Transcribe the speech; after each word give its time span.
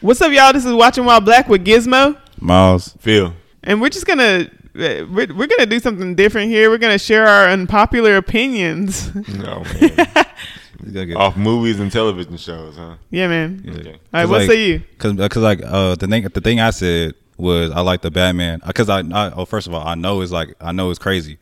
What's 0.00 0.20
up, 0.22 0.32
y'all? 0.32 0.52
This 0.52 0.64
is 0.64 0.72
Watching 0.72 1.04
While 1.04 1.20
Black 1.20 1.48
with 1.48 1.64
Gizmo, 1.64 2.18
Miles. 2.38 2.94
Phil. 3.00 3.34
and 3.62 3.80
we're 3.80 3.90
just 3.90 4.06
gonna 4.06 4.48
uh, 4.74 5.04
we're, 5.10 5.26
we're 5.34 5.46
gonna 5.46 5.66
do 5.66 5.78
something 5.80 6.14
different 6.14 6.50
here. 6.50 6.70
We're 6.70 6.78
gonna 6.78 6.98
share 6.98 7.26
our 7.26 7.48
unpopular 7.48 8.16
opinions. 8.16 9.10
No 9.28 9.62
man. 9.80 10.06
Get- 11.06 11.14
Off 11.16 11.36
movies 11.36 11.78
and 11.78 11.92
television 11.92 12.38
shows, 12.38 12.74
huh? 12.76 12.96
yeah, 13.10 13.28
man. 13.28 13.60
Yeah. 13.62 13.72
Okay. 13.74 13.88
All 13.90 13.92
right, 13.92 13.98
'Cause, 14.22 14.30
what 14.30 14.40
like, 14.40 14.48
say 14.50 14.66
you? 14.66 14.82
Cause, 14.96 15.12
cause 15.28 15.36
like 15.36 15.60
uh 15.62 15.94
the 15.96 16.06
thing 16.06 16.22
the 16.22 16.40
thing 16.40 16.58
I 16.60 16.70
said 16.70 17.14
was 17.36 17.70
I 17.70 17.80
like 17.82 18.00
the 18.00 18.10
Batman 18.10 18.62
because 18.66 18.88
I, 18.88 19.00
I 19.00 19.30
oh 19.36 19.44
first 19.44 19.66
of 19.66 19.74
all 19.74 19.86
I 19.86 19.94
know 19.94 20.22
it's 20.22 20.32
like 20.32 20.54
I 20.60 20.72
know 20.72 20.88
it's 20.88 20.98
crazy, 20.98 21.36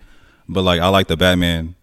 but 0.48 0.62
like 0.62 0.80
I 0.80 0.88
like 0.88 1.06
the 1.06 1.16
Batman 1.16 1.76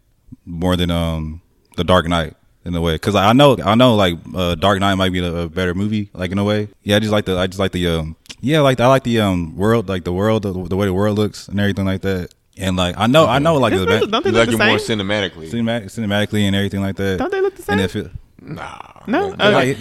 more 0.46 0.76
than 0.76 0.92
um 0.92 1.42
the 1.78 1.86
Dark 1.86 2.08
Knight 2.10 2.36
in 2.66 2.76
a 2.76 2.82
way 2.82 2.96
because 2.96 3.16
I 3.16 3.32
know 3.34 3.56
I 3.64 3.76
know 3.76 3.96
like 3.96 4.16
uh, 4.36 4.56
Dark 4.56 4.80
Knight 4.80 4.96
might 4.96 5.12
be 5.14 5.20
a, 5.20 5.34
a 5.44 5.50
better 5.50 5.74
movie 5.74 6.10
like 6.14 6.32
in 6.32 6.38
a 6.40 6.44
way 6.44 6.68
yeah 6.84 6.96
I 6.96 7.00
just 7.00 7.12
like 7.12 7.26
the 7.26 7.38
I 7.38 7.48
just 7.48 7.60
like 7.60 7.72
the 7.72 7.88
um 7.88 8.16
yeah 8.42 8.62
like 8.62 8.80
I 8.80 8.88
like 8.88 9.04
the 9.04 9.20
um 9.22 9.56
world 9.56 9.88
like 9.88 10.04
the 10.04 10.14
world 10.14 10.44
the, 10.44 10.52
the 10.52 10.76
way 10.76 10.86
the 10.88 10.94
world 10.94 11.18
looks 11.18 11.48
and 11.48 11.60
everything 11.60 11.86
like 11.86 12.02
that 12.02 12.34
and 12.58 12.76
like 12.76 12.96
I 12.98 13.08
know 13.08 13.28
I 13.28 13.40
know 13.40 13.56
like 13.58 13.74
It's 13.74 13.82
the 13.82 13.88
really- 13.88 14.08
don't 14.08 14.24
they 14.24 14.30
You 14.32 14.36
look 14.36 14.48
like 14.48 14.58
the 14.58 14.64
it 14.64 14.68
more 14.68 14.78
cinematically. 14.78 15.50
cinematic, 15.52 15.86
cinematically 15.86 16.42
and 16.42 16.56
everything 16.56 16.82
like 16.82 16.96
that 16.96 17.20
Don't 17.20 17.32
they 17.32 17.42
look 17.42 17.56
the 17.56 17.62
same? 17.64 17.74
and 17.74 17.82
if 17.82 17.96
it 17.96 18.12
nah. 18.42 18.78
no, 19.08 19.30
man. 19.36 19.42
okay. 19.42 19.76
like- 19.76 19.78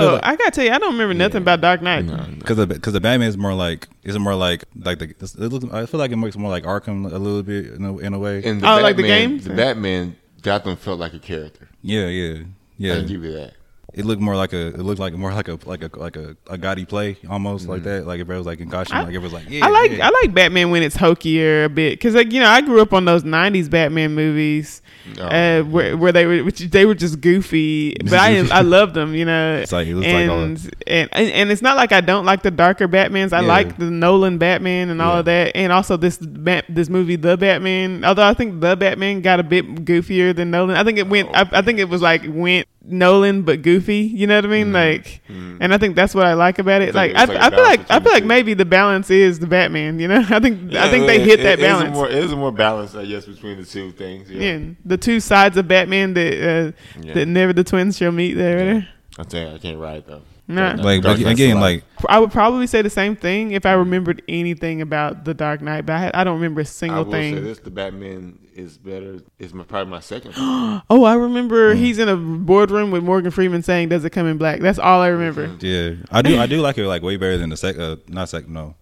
Yo, 0.00 0.16
I 0.22 0.30
I, 0.32 0.36
gotta 0.36 0.50
tell 0.50 0.64
you, 0.64 0.72
I 0.72 0.78
don't 0.78 0.92
remember 0.92 1.14
nothing 1.14 1.42
about 1.42 1.60
Dark 1.60 1.82
Knight. 1.82 2.04
No, 2.04 2.16
no. 2.16 2.24
Because 2.38 2.56
the 2.56 2.66
because 2.66 2.92
the 2.94 3.00
Batman 3.00 3.28
is 3.28 3.36
more 3.36 3.54
like 3.54 3.88
is 4.04 4.18
more 4.18 4.34
like 4.34 4.64
like 4.84 4.98
the 4.98 5.04
it 5.06 5.38
looks, 5.52 5.64
I 5.72 5.86
feel 5.86 5.98
like 6.00 6.10
it 6.12 6.16
makes 6.16 6.36
more 6.36 6.50
like 6.50 6.64
Arkham 6.64 7.10
a 7.12 7.18
little 7.18 7.42
bit 7.42 7.66
in 7.74 7.84
a, 7.84 7.96
in 7.98 8.12
a 8.14 8.18
way. 8.18 8.42
And 8.44 8.60
the 8.60 8.66
Oh, 8.66 8.76
Batman, 8.76 8.82
like 8.82 8.96
the 8.96 9.02
game? 9.02 9.38
The 9.38 9.50
Batman 9.54 10.16
Gotham 10.42 10.76
felt 10.76 10.98
like 11.00 11.14
a 11.14 11.18
character. 11.18 11.68
yeah, 11.82 12.06
yeah, 12.06 12.44
Yeah. 12.78 12.96
I 12.98 13.02
give 13.02 13.24
you 13.24 13.32
that. 13.32 13.54
It 13.94 14.04
looked 14.04 14.20
more 14.20 14.36
like 14.36 14.52
a 14.52 14.66
it 14.68 14.78
looked 14.80 15.00
like 15.00 15.14
more 15.14 15.32
like 15.32 15.48
a 15.48 15.58
like 15.64 15.82
a 15.82 15.90
like 15.98 16.16
a, 16.16 16.36
a 16.50 16.58
gaudy 16.58 16.84
play 16.84 17.16
almost 17.30 17.66
like 17.66 17.82
that. 17.84 18.06
Like 18.06 18.20
if 18.20 18.28
it 18.28 18.36
was 18.36 18.44
like 18.44 18.60
in 18.60 18.68
costume, 18.68 18.98
I- 18.98 19.04
like 19.04 19.14
it 19.14 19.18
was 19.18 19.32
like 19.32 19.48
yeah. 19.48 19.64
I 19.64 19.70
like 19.70 19.92
yeah. 19.92 20.06
I 20.06 20.10
like 20.10 20.34
Batman 20.34 20.70
when 20.70 20.82
it's 20.82 20.96
hokier 20.96 21.64
a 21.64 21.68
bit 21.70 21.92
because 21.92 22.14
like 22.14 22.30
you 22.30 22.40
know 22.40 22.48
I 22.48 22.60
grew 22.60 22.82
up 22.82 22.92
on 22.92 23.06
those 23.06 23.22
'90s 23.22 23.70
Batman 23.70 24.14
movies 24.14 24.82
Oh. 25.18 25.22
uh, 25.22 25.62
where 25.62 25.96
where 25.96 26.10
they 26.10 26.26
were 26.26 26.42
which 26.42 26.58
they 26.58 26.84
were 26.84 26.94
just 26.96 27.20
goofy, 27.20 27.94
but 28.04 28.14
I 28.14 28.38
I 28.50 28.60
loved 28.62 28.92
them. 28.94 29.14
You 29.14 29.24
know, 29.24 29.58
It's 29.62 29.70
like- 29.72 29.86
it 29.86 29.94
looks 29.94 30.06
like 30.06 30.14
and, 30.16 30.30
all- 30.30 30.42
and 30.42 30.72
and 30.86 31.10
and 31.12 31.50
it's 31.52 31.62
not 31.62 31.76
like 31.76 31.92
I 31.92 32.00
don't 32.00 32.26
like 32.26 32.42
the 32.42 32.50
darker 32.50 32.88
Batmans. 32.88 33.32
I 33.32 33.40
Yeah. 33.42 33.46
like 33.46 33.78
the 33.78 33.84
Nolan 33.90 34.36
Batman 34.38 34.90
and 34.90 35.00
all 35.00 35.14
Yeah. 35.14 35.18
of 35.20 35.24
that, 35.26 35.52
and 35.56 35.72
also 35.72 35.96
this 35.96 36.18
Bat, 36.18 36.64
this 36.68 36.88
movie 36.90 37.14
The 37.16 37.36
Batman. 37.36 38.04
Although 38.04 38.24
I 38.26 38.34
think 38.34 38.60
The 38.60 38.76
Batman 38.76 39.20
got 39.22 39.38
a 39.38 39.44
bit 39.44 39.84
goofier 39.86 40.34
than 40.34 40.50
Nolan. 40.50 40.76
I 40.76 40.82
think 40.82 40.98
it 40.98 41.08
went. 41.08 41.30
I, 41.34 41.48
I 41.52 41.62
think 41.62 41.78
it 41.78 41.88
was 41.88 42.02
like 42.02 42.22
went 42.26 42.66
Nolan 42.84 43.42
but 43.42 43.62
goofy. 43.62 43.75
You 43.78 44.26
know 44.26 44.36
what 44.36 44.44
I 44.44 44.48
mean? 44.48 44.72
Like, 44.72 45.20
and 45.28 45.72
I 45.74 45.78
think 45.78 45.96
that's 45.96 46.14
what 46.14 46.24
I 46.26 46.34
like 46.34 46.58
about 46.58 46.82
it. 46.82 46.94
Like- 46.94 47.14
I, 47.14 47.24
like 47.24 47.36
I 47.40 47.50
feel 47.50 47.62
like 47.62 47.90
I 47.90 48.00
feel 48.00 48.12
like 48.12 48.24
maybe 48.24 48.54
the 48.54 48.64
balance 48.64 49.10
is 49.10 49.38
the 49.38 49.46
Batman. 49.46 49.98
You 49.98 50.08
know, 50.08 50.24
I 50.30 50.40
think 50.40 50.70
I 50.70 50.74
Yeah, 50.74 50.90
think 50.90 51.06
they 51.06 51.20
hit 51.20 51.40
it- 51.40 51.42
that 51.44 51.58
it 51.58 51.62
is 51.62 51.66
balance. 51.66 51.94
more, 51.94 52.08
it 52.08 52.14
is 52.24 52.32
a 52.32 52.36
more 52.36 52.52
balance, 52.52 52.94
I 52.94 53.04
guess, 53.06 53.26
between 53.26 53.58
the 53.58 53.64
two 53.66 53.92
things. 53.92 54.30
Yeah. 54.30 54.52
yeah, 54.56 54.68
the 54.84 54.96
two 54.96 55.20
sides 55.20 55.56
of 55.56 55.66
Batman 55.68 56.14
that 56.14 56.32
uh, 56.34 56.72
Yeah. 57.00 57.14
that 57.14 57.26
never 57.26 57.52
the 57.52 57.64
twins 57.64 57.96
shall 57.96 58.12
meet. 58.12 58.34
There, 58.34 58.58
there. 58.58 58.88
I 59.18 59.22
tell 59.24 59.48
you, 59.48 59.54
I 59.54 59.58
can't 59.58 59.78
ride 59.78 60.04
though. 60.06 60.22
Nah. 60.48 60.74
Like 60.78 61.02
Dark 61.02 61.20
but 61.20 61.32
again 61.32 61.58
like 61.60 61.82
I 62.08 62.20
would 62.20 62.30
probably 62.30 62.68
say 62.68 62.80
the 62.80 62.90
same 62.90 63.16
thing 63.16 63.50
if 63.50 63.66
I 63.66 63.72
remembered 63.72 64.22
anything 64.28 64.80
about 64.80 65.24
the 65.24 65.34
Dark 65.34 65.60
Knight, 65.60 65.86
but 65.86 65.94
I, 65.94 65.98
had, 65.98 66.14
I 66.14 66.22
don't 66.22 66.34
remember 66.36 66.60
a 66.60 66.64
single 66.64 67.04
will 67.04 67.12
say 67.12 67.32
thing. 67.32 67.42
this: 67.44 67.58
the 67.58 67.70
Batman 67.72 68.38
is 68.54 68.78
better. 68.78 69.18
Is 69.40 69.52
my 69.52 69.64
probably 69.64 69.90
my 69.90 70.00
second. 70.00 70.34
Oh, 70.88 71.02
I 71.04 71.14
remember 71.14 71.74
he's 71.74 71.98
in 71.98 72.08
a 72.08 72.16
boardroom 72.16 72.92
with 72.92 73.02
Morgan 73.02 73.32
Freeman 73.32 73.62
saying, 73.64 73.88
"Does 73.88 74.04
it 74.04 74.10
come 74.10 74.26
in 74.28 74.38
black?" 74.38 74.60
That's 74.60 74.78
all 74.78 75.00
I 75.02 75.08
remember. 75.08 75.50
yeah 75.66 75.94
I 76.12 76.22
do 76.22 76.38
I 76.38 76.46
do 76.46 76.60
like 76.60 76.78
it 76.78 76.86
like 76.86 77.02
way 77.02 77.16
better 77.16 77.38
than 77.38 77.50
the 77.50 77.56
sec 77.56 77.76
uh, 77.78 77.96
not 78.06 78.28
second 78.28 78.52
no 78.52 78.76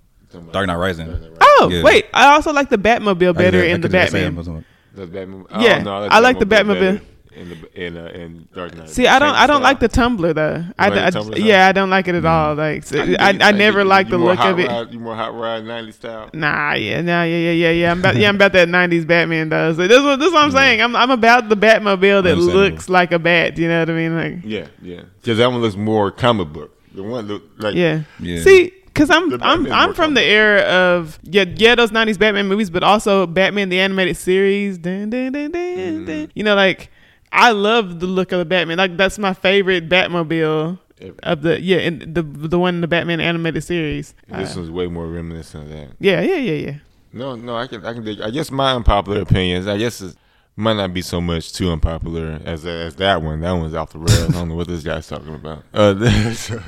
Dark 0.52 0.66
Knight 0.66 0.76
Rising. 0.76 1.06
Dark 1.06 1.20
Knight 1.20 1.30
Rising. 1.30 1.38
Oh, 1.40 1.68
Yeah. 1.72 1.82
wait! 1.82 2.06
I 2.12 2.34
also 2.34 2.52
like 2.52 2.68
the 2.68 2.76
Batmobile 2.76 3.34
better 3.36 3.60
I- 3.60 3.62
I 3.62 3.64
in 3.66 3.80
the 3.80 3.88
could 3.88 3.92
just 3.92 4.12
say 4.12 4.24
Batman. 4.28 4.64
The 4.94 5.06
Batman. 5.06 5.46
Yeah, 5.60 5.78
oh, 5.80 5.82
no, 5.84 5.94
I 6.10 6.18
like 6.18 6.38
the 6.38 6.44
Batmobile. 6.44 6.98
better 6.98 7.00
In 7.36 7.48
the 7.48 7.86
in 7.86 7.96
uh, 7.96 8.06
in 8.14 8.48
Dark 8.54 8.76
Knight. 8.76 8.88
See, 8.88 9.08
I 9.08 9.18
don't, 9.18 9.34
I 9.34 9.46
don't 9.46 9.56
style. 9.56 9.62
like 9.62 9.80
the 9.80 9.88
Tumbler 9.88 10.32
though. 10.32 10.64
I, 10.78 10.88
like 10.88 10.94
the 10.94 11.06
I- 11.06 11.10
Tumbler 11.10 11.38
yeah. 11.38 11.66
I 11.66 11.72
don't 11.72 11.90
like 11.90 12.06
it 12.06 12.14
at 12.14 12.24
all. 12.24 12.54
Mm. 12.54 12.58
Like, 12.58 12.84
so, 12.84 12.96
can 12.96 13.16
I, 13.16 13.32
dig- 13.32 13.42
I 13.42 13.50
can 13.50 13.58
never 13.58 13.80
dig- 13.80 13.88
liked 13.88 14.10
you 14.10 14.18
the 14.18 14.24
look 14.24 14.38
of 14.38 14.60
it. 14.60 14.68
Rod, 14.68 14.92
you 14.92 15.00
more 15.00 15.16
hot 15.16 15.34
rod 15.34 15.64
'90s 15.64 15.94
style. 15.94 16.30
Nah, 16.32 16.74
yeah, 16.74 17.00
nah, 17.00 17.24
yeah, 17.24 17.36
yeah, 17.36 17.50
yeah, 17.50 17.70
yeah. 17.70 17.90
I'm 17.90 17.98
about, 17.98 18.16
yeah, 18.16 18.28
I'm 18.28 18.36
about 18.36 18.52
that 18.52 18.68
'90s 18.68 19.06
Batman 19.06 19.48
though. 19.48 19.72
So 19.72 19.86
this, 19.88 19.98
is 19.98 20.04
what- 20.04 20.18
this 20.18 20.28
is 20.28 20.32
what 20.32 20.44
I'm 20.44 20.50
mm. 20.50 20.54
saying. 20.54 20.80
I'm, 20.80 20.94
I'm 20.94 21.10
about 21.10 21.48
the 21.48 21.56
Batmobile 21.56 22.22
that 22.22 22.36
looks 22.36 22.88
like 22.88 23.10
a 23.10 23.18
bat. 23.18 23.58
You 23.58 23.68
know 23.68 23.80
what 23.80 23.90
I 23.90 23.94
mean? 23.94 24.16
Like, 24.16 24.44
Yeah, 24.44 24.68
yeah. 24.80 25.02
Because 25.20 25.38
that 25.38 25.50
one 25.50 25.60
looks 25.60 25.76
more 25.76 26.10
comic 26.10 26.52
book. 26.52 26.70
The 26.94 27.02
one 27.02 27.26
look 27.26 27.42
like 27.58 27.74
yeah. 27.74 28.02
Yeah. 28.20 28.42
See, 28.42 28.72
because 28.94 29.10
I'm, 29.10 29.42
I'm, 29.42 29.70
I'm 29.72 29.94
from 29.94 30.14
the 30.14 30.22
era 30.22 30.60
of 30.60 31.18
yeah, 31.24 31.44
yeah, 31.56 31.74
those 31.74 31.90
'90s 31.90 32.16
Batman 32.16 32.46
movies, 32.46 32.70
but 32.70 32.84
also 32.84 33.26
Batman 33.26 33.68
the 33.68 33.80
animated 33.80 34.16
series. 34.16 34.78
Dun, 34.78 35.10
dun, 35.10 35.32
dun, 35.32 35.50
dun, 35.50 36.04
dun. 36.04 36.06
Mm. 36.06 36.30
You 36.34 36.44
know, 36.44 36.54
like 36.54 36.90
I 37.34 37.50
love 37.50 38.00
the 38.00 38.06
look 38.06 38.32
of 38.32 38.38
the 38.38 38.44
Batman. 38.44 38.78
Like 38.78 38.96
that's 38.96 39.18
my 39.18 39.34
favorite 39.34 39.88
Batmobile. 39.88 40.78
Ever. 41.00 41.14
Of 41.24 41.42
the 41.42 41.60
yeah, 41.60 41.78
and 41.78 42.14
the 42.14 42.22
the 42.22 42.58
one 42.58 42.76
in 42.76 42.80
the 42.80 42.86
Batman 42.88 43.20
animated 43.20 43.64
series. 43.64 44.14
this 44.28 44.56
Uh, 44.56 44.60
one's 44.60 44.70
way 44.70 44.86
more 44.86 45.08
reminiscent 45.08 45.64
of 45.64 45.70
that. 45.70 45.88
yeah, 45.98 46.20
yeah, 46.20 46.36
yeah, 46.36 46.52
yeah. 46.52 46.74
No, 47.12 47.34
no, 47.34 47.56
I 47.56 47.66
can, 47.66 47.84
I 47.84 47.92
can 47.92 48.04
dig. 48.04 48.20
I 48.20 48.30
guess 48.30 48.50
my 48.50 48.72
unpopular 48.74 49.20
opinions. 49.20 49.66
I 49.66 49.76
guess 49.76 50.00
it 50.00 50.16
might 50.56 50.74
not 50.74 50.94
be 50.94 51.02
so 51.02 51.20
much 51.20 51.52
too 51.52 51.70
unpopular 51.72 52.40
as 52.44 52.64
as 52.64 52.94
that 52.96 53.22
one. 53.22 53.40
That 53.40 53.52
one's 53.52 53.74
off 53.74 53.90
the 53.92 53.98
rails. 53.98 54.28
I 54.30 54.32
don't 54.32 54.48
know 54.48 54.54
what 54.54 54.68
this 54.68 54.84
guy's 54.84 55.08
talking 55.08 55.34
about. 55.34 55.64
Uh, 55.74 56.32
so, 56.34 56.60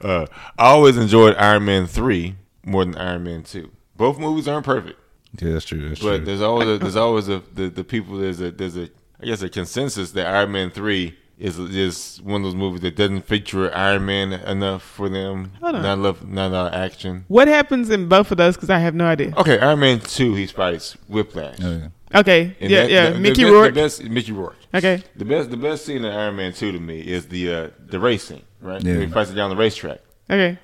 uh, 0.00 0.26
I 0.58 0.66
always 0.68 0.96
enjoyed 0.96 1.34
Iron 1.36 1.64
Man 1.64 1.86
three 1.86 2.36
more 2.64 2.84
than 2.84 2.96
Iron 2.96 3.24
Man 3.24 3.42
two. 3.42 3.70
Both 3.96 4.18
movies 4.20 4.46
aren't 4.46 4.64
perfect, 4.64 4.98
Yeah, 5.40 5.54
that's 5.54 5.64
true. 5.64 5.88
That's 5.88 6.00
but 6.00 6.18
true. 6.18 6.24
there's 6.24 6.40
always 6.42 6.68
a, 6.68 6.78
there's 6.78 6.96
always 6.96 7.28
a 7.28 7.42
the, 7.52 7.68
the 7.68 7.82
people 7.84 8.16
there's 8.18 8.40
a 8.40 8.50
there's 8.52 8.76
a 8.76 8.88
I 9.20 9.26
guess 9.26 9.42
a 9.42 9.48
consensus 9.48 10.12
that 10.12 10.26
Iron 10.26 10.52
Man 10.52 10.70
three 10.70 11.16
is 11.38 11.58
is 11.58 12.20
one 12.22 12.40
of 12.40 12.44
those 12.44 12.54
movies 12.54 12.80
that 12.82 12.96
doesn't 12.96 13.22
feature 13.22 13.72
Iron 13.74 14.06
Man 14.06 14.32
enough 14.32 14.82
for 14.82 15.08
them. 15.08 15.52
Hold 15.60 15.76
on. 15.76 15.82
Not 15.82 15.98
enough, 15.98 16.24
not 16.24 16.46
enough 16.48 16.72
action. 16.72 17.24
What 17.28 17.48
happens 17.48 17.90
in 17.90 18.08
both 18.08 18.30
of 18.30 18.36
those? 18.36 18.56
Because 18.56 18.70
I 18.70 18.78
have 18.78 18.94
no 18.94 19.06
idea. 19.06 19.32
Okay, 19.36 19.58
Iron 19.58 19.80
Man 19.80 20.00
two, 20.00 20.34
he 20.34 20.46
fights 20.46 20.96
Whiplash. 21.08 21.56
Oh, 21.62 21.70
yeah. 21.78 21.88
Okay, 22.20 22.56
And 22.60 22.70
yeah, 22.70 22.80
that- 22.82 22.90
yeah. 22.90 23.06
the- 23.08 23.12
the 23.14 23.18
Mickey 23.20 23.42
best- 23.42 23.52
Rourke. 23.52 23.74
The 23.74 23.80
best, 23.80 24.04
Mickey 24.04 24.32
Rourke. 24.32 24.56
Okay, 24.74 25.02
The 25.16 25.24
best, 25.24 25.50
the 25.50 25.56
best 25.56 25.84
scene 25.84 26.04
in 26.04 26.12
Iron 26.12 26.36
Man 26.36 26.52
two 26.52 26.72
to 26.72 26.80
me 26.80 27.00
is 27.00 27.26
the 27.28 27.52
uh, 27.54 27.68
the 27.86 27.98
racing, 28.00 28.42
right? 28.60 28.82
Yeah. 28.82 28.94
When 28.98 29.08
he 29.08 29.12
fights 29.12 29.30
it 29.30 29.34
down 29.34 29.50
the 29.50 29.56
racetrack. 29.56 30.00
okay. 30.30 30.58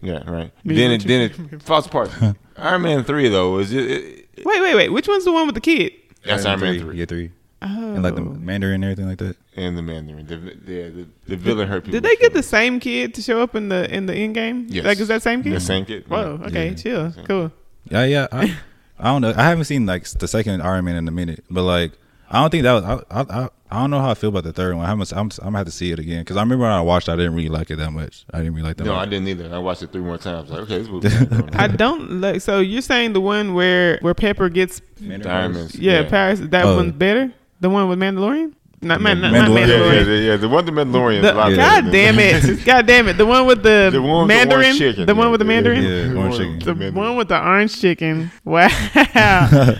Yeah, 0.00 0.28
right. 0.30 0.50
Me 0.64 0.74
then 0.74 0.90
and 0.92 1.04
it 1.04 1.06
then 1.08 1.48
it 1.52 1.62
falls 1.62 1.86
apart. 1.86 2.10
Iron 2.56 2.82
Man 2.82 3.04
three 3.04 3.28
though 3.28 3.58
is 3.58 3.72
it, 3.72 3.90
it, 3.90 4.28
Wait, 4.44 4.60
wait, 4.60 4.74
wait. 4.74 4.88
Which 4.92 5.06
one's 5.08 5.24
the 5.24 5.32
one 5.32 5.46
with 5.46 5.54
the 5.54 5.60
kid? 5.60 5.92
that's 6.24 6.44
Iron 6.46 6.60
Man 6.60 6.80
three 6.80 6.96
Yeah, 6.98 7.04
three. 7.06 7.30
Oh, 7.62 7.94
And 7.94 8.02
like 8.02 8.14
the 8.14 8.20
oh. 8.20 8.24
Mandarin 8.24 8.74
and 8.76 8.84
everything 8.84 9.08
like 9.08 9.18
that. 9.18 9.36
and 9.56 9.78
the 9.78 9.82
Mandarin. 9.82 10.26
The 10.26 10.36
the, 10.36 10.90
the, 10.90 11.08
the 11.28 11.36
villain 11.36 11.68
hurt 11.68 11.84
people. 11.84 11.92
did 12.00 12.02
they 12.02 12.16
get 12.16 12.32
the 12.34 12.42
same 12.42 12.78
kid 12.80 13.14
to 13.14 13.22
show 13.22 13.40
up 13.40 13.54
in 13.54 13.68
the 13.70 13.92
in 13.92 14.06
the 14.06 14.14
end 14.14 14.34
game? 14.34 14.66
Yes. 14.68 14.84
Like, 14.84 15.00
is 15.00 15.08
that 15.08 15.22
same 15.22 15.42
kid? 15.42 15.54
the 15.54 15.60
same 15.60 15.84
kid? 15.86 16.06
Whoa. 16.08 16.38
Okay. 16.44 16.68
Yeah. 16.70 16.74
Chill. 16.74 17.12
Same. 17.12 17.24
Cool. 17.26 17.52
Yeah, 17.88 18.04
yeah. 18.04 18.26
I, 18.30 18.54
I 18.98 19.04
don't 19.12 19.22
know. 19.22 19.32
I 19.36 19.44
haven't 19.44 19.64
seen 19.64 19.86
like 19.86 20.06
the 20.08 20.28
second 20.28 20.60
Iron 20.62 20.84
Man 20.84 20.96
in 20.96 21.08
a 21.08 21.10
minute, 21.12 21.44
but 21.50 21.62
like 21.62 21.92
I 22.30 22.40
don't 22.40 22.50
think 22.50 22.64
that 22.64 22.72
was. 22.72 22.84
I 22.84 23.20
I, 23.20 23.44
I, 23.44 23.48
I 23.68 23.80
don't 23.80 23.90
know 23.90 24.00
how 24.00 24.10
I 24.10 24.14
feel 24.14 24.28
about 24.30 24.44
the 24.44 24.52
third 24.52 24.76
one. 24.76 24.84
I'm 24.88 25.00
I'm, 25.00 25.08
I'm 25.12 25.28
gonna 25.30 25.58
have 25.58 25.66
to 25.66 25.72
see 25.72 25.90
it 25.92 25.98
again 25.98 26.20
because 26.20 26.36
I 26.36 26.40
remember 26.40 26.64
when 26.64 26.72
I 26.72 26.80
watched, 26.82 27.08
it, 27.08 27.12
I 27.12 27.16
didn't 27.16 27.34
really 27.34 27.48
like 27.48 27.70
it 27.70 27.76
that 27.76 27.90
much. 27.90 28.24
I 28.32 28.38
didn't 28.38 28.54
really 28.54 28.68
like 28.68 28.76
that. 28.76 28.84
No, 28.84 28.94
I 28.94 29.06
didn't 29.06 29.28
either. 29.28 29.52
I 29.52 29.58
watched 29.58 29.82
it 29.82 29.92
three 29.92 30.02
more 30.02 30.18
times. 30.18 30.50
Like, 30.50 30.60
okay, 30.60 30.78
this 30.78 30.88
movie. 30.88 31.08
I 31.54 31.66
don't 31.68 32.20
like. 32.20 32.42
So 32.42 32.60
you're 32.60 32.82
saying 32.82 33.14
the 33.14 33.20
one 33.20 33.54
where 33.54 33.98
where 34.02 34.14
Pepper 34.14 34.48
gets 34.50 34.80
Diamonds. 35.00 35.74
yeah, 35.74 36.08
Paris? 36.08 36.40
That 36.40 36.64
Oh. 36.66 36.76
one's 36.76 36.92
better. 36.92 37.32
The 37.60 37.70
one 37.70 37.88
with 37.88 37.98
Mandalorian. 37.98 38.52
Not 38.82 39.00
man. 39.00 39.20
Not, 39.22 39.32
Mandalorian. 39.32 39.48
not 39.48 39.68
Yeah, 39.68 39.76
yeah, 39.92 40.00
yeah, 40.02 40.30
yeah. 40.32 40.36
The 40.36 40.48
one 40.48 40.66
the 40.66 40.72
Mandalorian. 40.72 41.22
The- 41.22 41.28
is 41.28 41.32
a 41.34 41.34
lot 41.34 41.50
Yeah. 41.50 41.80
God 41.82 41.92
damn 41.92 42.18
it! 42.18 42.64
God 42.64 42.86
damn 42.86 43.08
it! 43.08 43.14
The 43.16 43.24
one 43.26 43.46
with 43.46 43.62
the, 43.62 43.88
The 43.92 44.02
one 44.02 44.26
with 44.26 44.28
the 44.28 44.34
Mandarin. 44.34 44.64
orange 44.64 44.78
chicken. 44.78 45.06
the 45.06 45.14
one 45.14 45.30
with 45.30 45.38
the 45.40 45.44
Mandarin. 45.46 45.82
Yeah, 45.82 45.88
The 45.88 46.16
orange 46.16 46.18
one- 46.18 46.32
chicken. 46.38 46.58
The 46.58 46.74
Mandarin. 46.74 46.94
one 46.94 47.16
with 47.16 47.28
the 47.28 47.40
orange 47.42 47.80
chicken. 47.80 48.30
Wow. 48.44 48.68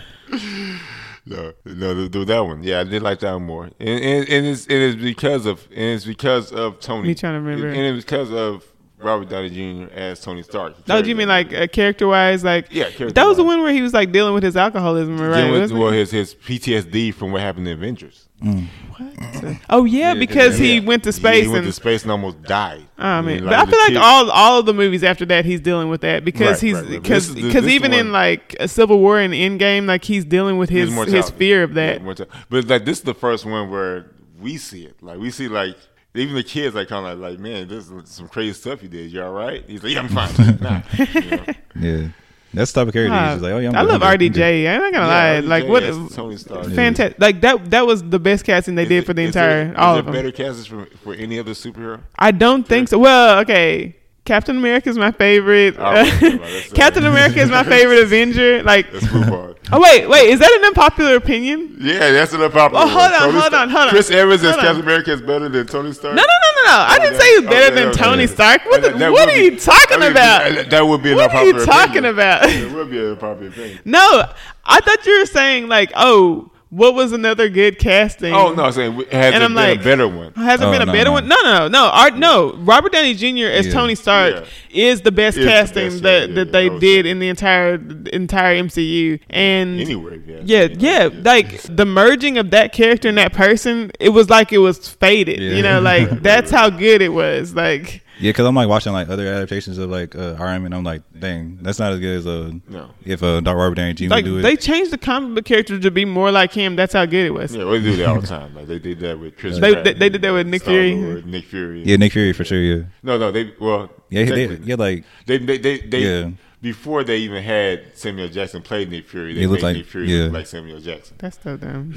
No, 1.29 1.53
no, 1.65 1.95
do 2.07 2.09
the, 2.09 2.25
that 2.27 2.39
one. 2.47 2.63
Yeah, 2.63 2.81
I 2.81 2.85
did 2.85 3.03
like 3.03 3.19
that 3.21 3.33
one 3.33 3.47
more, 3.47 3.65
and, 3.65 3.75
and, 3.81 4.29
and 4.29 4.47
it's 4.47 4.65
it 4.67 4.77
is 4.81 4.95
because 4.95 5.45
of 5.45 5.67
and 5.73 5.81
it's 5.97 6.05
because 6.05 6.53
of 6.53 6.79
Tony. 6.79 7.09
Me 7.09 7.15
trying 7.17 7.35
to 7.35 7.41
remember. 7.41 7.67
and 7.67 7.97
it's 7.97 8.05
because 8.05 8.31
of 8.31 8.63
Robert 8.99 9.29
Downey 9.29 9.51
Jr. 9.51 9.93
as 9.93 10.21
Tony 10.21 10.43
Stark. 10.43 10.89
No, 10.89 11.03
do 11.03 11.09
you 11.09 11.15
mean 11.17 11.29
like 11.29 11.53
uh, 11.53 11.67
character 11.67 12.07
wise? 12.09 12.43
Like 12.43 12.69
Yeah, 12.71 12.85
character 12.85 13.13
that 13.13 13.25
was 13.27 13.37
the 13.37 13.45
one 13.45 13.63
where 13.63 13.73
he 13.73 13.83
was 13.83 13.93
like 13.93 14.11
dealing 14.13 14.33
with 14.35 14.43
his 14.43 14.57
alcoholism, 14.57 15.21
right? 15.21 15.37
Dealing 15.43 15.53
with, 15.61 15.73
well, 15.73 15.91
his 15.91 16.11
his 16.11 16.35
PTSD 16.35 17.13
from 17.13 17.31
what 17.33 17.43
happened 17.43 17.69
in 17.69 17.75
Avengers. 17.75 18.29
What? 18.41 19.57
Oh 19.71 19.85
yeah, 19.85 20.15
because 20.15 20.57
he 20.59 20.77
Yeah. 20.77 20.85
went 20.85 21.03
to 21.05 21.09
Yeah, 21.11 21.13
space 21.17 21.43
he 21.45 21.49
went 21.49 21.65
and 21.65 21.67
to 21.67 21.73
space 21.73 22.03
and 22.03 22.11
almost 22.13 22.43
died. 22.43 22.87
Oh 22.99 23.03
And, 23.19 23.27
man, 23.27 23.45
like, 23.45 23.51
but 23.51 23.69
I 23.69 23.71
feel 23.71 23.79
like 23.81 23.89
kid- 23.89 23.97
all 23.99 24.31
all 24.31 24.61
of 24.61 24.67
the 24.67 24.75
movies 24.75 25.05
after 25.05 25.25
that 25.27 25.45
he's 25.45 25.61
dealing 25.61 25.89
with 25.89 26.01
that 26.03 26.25
because 26.25 26.57
Right, 26.57 26.61
he's 26.61 26.75
right, 26.75 26.85
right. 26.85 27.03
Because 27.03 27.29
this 27.29 27.37
is 27.37 27.43
the- 27.43 27.49
because 27.49 27.69
even 27.69 27.91
one- 27.93 28.01
in 28.01 28.13
like 28.13 28.57
a 28.61 28.69
Civil 28.69 28.99
War 28.99 29.19
and 29.21 29.35
Endgame, 29.35 29.87
like 29.87 30.05
he's 30.05 30.25
dealing 30.25 30.57
with 30.59 30.71
his 30.71 30.91
his 31.07 31.31
fear 31.31 31.63
of 31.63 31.75
that. 31.75 32.01
Yeah, 32.03 32.25
but 32.49 32.65
like 32.69 32.85
this 32.87 32.99
is 32.99 33.05
the 33.05 33.15
first 33.15 33.45
one 33.45 33.71
where 33.71 34.07
we 34.41 34.57
see 34.57 34.85
it. 34.85 34.97
Like 35.03 35.19
we 35.19 35.31
see 35.31 35.49
like 35.49 35.77
even 36.19 36.35
the 36.35 36.43
kids 36.43 36.75
like 36.75 36.89
kind 36.89 37.07
of 37.07 37.19
like, 37.19 37.33
like, 37.33 37.39
man, 37.41 37.69
this 37.69 37.89
is 37.89 38.09
some 38.11 38.29
crazy 38.29 38.53
stuff 38.53 38.83
you 38.83 38.89
did. 38.89 39.11
You 39.13 39.23
all 39.23 39.33
right? 39.33 39.65
He's 39.67 39.83
like, 39.83 39.93
yeah, 39.93 40.01
I'm 40.01 40.09
fine. 40.09 40.59
nah, 40.61 40.83
you 40.99 41.31
know? 41.31 41.45
Yeah, 41.79 42.09
that's 42.55 42.73
the 42.73 42.81
type 42.81 42.89
of 42.89 42.93
character. 42.95 43.15
Uh, 43.15 43.33
he's 43.35 43.43
like, 43.43 43.53
oh 43.53 43.59
yeah, 43.59 43.69
I'm 43.71 43.77
I 43.77 43.81
good, 43.83 43.89
love 43.89 44.03
I'm 44.03 44.17
good, 44.19 44.27
I'm. 44.27 44.33
RDJ. 44.35 44.69
I'm 44.75 44.81
not 44.81 44.93
gonna 44.93 45.07
Yeah, 45.07 45.13
lie. 45.13 45.41
Like 45.41 45.65
RDJ, 45.65 45.69
what? 45.69 45.83
that's 45.83 46.17
Tony 46.17 46.37
Stark. 46.37 46.67
Fantastic. 46.69 47.21
Like 47.21 47.41
that. 47.43 47.71
That 47.71 47.87
was 47.87 48.03
the 48.03 48.19
best 48.19 48.45
casting 48.45 48.75
they 48.77 48.85
Is 48.85 48.89
did 48.89 48.99
it- 49.03 49.07
for 49.07 49.15
the 49.15 49.23
is 49.23 49.29
entire 49.37 49.67
there- 49.73 49.79
all 49.81 49.95
is 49.95 49.99
of 50.01 50.05
there 50.07 50.13
them. 50.15 50.23
better 50.25 50.37
casts 50.37 50.67
for 50.67 50.87
for 51.03 51.15
any 51.15 51.39
other 51.39 51.53
superhero? 51.53 52.01
I 52.19 52.31
don't 52.31 52.67
think 52.67 52.89
so. 52.89 52.99
Well, 52.99 53.41
okay. 53.41 53.97
Captain 54.25 54.57
America 54.57 54.89
is 54.89 54.99
my 54.99 55.13
favorite. 55.13 55.77
Oh, 55.79 55.83
right, 55.85 56.21
right, 56.21 56.71
Captain 56.75 57.07
America 57.07 57.39
is 57.41 57.49
my 57.49 57.63
favorite 57.63 58.01
Avenger. 58.03 58.61
Like, 58.65 58.93
Let's 58.93 59.13
move 59.13 59.29
on. 59.33 59.55
Oh 59.73 59.81
wait, 59.81 60.07
wait, 60.09 60.31
is 60.31 60.39
that 60.41 60.51
an 60.53 60.65
unpopular 60.65 61.17
opinion? 61.17 61.77
Yeah, 61.81 62.11
that's 62.13 62.33
an 62.33 62.43
unpopular. 62.43 62.85
Oh, 62.85 62.89
hold 62.89 63.13
on, 63.13 63.21
Tony 63.21 63.41
hold 63.41 63.55
on, 63.55 63.69
hold 63.71 63.83
on. 63.85 63.91
Chris 63.91 64.11
Evans 64.11 64.43
as. 64.45 64.57
Captain 64.57 64.81
America 64.81 65.13
is 65.13 65.21
better 65.23 65.49
than 65.49 65.67
Tony 65.67 65.93
Stark. 65.93 66.15
No, 66.15 66.23
no, 66.23 66.27
no, 66.27 66.63
no, 66.63 66.71
no. 66.71 66.79
I 66.89 66.99
didn't 67.01 67.21
say 67.21 67.31
he 67.35 67.41
was 67.41 67.49
better 67.51 67.75
than 67.75 67.93
Tony 67.93 68.27
Stark. 68.27 68.65
What, 68.67 68.83
the, 68.83 69.11
what 69.11 69.29
are 69.29 69.37
you 69.37 69.59
talking 69.59 70.01
that 70.01 70.07
would 70.07 70.15
be- 70.15 70.61
about? 70.61 70.71
That, 70.71 70.83
would 70.83 71.03
be 71.03 71.11
an 71.13 71.17
What 71.17 71.35
are 71.35 71.45
you 71.45 71.65
talking 71.65 72.05
opinion. 72.05 72.15
about? 72.15 72.49
It 72.49 72.73
would 72.73 72.91
be 72.91 72.99
an 72.99 73.11
unpopular 73.13 73.49
opinion. 73.49 73.81
No, 73.85 74.25
I 74.65 74.81
thought 74.81 75.05
you 75.07 75.19
were 75.21 75.27
saying 75.27 75.69
like, 75.69 75.93
oh, 75.97 76.51
what 76.77 76.95
was 76.95 77.13
another 77.13 77.49
good 77.49 77.79
casting? 77.79 78.35
Oh 78.35 78.53
no, 78.53 78.65
I'm 78.65 78.73
saying 78.73 78.93
has 78.95 79.07
And 79.11 79.37
it 79.37 79.43
I'm 79.43 79.49
been 79.51 79.55
like- 79.55 79.81
a 79.81 79.85
better 79.85 80.07
one? 80.09 80.33
Has 80.35 80.61
it 80.61 80.65
Oh, 80.65 80.71
been 80.71 80.83
a 80.83 80.87
no, 80.87 80.93
better 80.93 81.05
no. 81.07 81.13
one? 81.13 81.29
No, 81.29 81.37
no, 81.43 81.59
no, 81.61 81.69
no. 81.69 81.85
Art, 81.87 82.17
no. 82.17 82.55
Robert 82.59 82.93
Downey 82.93 83.15
Jr. 83.15 83.47
as 83.47 83.67
Yeah. 83.67 83.73
Tony 83.73 83.95
Stark 83.95 84.35
Yeah. 84.71 84.91
is 84.91 85.01
the 85.01 85.13
best 85.13 85.39
Is 85.39 85.45
the 85.45 85.51
casting 85.51 85.89
best, 85.89 86.03
that, 86.03 86.29
yeah, 86.29 86.35
that 86.35 86.47
yeah, 86.49 86.53
they 86.53 86.67
I 86.71 86.79
did 86.79 87.05
say. 87.07 87.11
in 87.11 87.19
the 87.19 87.29
entire 87.29 87.79
the 87.79 88.15
entire 88.15 88.57
MCU. 88.57 89.19
And 89.31 89.81
Anywhere, 89.81 90.19
yeah. 90.27 90.37
yeah, 90.45 90.69
yeah, 90.79 91.09
like 91.25 91.63
the 91.63 91.87
merging 91.87 92.37
of 92.39 92.51
that 92.51 92.73
character 92.73 93.09
and 93.09 93.17
that 93.19 93.33
person, 93.33 93.91
it 93.99 94.11
was 94.11 94.29
like 94.29 94.53
it 94.53 94.59
was 94.59 94.89
faded. 94.89 95.41
Yeah. 95.41 95.57
You 95.57 95.63
know, 95.63 95.81
like 95.81 96.23
that's 96.23 96.51
how 96.51 96.69
good 96.71 97.01
it 97.03 97.13
was. 97.13 97.55
Like 97.55 98.03
Yeah, 98.19 98.31
because 98.31 98.47
I'm 98.47 98.55
like 98.55 98.69
watching 98.69 98.93
like 98.93 99.09
other 99.09 99.27
adaptations 99.27 99.77
of 99.79 99.91
like 99.91 100.17
uh, 100.17 100.37
Iron 100.39 100.63
Man. 100.63 100.73
I'm 100.73 100.85
like, 100.85 101.03
dang, 101.19 101.59
that's 101.61 101.79
not 101.79 101.93
as 101.93 102.01
good 102.01 102.19
as 102.19 102.27
uh, 102.27 102.53
No. 102.69 102.91
if 103.05 103.23
uh, 103.23 103.41
Dark 103.41 103.59
Robert 103.59 103.75
Downey 103.75 103.93
Jr. 103.95 104.09
like 104.09 104.25
would 104.25 104.31
do 104.31 104.39
it. 104.39 104.43
they 104.43 104.57
changed 104.57 104.91
the 104.91 104.99
comic 104.99 105.35
book 105.35 105.45
character 105.45 105.79
to 105.79 105.91
be 105.91 106.05
more 106.05 106.31
like 106.31 106.53
him. 106.53 106.77
That's 106.77 106.95
how 106.95 107.05
good 107.05 107.27
it 107.27 107.35
was. 107.35 107.55
Yeah, 107.55 107.65
we 107.67 107.81
do 107.83 107.95
that 107.97 108.07
all 108.09 108.21
the 108.21 108.27
time. 108.39 108.55
Like 108.55 108.67
they 108.69 108.79
did 108.79 109.01
that 109.01 109.19
with 109.21 109.37
Chris. 109.37 109.59
They- 109.59 109.73
Pratt 109.73 109.85
they- 109.85 109.93
they 109.95 110.09
did 110.09 110.23
that 110.23 110.33
with 110.33 110.47
Nick 110.47 110.63
Fury. 110.63 110.93
Star-Lord, 110.97 111.27
Nick 111.27 111.45
Fury. 111.45 111.83
yeah, 111.85 111.97
Nick 111.97 112.13
Fury 112.13 112.33
for 112.33 112.45
sure. 112.45 112.59
Yeah, 112.61 112.85
No, 113.03 113.19
no, 113.19 113.31
they 113.31 113.53
well. 113.61 113.91
yeah, 114.09 114.21
he 114.23 114.27
technically, 114.31 114.57
did. 114.57 114.67
Yeah, 114.67 114.75
like 114.77 115.05
They 115.27 115.39
they 115.39 115.59
they, 115.59 115.79
they 115.81 115.99
Yeah. 116.01 116.31
before 116.63 117.05
they 117.05 117.19
even 117.19 117.43
had 117.43 117.85
Samuel 117.99 118.29
Jackson 118.29 118.63
play 118.63 118.87
Nick 118.87 119.07
Fury, 119.09 119.35
they 119.35 119.41
made 119.41 119.47
looked 119.49 119.63
like- 119.63 119.77
Nick 119.77 119.87
Fury 119.87 120.07
yeah. 120.11 120.25
look 120.25 120.33
like 120.33 120.47
Samuel 120.47 120.81
Jackson. 120.81 121.17
That's 121.19 121.39
so 121.43 121.59
dumb. 121.59 121.93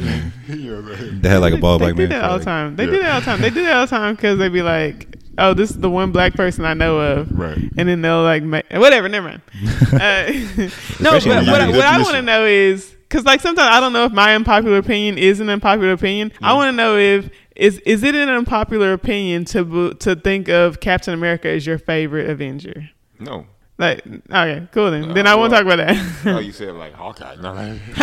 you 0.50 0.71
know, 0.71 0.80
like, 0.81 1.21
they 1.21 1.30
had 1.30 1.38
like 1.38 1.54
a 1.54 1.57
bald 1.57 1.81
they 1.81 1.86
black 1.94 1.95
do 1.95 2.01
man. 2.04 2.10
that 2.10 2.19
for, 2.19 2.25
all 2.25 2.31
like- 2.33 2.39
the 2.42 2.45
time. 2.45 2.75
They 2.75 2.86
Yeah. 2.86 2.92
do 2.92 3.01
that 3.04 3.12
all 3.13 3.19
the 3.21 3.25
time. 3.25 3.42
They 3.42 3.50
do 3.51 3.63
that 3.63 3.75
all 3.77 3.86
the 3.86 3.89
time 3.89 4.16
because 4.16 4.38
they'd 4.38 4.50
be 4.50 4.62
like, 4.62 5.16
"Oh, 5.39 5.53
this 5.53 5.71
is 5.71 5.77
the 5.80 5.89
one 5.89 6.12
black 6.12 6.33
person 6.36 6.65
I 6.65 6.74
know 6.74 7.00
of," 7.00 7.31
Right. 7.31 7.57
and 7.77 7.89
then 7.89 8.01
they'll 8.01 8.21
like, 8.24 8.44
ma- 8.44 8.62
whatever. 8.71 9.09
Never 9.09 9.30
mind. 9.30 9.41
Uh, 9.91 10.31
no, 11.00 11.12
but 11.13 11.25
in 11.25 11.31
what, 11.47 11.62
I- 11.62 11.68
90s. 11.68 11.75
what 11.75 11.86
I 11.86 11.97
want 12.01 12.15
to 12.15 12.21
know 12.21 12.45
is 12.45 12.95
because 13.09 13.25
like 13.25 13.41
sometimes 13.41 13.69
I 13.71 13.80
don't 13.80 13.91
know 13.94 14.06
if 14.06 14.12
my 14.12 14.36
unpopular 14.36 14.77
opinion 14.77 15.18
is 15.18 15.39
an 15.39 15.50
unpopular 15.50 15.91
opinion. 15.94 16.31
I 16.44 16.53
want 16.53 16.68
to 16.68 16.71
know 16.74 16.95
if 16.97 17.30
is 17.56 17.80
is 17.80 18.03
it 18.03 18.13
an 18.15 18.30
unpopular 18.30 18.94
opinion 18.94 19.45
to 19.45 19.94
to 19.95 20.15
think 20.15 20.47
of 20.47 20.80
Captain 20.80 21.13
America 21.13 21.50
as 21.50 21.65
your 21.65 21.80
favorite 21.80 22.30
Avenger? 22.30 22.89
no. 23.19 23.45
Like, 23.80 24.06
okay, 24.30 24.68
cool 24.74 24.92
then. 24.92 25.10
Uh, 25.10 25.14
then 25.14 25.26
I 25.26 25.36
won't 25.36 25.52
talk 25.54 25.62
about 25.62 25.78
that. 25.78 25.96
Oh, 26.26 26.40
you 26.40 26.52
said 26.52 26.74
like 26.76 26.92
Hawkeye. 26.94 27.36
No, 27.36 27.54
like, 27.54 27.80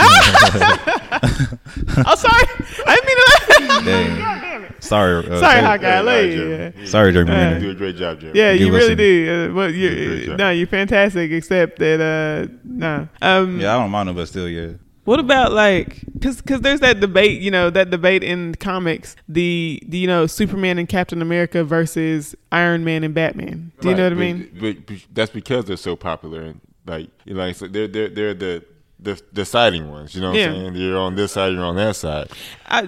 oh, 2.06 2.14
sorry. 2.16 2.44
I 2.86 2.94
didn't 2.94 3.06
mean 3.06 3.16
to. 3.18 3.84
Dang. 3.84 4.18
God 4.18 4.40
damn. 4.40 4.80
Sorry, 4.80 5.18
uh, 5.18 5.22
Sorry, 5.22 5.38
sorry, 5.40 5.60
Hawkeye. 5.60 5.86
I 5.86 5.96
Hey, 5.96 6.02
love 6.02 6.06
nah, 6.06 6.20
you. 6.20 6.36
Jeremy. 6.36 6.74
Yeah. 6.78 6.86
sorry, 6.86 7.12
Jeremy. 7.12 7.30
Uh, 7.32 7.34
you 7.34 7.40
man. 7.40 7.60
do 7.60 7.70
a 7.70 7.74
great 7.74 7.96
job, 7.96 8.20
Jeremy. 8.20 8.38
Yeah, 8.38 8.52
you 8.52 8.66
Give 8.66 8.74
really 8.74 8.94
do. 8.94 9.50
Uh, 9.50 9.54
well, 9.54 9.70
You 9.70 9.90
did 9.90 9.98
you 9.98 10.26
great 10.26 10.38
no, 10.38 10.50
you're 10.50 10.66
fantastic. 10.66 11.30
Except 11.30 11.78
that, 11.78 12.00
uh, 12.00 12.52
no. 12.64 13.08
Um, 13.20 13.60
yeah, 13.60 13.76
I 13.76 13.80
don't 13.80 13.90
mind 13.90 14.08
him, 14.08 14.16
but 14.16 14.28
still, 14.28 14.48
yeah. 14.48 14.72
What 15.06 15.18
about 15.20 15.52
like, 15.52 16.00
cause, 16.22 16.40
cause 16.42 16.60
there's 16.60 16.80
that 16.80 17.00
debate, 17.00 17.40
you 17.40 17.50
know, 17.50 17.70
that 17.70 17.90
debate 17.90 18.22
in 18.22 18.54
comics, 18.56 19.16
the, 19.28 19.82
the 19.86 19.96
you 19.98 20.06
know, 20.06 20.26
Superman 20.26 20.78
and 20.78 20.88
Captain 20.88 21.22
America 21.22 21.64
versus 21.64 22.34
Iron 22.52 22.84
Man 22.84 23.02
and 23.04 23.14
Batman. 23.14 23.72
Do 23.80 23.88
you 23.88 23.94
Right, 23.94 23.98
know 23.98 24.04
what 24.04 24.12
I 24.12 24.16
mean? 24.16 24.50
But, 24.60 24.86
but 24.86 24.96
that's 25.14 25.30
because 25.30 25.64
they're 25.64 25.76
so 25.78 25.96
popular 25.96 26.42
and 26.42 26.60
like 26.86 27.08
you 27.24 27.34
know, 27.34 27.40
like 27.46 27.56
so 27.56 27.66
they're 27.66 27.88
they're 27.88 28.08
they're 28.08 28.34
the 28.34 28.64
the 29.00 29.20
deciding 29.32 29.90
ones. 29.90 30.14
You 30.14 30.20
know 30.22 30.30
what 30.30 30.38
Yeah. 30.40 30.48
I'm 30.48 30.54
saying? 30.54 30.74
You're 30.76 30.98
on 30.98 31.14
this 31.16 31.32
side, 31.32 31.52
you're 31.52 31.64
on 31.64 31.76
that 31.76 31.96
side. 31.96 32.28
I, 32.66 32.82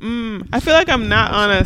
mm, 0.00 0.48
I 0.52 0.60
feel 0.60 0.74
like 0.74 0.88
I'm 0.88 1.08
not 1.08 1.32
on 1.32 1.50
a 1.50 1.64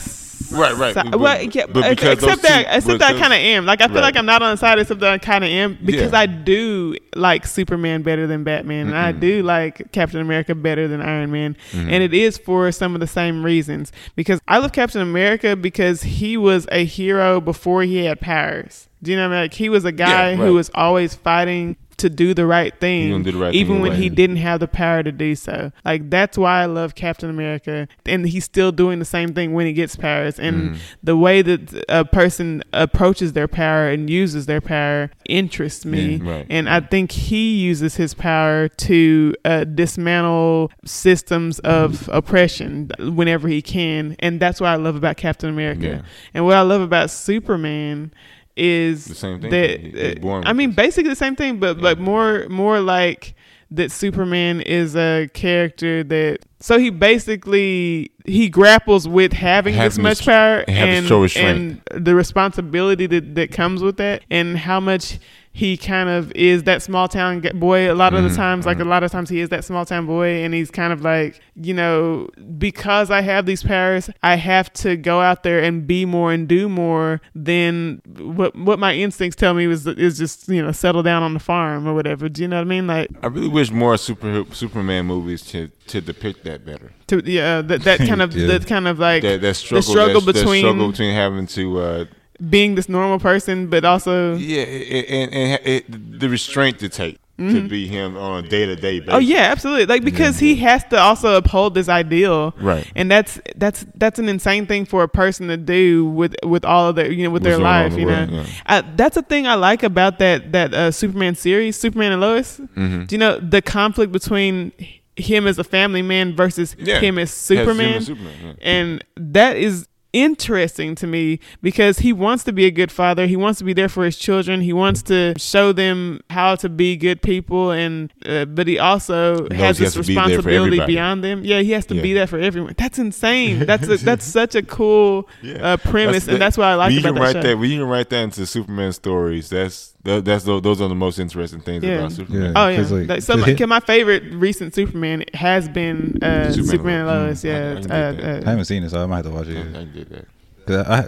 Right, 0.52 0.76
right, 0.76 0.94
but- 0.94 1.18
well, 1.18 1.42
yeah, 1.42 1.66
but 1.66 1.90
except 1.90 2.42
that, 2.42 2.66
except 2.76 2.98
that 3.00 3.14
I 3.16 3.18
kind 3.18 3.32
of 3.32 3.38
am. 3.38 3.64
Like 3.66 3.80
I 3.80 3.86
feel 3.86 3.96
Right. 3.96 4.02
like 4.02 4.16
I'm 4.16 4.26
not 4.26 4.42
on 4.42 4.52
the 4.52 4.56
side, 4.56 4.78
except 4.78 5.00
that 5.00 5.10
I 5.12 5.18
kind 5.18 5.42
of 5.42 5.50
am 5.50 5.78
because 5.84 6.12
Yeah. 6.12 6.18
I 6.20 6.26
do 6.26 6.94
like 7.16 7.46
Superman 7.46 8.02
better 8.02 8.26
than 8.26 8.44
Batman, 8.44 8.88
and 8.88 8.96
I 8.96 9.10
do 9.12 9.42
like 9.42 9.90
Captain 9.92 10.20
America 10.20 10.54
better 10.54 10.86
than 10.86 11.00
Iron 11.00 11.32
Man, 11.32 11.56
Mm-hmm. 11.72 11.88
and 11.90 12.02
it 12.04 12.12
is 12.14 12.36
for 12.38 12.70
some 12.72 12.94
of 12.94 13.00
the 13.00 13.06
same 13.06 13.42
reasons. 13.44 13.90
Because 14.16 14.38
I 14.46 14.58
love 14.58 14.72
Captain 14.72 15.00
America 15.00 15.56
because 15.56 16.02
he 16.02 16.36
was 16.36 16.68
a 16.70 16.84
hero 16.84 17.40
before 17.40 17.82
he 17.82 18.04
had 18.04 18.20
powers. 18.20 18.88
Do 19.02 19.10
you 19.10 19.16
know 19.16 19.24
what 19.28 19.34
I 19.34 19.36
mean? 19.36 19.44
Like 19.44 19.54
he 19.54 19.68
was 19.70 19.84
a 19.84 19.92
guy 19.92 20.30
Yeah, 20.30 20.36
who 20.36 20.54
was 20.54 20.70
always 20.74 21.14
fighting 21.14 21.76
to 21.98 22.10
do 22.10 22.34
the 22.34 22.46
right 22.46 22.78
thing, 22.80 23.22
the 23.22 23.32
right 23.32 23.54
even 23.54 23.76
thing 23.76 23.82
when 23.82 23.92
he 23.92 24.06
anyway. 24.06 24.14
didn't 24.14 24.36
have 24.36 24.60
the 24.60 24.68
power 24.68 25.02
to 25.02 25.12
do 25.12 25.34
so. 25.34 25.72
Like 25.84 26.10
that's 26.10 26.36
why 26.38 26.62
I 26.62 26.66
love 26.66 26.94
Captain 26.94 27.30
America, 27.30 27.88
and 28.06 28.26
he's 28.26 28.44
still 28.44 28.72
doing 28.72 28.98
the 28.98 29.04
same 29.04 29.34
thing 29.34 29.52
when 29.52 29.66
he 29.66 29.72
gets 29.72 29.96
powers. 29.96 30.38
And 30.38 30.54
Mm-hmm. 30.54 30.74
the 31.02 31.16
way 31.16 31.42
that 31.42 31.84
a 31.88 32.04
person 32.04 32.62
approaches 32.72 33.32
their 33.32 33.48
power 33.48 33.88
and 33.88 34.08
uses 34.08 34.46
their 34.46 34.60
power 34.60 35.10
interests 35.28 35.84
me. 35.84 36.16
Yeah, 36.16 36.30
right. 36.30 36.46
And 36.48 36.68
I 36.68 36.80
think 36.80 37.10
he 37.12 37.56
uses 37.58 37.96
his 37.96 38.14
power 38.14 38.68
to 38.68 39.34
uh, 39.44 39.64
dismantle 39.64 40.70
systems 40.84 41.58
of 41.60 42.08
oppression 42.12 42.90
whenever 42.98 43.48
he 43.48 43.60
can, 43.62 44.16
and 44.20 44.38
that's 44.40 44.60
what 44.60 44.68
I 44.68 44.76
love 44.76 44.96
about 44.96 45.16
Captain 45.16 45.48
America. 45.50 45.86
Yeah. 45.86 46.02
And 46.34 46.44
what 46.46 46.56
I 46.56 46.62
love 46.62 46.80
about 46.80 47.10
Superman 47.10 48.12
is 48.56 49.06
The 49.06 49.14
same 49.14 49.40
thing. 49.40 49.50
that 49.50 50.24
uh, 50.24 50.42
I 50.44 50.52
mean 50.52 50.70
this. 50.70 50.76
basically 50.76 51.10
the 51.10 51.16
same 51.16 51.36
thing 51.36 51.58
but 51.58 51.80
but 51.80 51.98
more 51.98 52.46
more 52.48 52.80
like 52.80 53.34
that 53.70 53.90
Superman 53.90 54.60
is 54.60 54.94
a 54.94 55.28
character 55.34 56.04
that 56.04 56.38
so 56.60 56.78
he 56.78 56.90
basically 56.90 58.12
he 58.24 58.48
grapples 58.48 59.08
with 59.08 59.32
having 59.32 59.74
this 59.76 59.98
much 59.98 60.18
this- 60.18 60.26
power 60.26 60.64
and 60.68 60.76
have 60.76 60.86
to 60.88 60.94
and 60.96 61.06
show 61.06 61.22
restraint. 61.22 61.82
and 61.90 62.06
the 62.06 62.14
responsibility 62.14 63.06
that, 63.06 63.34
that 63.34 63.50
comes 63.52 63.82
with 63.82 63.96
that 63.96 64.22
and 64.30 64.56
how 64.58 64.78
much 64.80 65.18
he 65.56 65.76
kind 65.76 66.08
of 66.08 66.32
is 66.32 66.64
that 66.64 66.82
small 66.82 67.06
town 67.06 67.40
boy 67.54 67.88
a 67.90 67.94
lot 67.94 68.12
of 68.12 68.18
Mm-hmm, 68.20 68.28
the 68.30 68.34
times 68.36 68.66
like 68.66 68.80
a 68.80 68.84
lot 68.84 69.04
of 69.04 69.12
times 69.12 69.30
he 69.30 69.38
is 69.38 69.50
that 69.50 69.64
small 69.64 69.84
town 69.86 70.04
boy 70.04 70.42
and 70.42 70.52
he's 70.52 70.68
kind 70.68 70.92
of 70.92 71.00
like 71.02 71.40
you 71.54 71.72
know 71.72 72.28
because 72.58 73.08
i 73.08 73.20
have 73.20 73.46
these 73.46 73.62
powers 73.62 74.10
i 74.24 74.34
have 74.34 74.72
to 74.72 74.96
go 74.96 75.20
out 75.20 75.44
there 75.44 75.62
and 75.62 75.86
be 75.86 76.04
more 76.04 76.32
and 76.32 76.48
do 76.48 76.68
more 76.68 77.20
than 77.36 78.02
what 78.18 78.56
what 78.56 78.80
my 78.80 78.94
instincts 78.94 79.36
tell 79.36 79.54
me 79.54 79.64
is 79.66 79.86
is 79.86 80.18
just 80.18 80.48
you 80.48 80.60
know 80.60 80.72
settle 80.72 81.04
down 81.04 81.22
on 81.22 81.34
the 81.34 81.40
farm 81.40 81.86
or 81.86 81.94
whatever 81.94 82.28
do 82.28 82.42
you 82.42 82.48
know 82.48 82.56
what 82.56 82.62
i 82.62 82.64
mean 82.64 82.86
like 82.88 83.08
I 83.22 83.28
really 83.28 83.48
wish 83.48 83.70
more 83.70 83.96
super 83.96 84.44
Superman 84.52 85.06
movies 85.06 85.42
to 85.52 85.68
to 85.86 86.00
depict 86.00 86.42
that 86.44 86.66
better. 86.66 86.92
to 87.06 87.22
yeah 87.24 87.62
that, 87.62 87.82
that 87.84 87.98
kind 88.00 88.20
of 88.22 88.34
Yeah. 88.36 88.48
that 88.48 88.66
kind 88.66 88.88
of 88.88 88.98
like 88.98 89.22
That 89.22 89.40
that 89.42 89.54
struggle, 89.54 89.82
struggle 89.82 90.20
that, 90.20 90.32
that 90.32 90.40
between- 90.40 90.62
struggle 90.62 90.90
between 90.90 91.14
having 91.14 91.46
to 91.48 91.78
uh, 91.78 92.04
being 92.50 92.74
this 92.74 92.88
normal 92.88 93.18
person 93.18 93.68
but 93.68 93.84
also 93.84 94.34
yeah, 94.36 94.62
and 94.62 95.06
and, 95.08 95.34
and 95.34 95.66
it, 95.66 96.20
the 96.20 96.28
restraint 96.28 96.78
to 96.80 96.88
take 96.88 97.18
to 97.36 97.66
be 97.66 97.88
him 97.88 98.16
on 98.16 98.44
a 98.44 98.48
day 98.48 98.64
to 98.64 98.76
day 98.76 99.00
basis. 99.00 99.08
Mm-hmm. 99.08 99.16
Oh 99.16 99.18
yeah, 99.18 99.50
absolutely. 99.50 99.86
Like 99.86 100.04
because 100.04 100.38
he 100.38 100.54
has 100.56 100.84
to 100.84 100.96
also 101.00 101.34
uphold 101.34 101.74
this 101.74 101.88
ideal, 101.88 102.54
Right. 102.60 102.88
And 102.94 103.10
that's 103.10 103.40
that's 103.56 103.84
that's 103.96 104.20
an 104.20 104.28
insane 104.28 104.66
thing 104.66 104.84
for 104.86 105.02
a 105.02 105.08
person 105.08 105.48
to 105.48 105.56
do 105.56 106.06
with 106.06 106.36
with 106.44 106.64
all 106.64 106.90
of 106.90 106.94
their 106.96 107.10
you 107.10 107.24
know 107.24 107.30
with 107.30 107.42
their 107.42 107.58
What's 107.58 107.64
on 107.66 107.82
life. 107.90 107.92
in 107.94 107.98
You 107.98 108.06
the 108.06 108.26
know, 108.26 108.32
world, 108.34 108.48
uh, 108.66 108.82
that's 108.94 109.16
a 109.16 109.22
thing 109.22 109.48
I 109.48 109.54
like 109.54 109.82
about 109.82 110.20
that 110.20 110.52
that 110.52 110.72
uh, 110.74 110.90
Superman 110.92 111.34
series, 111.34 111.76
Superman 111.76 112.12
and 112.12 112.20
Lois. 112.20 112.58
Mm-hmm. 112.60 113.04
Do 113.06 113.14
you 113.16 113.18
know 113.18 113.40
the 113.40 113.60
conflict 113.62 114.12
between 114.12 114.70
him 115.16 115.48
as 115.48 115.58
a 115.58 115.64
family 115.64 116.02
man 116.02 116.36
versus 116.36 116.76
Yeah. 116.78 117.00
him 117.00 117.18
as 117.18 117.32
Superman? 117.32 117.94
as 117.94 118.06
Superman, 118.06 118.32
yeah. 118.44 118.52
and 118.62 119.04
that 119.16 119.56
is 119.56 119.88
interesting 120.14 120.94
to 120.94 121.06
me 121.06 121.40
because 121.60 121.98
he 121.98 122.12
wants 122.12 122.44
to 122.44 122.52
be 122.52 122.64
a 122.64 122.70
good 122.70 122.92
father. 122.92 123.26
He 123.26 123.36
wants 123.36 123.58
to 123.58 123.64
be 123.64 123.72
there 123.72 123.88
for 123.88 124.04
his 124.04 124.16
children. 124.16 124.60
He 124.60 124.72
wants 124.72 125.02
to 125.04 125.34
show 125.36 125.72
them 125.72 126.20
how 126.30 126.54
to 126.56 126.68
be 126.68 126.96
good 126.96 127.20
people 127.20 127.70
and 127.72 128.12
uh, 128.24 128.44
but 128.46 128.66
he 128.68 128.78
also 128.78 129.48
He 129.50 129.56
has 129.56 129.78
this 129.78 129.94
has 129.94 130.06
to 130.06 130.08
be 130.12 130.16
responsibility 130.16 130.80
beyond 130.86 131.24
them. 131.24 131.44
Yeah 131.44 131.60
he 131.60 131.72
has 131.72 131.84
to 131.86 131.94
be 132.00 132.10
Yeah. 132.10 132.14
there 132.14 132.26
for 132.28 132.38
everyone. 132.38 132.74
That's 132.78 132.98
insane. 132.98 133.58
That's 133.74 133.88
a, 133.88 133.96
that's 133.96 134.24
such 134.24 134.54
a 134.54 134.62
cool 134.62 135.28
uh, 135.60 135.76
premise 135.78 136.28
and 136.28 136.40
that's 136.40 136.56
why 136.56 136.70
i 136.72 136.74
like 136.74 136.92
you 136.92 137.00
about 137.00 137.08
can 137.08 137.14
that 137.16 137.20
write 137.20 137.42
that 137.42 137.58
when 137.58 137.70
you 137.70 137.80
can 137.80 137.88
write 137.88 138.08
that 138.10 138.22
into 138.22 138.46
Superman 138.46 138.92
stories. 138.92 139.50
That's 139.50 139.93
that, 140.04 140.24
that's 140.24 140.44
those, 140.44 140.62
those 140.62 140.80
are 140.80 140.88
the 140.88 140.94
most 140.94 141.18
interesting 141.18 141.60
things 141.60 141.82
Yeah. 141.84 141.94
about 141.98 142.12
Superman. 142.12 142.42
Yeah. 142.42 142.52
Oh 142.56 142.68
yeah, 142.68 142.80
It's 142.80 142.90
like- 142.90 143.08
like, 143.08 143.22
some, 143.22 143.40
it's- 143.48 143.68
my 143.68 143.80
favorite 143.80 144.22
recent 144.32 144.74
Superman 144.74 145.24
has 145.34 145.68
been 145.68 146.18
uh, 146.22 146.52
Superman 146.52 146.66
Superman, 146.70 147.00
and 147.00 147.08
and 147.10 147.26
Lois. 147.28 147.44
Lois. 147.44 147.86
Mm, 147.86 147.90
I- 147.90 147.96
I 147.96 148.00
Yeah, 148.00 148.08
uh. 148.08 148.36
I 148.36 148.38
uh, 148.40 148.44
haven't 148.44 148.64
seen 148.66 148.82
it, 148.84 148.90
so 148.90 149.02
I 149.02 149.06
might 149.06 149.16
have 149.16 149.26
to 149.26 149.30
watch 149.32 149.48
it. 149.48 149.56
I, 149.76 149.80
I 149.80 149.84
did 149.84 150.08
that. 150.10 150.26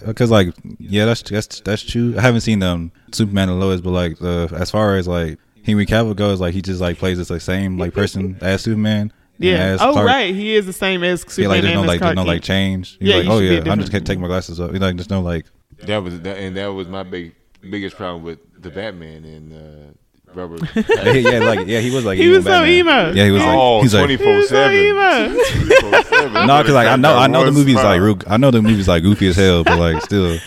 Because 0.06 0.30
like, 0.30 0.54
yeah, 0.78 1.04
that's 1.06 1.22
that's 1.22 1.60
that's 1.60 1.82
true. 1.82 2.14
I 2.18 2.20
haven't 2.20 2.42
seen 2.42 2.62
um 2.62 2.92
Superman 3.12 3.48
and 3.48 3.58
Lois, 3.60 3.80
but 3.80 3.90
like, 3.90 4.20
uh, 4.20 4.48
as 4.54 4.70
far 4.70 4.96
as 4.96 5.08
like 5.08 5.38
Henry 5.64 5.86
Cavill 5.86 6.14
goes, 6.14 6.40
like 6.40 6.52
he 6.54 6.60
just 6.62 6.80
like 6.80 6.98
plays 6.98 7.16
this 7.18 7.30
like 7.30 7.40
same 7.40 7.78
like 7.78 7.94
person 7.94 8.36
as 8.42 8.60
Superman. 8.62 9.12
Yeah. 9.38 9.54
as 9.56 9.80
Oh, 9.82 9.92
Clark. 9.92 10.06
right. 10.06 10.34
He 10.34 10.54
is 10.54 10.64
the 10.66 10.72
same 10.72 11.02
as 11.04 11.20
Superman. 11.22 11.56
Yeah, 11.56 11.56
Superman 11.56 11.58
like 11.58 11.62
there's 11.62 11.74
no 11.74 11.82
like 11.82 12.00
there's 12.00 12.16
no 12.16 12.22
like 12.24 12.42
change. 12.42 12.96
He's 12.98 13.08
Yeah, 13.08 13.16
like, 13.16 13.26
oh 13.28 13.40
should 13.40 13.48
be 13.48 13.54
yeah, 13.68 13.72
I'm 13.72 13.78
just 13.78 13.90
different. 13.92 13.92
gonna 13.92 14.04
take 14.04 14.18
my 14.18 14.26
glasses 14.28 14.60
off. 14.60 14.72
Like 14.72 14.96
there's 14.96 15.10
no 15.10 15.20
like, 15.22 15.46
That 15.84 15.98
was 16.02 16.20
that, 16.20 16.36
and 16.38 16.56
that 16.56 16.66
was 16.68 16.88
my 16.88 17.02
big 17.02 17.34
biggest 17.66 17.96
problem 17.96 18.22
with 18.22 18.38
the 18.60 18.70
Batman 18.70 19.24
and 19.24 19.52
uh, 19.52 20.32
Robert. 20.34 20.60
yeah, 20.76 21.38
like 21.40 21.66
yeah, 21.66 21.80
he 21.80 21.90
was 21.94 22.04
like 22.04 22.18
He 22.18 22.28
was 22.28 22.44
so 22.44 22.50
Batman. 22.50 22.68
emo. 22.72 23.12
Yeah, 23.12 23.24
he 23.24 23.30
was 23.30 23.42
like 23.42 23.56
oh, 23.58 23.82
he's 23.82 23.94
like 23.94 24.04
24 24.04 24.26
He 24.26 24.32
was 24.38 24.48
so 24.48 26.02
7. 26.02 26.46
no, 26.46 26.58
because 26.62 26.74
like 26.74 26.88
I 26.88 26.96
know 26.96 27.16
I 27.16 27.26
know 27.26 27.44
the 27.44 27.52
movie's 27.52 27.76
like 27.76 28.00
real, 28.00 28.18
I 28.26 28.36
know 28.36 28.50
the 28.50 28.62
movie's 28.62 28.88
like 28.88 29.02
goofy 29.02 29.28
as 29.28 29.36
hell, 29.36 29.64
but 29.64 29.78
like 29.78 30.02
still, 30.02 30.38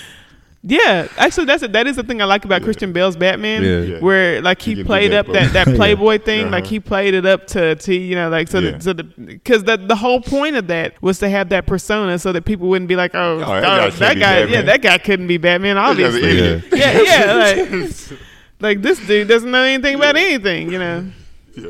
Yeah, 0.62 1.08
actually, 1.18 1.46
that's 1.46 1.64
a, 1.64 1.70
that 1.70 1.88
is 1.88 1.96
the 1.96 2.04
thing 2.04 2.22
I 2.22 2.26
like 2.26 2.44
about 2.44 2.64
Christian 2.64 2.92
Bale's 2.92 3.16
Batman. 3.16 3.64
Yeah. 3.64 3.80
Yeah. 3.80 4.00
Where 4.00 4.42
like 4.42 4.62
he 4.62 4.76
He 4.76 4.84
played 4.84 5.14
that 5.14 5.28
up 5.30 5.34
that, 5.34 5.54
that 5.54 5.66
both. 5.68 5.76
Playboy 5.78 6.20
thing, 6.20 6.52
like 6.52 6.64
Uh-huh. 6.66 6.70
he 6.72 6.80
played 6.82 7.14
it 7.14 7.26
up 7.26 7.48
to 7.48 7.76
to 7.76 7.96
you 7.96 8.14
know 8.16 8.28
like 8.28 8.50
so 8.50 8.60
Yeah. 8.60 8.72
that 8.72 8.84
so 8.84 8.92
the 8.92 9.04
because 9.06 9.64
the 9.64 9.78
the 9.78 9.96
whole 9.96 10.20
point 10.20 10.58
of 10.58 10.68
that 10.68 11.02
was 11.02 11.18
to 11.20 11.30
have 11.30 11.48
that 11.50 11.66
persona 11.66 12.20
so 12.20 12.34
that 12.34 12.44
people 12.44 12.68
wouldn't 12.68 12.90
be 12.90 12.98
like 12.98 13.12
oh, 13.16 13.40
that 13.40 13.48
oh, 13.48 13.62
guy 13.62 13.90
that, 13.90 14.20
guy 14.20 14.44
yeah 14.44 14.62
that 14.64 14.82
guy 14.82 14.98
couldn't 14.98 15.28
be 15.28 15.38
Batman 15.38 15.78
obviously 15.78 16.24
idiot. 16.24 16.64
yeah 16.74 17.02
yeah 17.04 17.34
like 17.88 18.20
like 18.60 18.82
this 18.82 19.00
dude 19.08 19.30
doesn't 19.30 19.50
know 19.52 19.64
anything 19.64 19.96
about 19.96 20.18
anything 20.18 20.72
you 20.74 20.80
know 20.80 21.06
Yeah. 21.56 21.70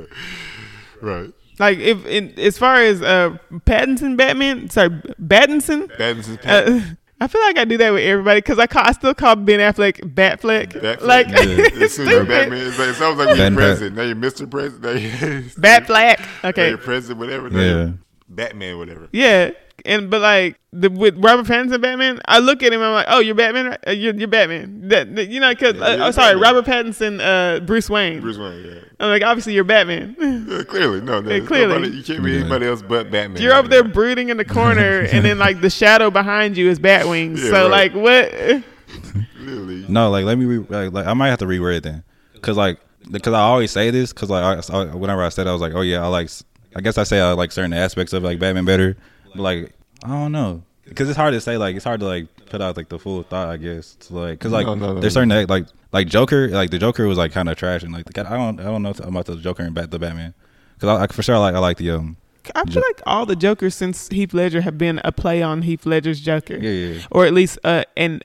Right. 1.02 1.32
like 1.60 1.78
if 1.78 2.06
in, 2.08 2.34
as 2.40 2.58
far 2.58 2.76
as 2.82 3.02
uh 3.04 3.38
Pattinson 3.68 4.18
Batman 4.18 4.70
sorry 4.72 4.90
Battinson 5.22 5.88
Battinson's 5.96 6.38
Pat. 6.38 6.68
uh, 6.68 6.80
I 7.22 7.28
feel 7.28 7.42
like 7.42 7.58
I 7.58 7.66
do 7.66 7.78
that 7.78 7.92
with 7.92 8.04
everybody 8.04 8.40
because 8.40 8.60
I 8.60 8.68
call, 8.68 8.84
I 8.86 8.94
still 8.94 9.14
call 9.14 9.36
Ben 9.36 9.60
Affleck 9.60 10.00
Batfleck. 10.14 10.72
Batfleck. 10.74 11.02
Like 11.02 11.28
Yeah. 11.28 11.36
As 11.84 11.94
soon 11.94 12.08
as 12.08 12.14
you're 12.14 12.24
stupid. 12.24 12.28
Batman, 12.28 12.68
it's 12.68 12.80
like, 12.80 12.88
it 12.90 12.94
sounds 12.96 13.18
like 13.18 13.28
you're 13.30 13.38
Batman. 13.38 13.56
president. 13.56 13.96
Now 13.98 14.04
you're 14.04 14.16
Mr. 14.16 14.50
President. 14.50 14.82
Now 14.84 14.92
you're 14.92 15.42
Batfleck. 15.60 16.20
Now 16.44 16.50
Okay. 16.50 16.70
you're 16.70 16.78
president, 16.78 17.20
whatever. 17.20 17.50
Now 17.50 17.60
Yeah. 17.60 17.92
You're 18.30 18.36
Batman, 18.36 18.78
whatever. 18.78 19.10
Yeah. 19.12 19.52
And 19.86 20.10
but 20.10 20.20
like 20.22 20.60
the 20.74 20.90
with 20.90 21.16
Robert 21.18 21.46
Pattinson 21.46 21.82
Batman, 21.82 22.20
I 22.26 22.40
look 22.40 22.62
at 22.64 22.74
him. 22.74 22.82
I'm 22.82 22.92
like, 22.92 23.06
oh, 23.10 23.20
you're 23.20 23.34
Batman. 23.34 23.68
right? 23.68 23.80
Uh, 23.88 23.92
You're, 23.92 24.14
you're 24.14 24.28
Batman. 24.28 24.90
That, 24.90 25.16
that- 25.16 25.30
you 25.30 25.40
know, 25.40 25.50
because 25.52 25.76
Yeah, 25.76 25.82
uh, 25.86 26.08
oh, 26.08 26.12
sorry, 26.12 26.34
Batman. 26.38 26.42
Robert 26.56 26.66
Pattinson, 26.66 27.22
uh, 27.22 27.60
Bruce 27.62 27.90
Wayne. 27.90 28.20
Bruce 28.20 28.38
Wayne, 28.38 28.66
yeah. 28.66 28.80
I'm 29.00 29.10
like, 29.10 29.24
obviously 29.24 29.54
you're 29.54 29.64
Batman. 29.64 30.16
Yeah, 30.50 30.64
clearly, 30.64 31.00
no, 31.00 31.22
no. 31.22 31.32
Yeah, 31.34 31.46
clearly. 31.46 31.74
nobody- 31.76 31.96
you 31.98 32.04
can't 32.04 32.22
be 32.24 32.32
Yeah. 32.34 32.40
anybody 32.42 32.66
else 32.66 32.82
but 32.82 33.10
Batman. 33.10 33.42
you're 33.42 33.54
over 33.56 33.70
there 33.70 33.84
brooding 33.86 34.28
in 34.30 34.36
the 34.38 34.44
corner, 34.46 35.00
and 35.12 35.24
then 35.24 35.38
like 35.40 35.62
the 35.62 35.70
shadow 35.70 36.10
behind 36.12 36.58
you 36.58 36.70
is 36.70 36.78
Batwing. 36.80 37.38
Yeah, 37.38 37.50
so 37.50 37.70
right. 37.70 37.94
like, 37.94 37.94
what? 37.94 38.34
Literally. 39.40 39.86
no, 39.88 40.10
like 40.10 40.26
let 40.26 40.38
me 40.38 40.46
re- 40.46 40.66
like, 40.70 40.92
like 40.92 41.08
I 41.08 41.14
might 41.14 41.30
have 41.30 41.40
to 41.40 41.46
reword 41.46 41.78
it 41.78 41.84
then, 41.84 42.04
because 42.34 42.58
like 42.58 42.80
because 43.10 43.34
I 43.34 43.40
always 43.40 43.72
say 43.72 43.92
this 43.92 44.12
because 44.14 44.30
like 44.30 44.44
I, 44.70 44.76
I- 44.76 44.96
whenever 44.96 45.24
I 45.24 45.30
said 45.30 45.48
it, 45.48 45.50
I 45.50 45.54
was 45.54 45.62
like, 45.62 45.74
oh 45.74 45.82
yeah, 45.82 46.04
I 46.04 46.08
like 46.08 46.26
s- 46.26 46.44
I 46.76 46.82
guess 46.82 46.98
I 46.98 47.04
say 47.04 47.20
I 47.20 47.32
like 47.34 47.52
certain 47.52 47.74
aspects 47.74 48.14
of 48.14 48.24
like 48.24 48.40
Batman 48.40 48.66
better, 48.66 48.96
but 49.34 49.42
like 49.42 49.74
I 50.04 50.10
don't 50.10 50.32
know 50.32 50.64
because 50.86 51.08
it's 51.10 51.18
hard 51.18 51.34
to 51.34 51.42
say 51.42 51.58
like 51.58 51.76
it's 51.76 51.86
hard 51.86 52.00
to 52.00 52.06
like 52.06 52.28
put 52.48 52.62
out 52.62 52.76
like 52.78 52.90
the 52.90 52.98
full 53.00 53.22
thought 53.24 53.48
I 53.50 53.58
guess 53.58 53.96
to, 53.96 54.16
like 54.16 54.40
because 54.40 54.52
like 54.52 54.66
No, 54.66 54.76
no, 54.76 54.94
no, 54.94 55.00
there's 55.02 55.16
no. 55.16 55.22
certain 55.22 55.48
like 55.48 55.68
like 55.92 56.08
Joker 56.08 56.48
like 56.50 56.72
the 56.72 56.80
Joker 56.80 57.08
was 57.08 57.18
like 57.18 57.32
kind 57.32 57.50
of 57.50 57.58
trash 57.58 57.84
and 57.84 57.94
like 57.94 58.06
the, 58.06 58.22
I 58.28 58.38
don't 58.38 58.60
I 58.60 58.64
don't 58.64 58.82
know 58.82 58.94
about 59.04 59.26
the 59.26 59.36
Joker 59.38 59.64
and 59.64 59.74
Bat 59.76 59.92
the 59.92 60.00
Batman 60.00 60.34
because 60.76 60.90
I, 61.00 61.04
I 61.04 61.08
for 61.08 61.22
sure 61.24 61.36
I 61.36 61.40
like 61.40 61.56
I 61.56 61.60
like 61.60 61.78
the 61.78 61.92
um 61.92 62.18
I 62.56 62.64
feel 62.64 62.82
like 62.88 63.02
all 63.06 63.26
the 63.28 63.36
Jokers 63.36 63.76
since 63.76 64.08
Heath 64.10 64.34
Ledger 64.34 64.62
have 64.62 64.78
been 64.78 65.00
a 65.04 65.12
play 65.12 65.44
on 65.44 65.62
Heath 65.64 65.86
Ledger's 65.86 66.20
Joker. 66.22 66.58
yeah 66.58 66.70
yeah 66.94 67.02
or 67.12 67.26
at 67.26 67.34
least 67.34 67.60
uh 67.64 67.84
and 67.96 68.24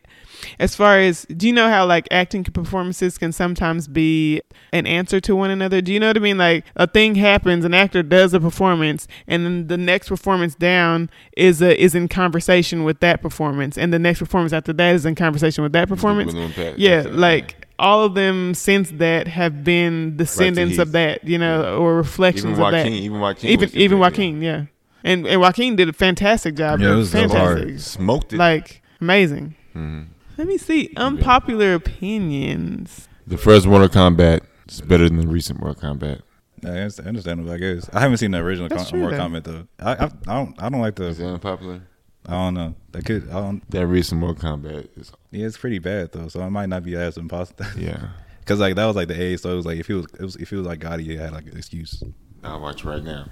as 0.58 0.74
far 0.76 0.98
as 0.98 1.24
do 1.36 1.46
you 1.46 1.52
know 1.52 1.68
how 1.68 1.86
like 1.86 2.06
acting 2.10 2.44
performances 2.44 3.18
can 3.18 3.32
sometimes 3.32 3.88
be 3.88 4.40
an 4.72 4.86
answer 4.86 5.20
to 5.20 5.34
one 5.36 5.50
another? 5.50 5.80
Do 5.80 5.92
you 5.92 6.00
know 6.00 6.08
what 6.08 6.16
i 6.16 6.20
mean? 6.20 6.38
Like 6.38 6.64
a 6.76 6.86
thing 6.86 7.14
happens 7.14 7.64
an 7.64 7.74
actor 7.74 8.02
does 8.02 8.34
a 8.34 8.40
performance 8.40 9.06
and 9.26 9.44
then 9.44 9.66
the 9.68 9.76
next 9.76 10.08
performance 10.08 10.54
down 10.54 11.10
is 11.36 11.62
a, 11.62 11.80
is 11.80 11.94
in 11.94 12.08
conversation 12.08 12.84
with 12.84 13.00
that 13.00 13.22
performance 13.22 13.78
and 13.78 13.92
the 13.92 13.98
next 13.98 14.18
performance 14.18 14.52
after 14.52 14.72
that 14.72 14.94
is 14.94 15.06
in 15.06 15.14
conversation 15.14 15.62
with 15.62 15.72
that 15.72 15.88
performance? 15.88 16.32
impact. 16.34 16.78
yeah 16.78 17.04
like 17.08 17.66
all 17.78 18.04
of 18.04 18.14
them 18.14 18.54
since 18.54 18.90
that 18.92 19.26
have 19.26 19.64
been 19.64 20.16
descendants 20.16 20.78
of 20.78 20.92
that 20.92 21.24
you 21.24 21.38
know 21.38 21.76
or 21.76 21.96
reflections 21.96 22.58
even 22.58 22.64
of 22.64 22.72
that. 22.72 22.86
Even 22.86 23.20
Joaquin, 23.20 23.50
even 23.50 23.70
even 23.74 23.98
joaquin 23.98 24.42
yeah. 24.42 24.64
And, 25.02 25.26
and 25.26 25.40
joaquin 25.40 25.76
did 25.76 25.88
a 25.88 25.92
fantastic 25.92 26.54
job. 26.54 26.80
Yeah, 26.80 26.92
it 26.92 26.96
was 26.96 27.10
so 27.10 27.28
fantastic. 27.28 27.78
smoked 27.80 28.32
it. 28.32 28.36
like 28.38 28.82
amazing. 29.00 29.54
Mhm. 29.74 30.06
Let 30.36 30.46
me 30.46 30.58
see 30.58 30.92
unpopular 30.96 31.74
opinions. 31.74 33.08
The 33.26 33.38
first 33.38 33.66
Mortal 33.66 33.88
Kombat 33.88 34.40
is 34.68 34.80
better 34.80 35.08
than 35.08 35.18
the 35.18 35.26
recent 35.26 35.60
Mortal 35.60 35.80
Kombat. 35.80 36.22
Yeah, 36.62 36.86
it's 36.86 36.98
understandable, 36.98 37.52
I 37.52 37.58
guess. 37.58 37.88
I 37.92 38.00
haven't 38.00 38.16
seen 38.18 38.30
the 38.30 38.38
original 38.38 38.68
That's 38.68 38.84
com- 38.84 38.90
true, 38.90 39.00
Mortal 39.00 39.18
though. 39.18 39.40
Kombat 39.40 39.44
though. 39.44 39.66
I, 39.78 39.92
I 39.92 40.04
I 40.04 40.34
don't 40.34 40.62
I 40.62 40.68
don't 40.68 40.80
like 40.80 40.98
Is 41.00 41.18
the 41.18 41.24
that 41.24 41.30
unpopular? 41.34 41.82
I 42.26 42.32
don't 42.32 42.54
know. 42.54 42.74
That 42.92 43.04
could 43.04 43.28
I 43.28 43.34
don't. 43.34 43.70
That 43.70 43.86
recent 43.86 44.20
Mortal 44.20 44.42
Kombat 44.42 44.88
is 44.98 45.12
Yeah, 45.30 45.46
it's 45.46 45.58
pretty 45.58 45.78
bad 45.78 46.12
though, 46.12 46.28
so 46.28 46.40
it 46.40 46.50
might 46.50 46.68
not 46.68 46.82
be 46.82 46.96
as 46.96 47.16
impossible. 47.16 47.66
yeah. 47.78 48.08
Because 48.40 48.60
like 48.60 48.74
that 48.76 48.86
was 48.86 48.96
like 48.96 49.08
the 49.08 49.20
age, 49.20 49.40
so 49.40 49.52
it 49.52 49.56
was 49.56 49.66
like 49.66 49.78
if 49.78 49.88
it 49.88 49.94
was, 49.94 50.06
it 50.18 50.20
was 50.20 50.36
if 50.36 50.52
it 50.52 50.56
was 50.56 50.66
like 50.66 50.80
Gotti, 50.80 51.08
it 51.08 51.18
had 51.18 51.32
like 51.32 51.46
an 51.46 51.56
excuse. 51.56 52.02
I'll 52.42 52.60
watch 52.60 52.84
right 52.84 53.02
now. 53.02 53.26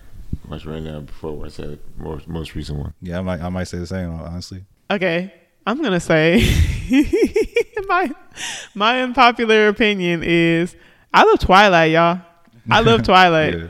Watch 0.49 0.65
right 0.65 0.83
now 0.83 1.01
before 1.01 1.45
I 1.45 1.49
said 1.49 1.79
most 1.97 2.29
most 2.29 2.55
recent 2.55 2.79
one. 2.79 2.95
Yeah, 3.03 3.19
I 3.19 3.23
might 3.23 3.41
I 3.41 3.49
might 3.49 3.65
say 3.65 3.79
the 3.79 3.87
same 3.87 4.11
honestly. 4.11 4.65
Okay, 4.91 5.33
I'm 5.67 5.81
gonna 5.83 6.01
say 6.01 6.43
my 7.89 8.11
my 8.75 9.03
unpopular 9.03 9.69
opinion 9.69 10.23
is 10.25 10.75
I 11.15 11.25
love 11.25 11.39
Twilight, 11.41 11.93
y'all. 11.93 12.21
I 12.71 12.81
love 12.81 13.03
Twilight. 13.05 13.59
Yeah. 13.59 13.69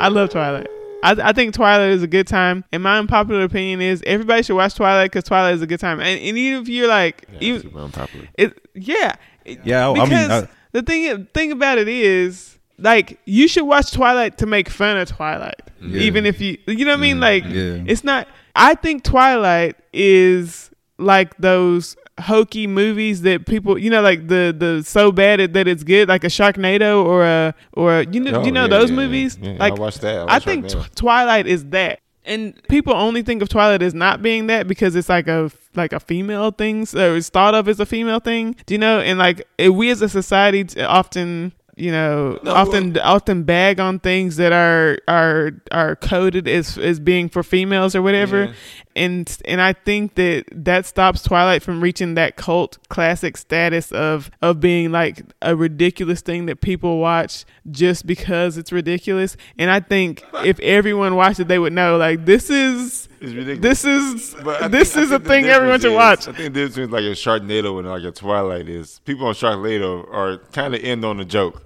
I 0.00 0.08
love 0.08 0.30
Twilight. 0.30 0.66
I, 1.02 1.10
I 1.22 1.32
think 1.32 1.54
Twilight 1.54 1.90
is 1.90 2.02
a 2.02 2.06
good 2.06 2.26
time, 2.26 2.64
and 2.72 2.82
my 2.82 2.98
unpopular 2.98 3.42
opinion 3.44 3.80
is 3.82 4.02
everybody 4.06 4.42
should 4.42 4.56
watch 4.56 4.74
Twilight 4.74 5.10
because 5.12 5.24
Twilight 5.24 5.54
is 5.54 5.62
a 5.62 5.66
good 5.66 5.80
time. 5.80 6.00
And, 6.00 6.18
and 6.20 6.38
even 6.38 6.62
if 6.62 6.68
you're 6.68 6.88
like, 6.88 7.26
Yeah, 7.32 7.38
even 7.40 7.62
super 7.62 7.78
unpopular. 7.80 8.28
it, 8.38 8.58
yeah, 8.74 9.14
Yeah, 9.44 9.88
I, 9.88 9.92
I 9.92 9.94
mean, 9.94 10.04
because 10.08 10.44
I, 10.44 10.48
the 10.72 10.82
thing 10.82 11.26
thing 11.34 11.52
about 11.52 11.78
it 11.78 11.88
is 11.88 12.58
like 12.78 13.18
you 13.26 13.48
should 13.48 13.64
watch 13.64 13.92
Twilight 13.92 14.38
to 14.38 14.46
make 14.46 14.68
fun 14.70 14.96
of 14.96 15.08
Twilight, 15.08 15.60
Yeah. 15.80 16.00
even 16.00 16.24
if 16.26 16.40
you 16.40 16.58
you 16.66 16.84
know 16.86 16.92
what 16.92 16.98
I 16.98 17.02
mean. 17.02 17.16
Mm-hmm. 17.16 17.22
Like 17.22 17.44
yeah. 17.44 17.84
it's 17.86 18.02
not. 18.04 18.26
I 18.56 18.74
think 18.74 19.04
Twilight 19.04 19.76
is 19.92 20.70
like 20.98 21.36
those 21.38 21.96
hokey 22.20 22.66
movies 22.68 23.22
that 23.22 23.44
people 23.44 23.76
you 23.76 23.90
know 23.90 24.00
like 24.00 24.28
the 24.28 24.54
the 24.56 24.82
so 24.84 25.10
bad 25.10 25.40
it- 25.40 25.52
that 25.52 25.66
it's 25.66 25.82
good 25.82 26.08
like 26.08 26.22
a 26.22 26.28
Sharknado 26.28 27.04
or 27.04 27.24
a 27.24 27.52
or 27.72 27.98
a, 28.00 28.06
you 28.06 28.20
know 28.20 28.40
Oh, 28.40 28.44
you 28.44 28.52
know 28.52 28.62
yeah, 28.62 28.68
those 28.68 28.90
yeah, 28.90 28.96
movies 28.96 29.36
Yeah, 29.42 29.56
like 29.58 29.72
I 29.72 29.76
watched 29.80 30.00
that. 30.02 30.28
I, 30.30 30.36
I 30.36 30.38
think 30.38 30.68
tw- 30.68 30.94
Twilight 30.96 31.46
is 31.48 31.64
that. 31.70 31.98
And 32.26 32.54
people 32.68 32.94
only 32.94 33.22
think 33.22 33.42
of 33.42 33.48
Twilight 33.50 33.82
as 33.82 33.92
not 33.92 34.22
being 34.22 34.46
that 34.46 34.66
because 34.68 34.94
it's 34.94 35.08
like 35.10 35.26
a 35.28 35.50
like 35.74 35.92
a 35.92 35.98
female 36.00 36.52
thing, 36.52 36.86
so 36.86 37.16
it's 37.16 37.28
thought 37.28 37.54
of 37.54 37.68
as 37.68 37.80
a 37.80 37.84
female 37.86 38.20
thing. 38.20 38.54
Do 38.64 38.72
you 38.74 38.78
know? 38.78 39.00
And 39.00 39.18
like 39.18 39.46
we 39.58 39.90
as 39.90 40.00
a 40.00 40.08
society 40.08 40.80
often, 40.82 41.52
you 41.76 41.90
know, 41.90 42.38
No, 42.42 42.52
often 42.52 42.98
often 42.98 43.42
bag 43.42 43.80
on 43.80 43.98
things 43.98 44.36
that 44.36 44.52
are 44.52 44.98
are 45.08 45.52
are 45.72 45.96
coded 45.96 46.46
as 46.46 46.78
as 46.78 47.00
being 47.00 47.28
for 47.28 47.42
females 47.42 47.94
or 47.94 48.02
whatever. 48.02 48.44
Yeah. 48.44 48.52
And 48.96 49.38
and 49.44 49.60
I 49.60 49.72
think 49.72 50.14
that 50.14 50.44
that 50.52 50.86
stops 50.86 51.22
Twilight 51.22 51.62
from 51.62 51.80
reaching 51.80 52.14
that 52.14 52.36
cult 52.36 52.78
classic 52.88 53.36
status 53.36 53.90
of 53.90 54.30
of 54.40 54.60
being 54.60 54.92
like 54.92 55.22
a 55.42 55.56
ridiculous 55.56 56.20
thing 56.20 56.46
that 56.46 56.60
people 56.60 56.98
watch 56.98 57.44
just 57.70 58.06
because 58.06 58.56
it's 58.56 58.70
ridiculous. 58.70 59.36
And 59.58 59.70
I 59.70 59.80
think 59.80 60.24
if 60.44 60.60
everyone 60.60 61.16
watched 61.16 61.40
it, 61.40 61.48
they 61.48 61.58
would 61.58 61.72
know 61.72 61.96
like 61.96 62.24
this 62.24 62.50
is 62.50 63.08
It's 63.24 63.32
ridiculous. 63.34 63.82
this 63.82 63.84
is 63.84 64.36
But 64.42 64.70
this 64.70 64.92
think- 64.94 65.04
is 65.06 65.10
a 65.12 65.18
thing 65.18 65.46
everyone 65.46 65.80
should 65.80 65.90
is- 65.92 65.96
watch. 65.96 66.28
I 66.28 66.32
think 66.32 66.54
the 66.54 66.66
difference 66.68 66.74
between 66.76 66.90
like 66.90 67.04
a 67.04 67.14
Sharknado 67.16 67.78
and 67.78 67.88
like 67.88 68.04
a 68.04 68.10
Twilight 68.12 68.68
is 68.68 69.00
people 69.04 69.26
on 69.26 69.34
Sharknado 69.34 70.06
are 70.12 70.38
kind 70.52 70.74
of 70.74 70.82
end 70.84 71.04
on 71.04 71.16
the 71.18 71.24
joke. 71.24 71.62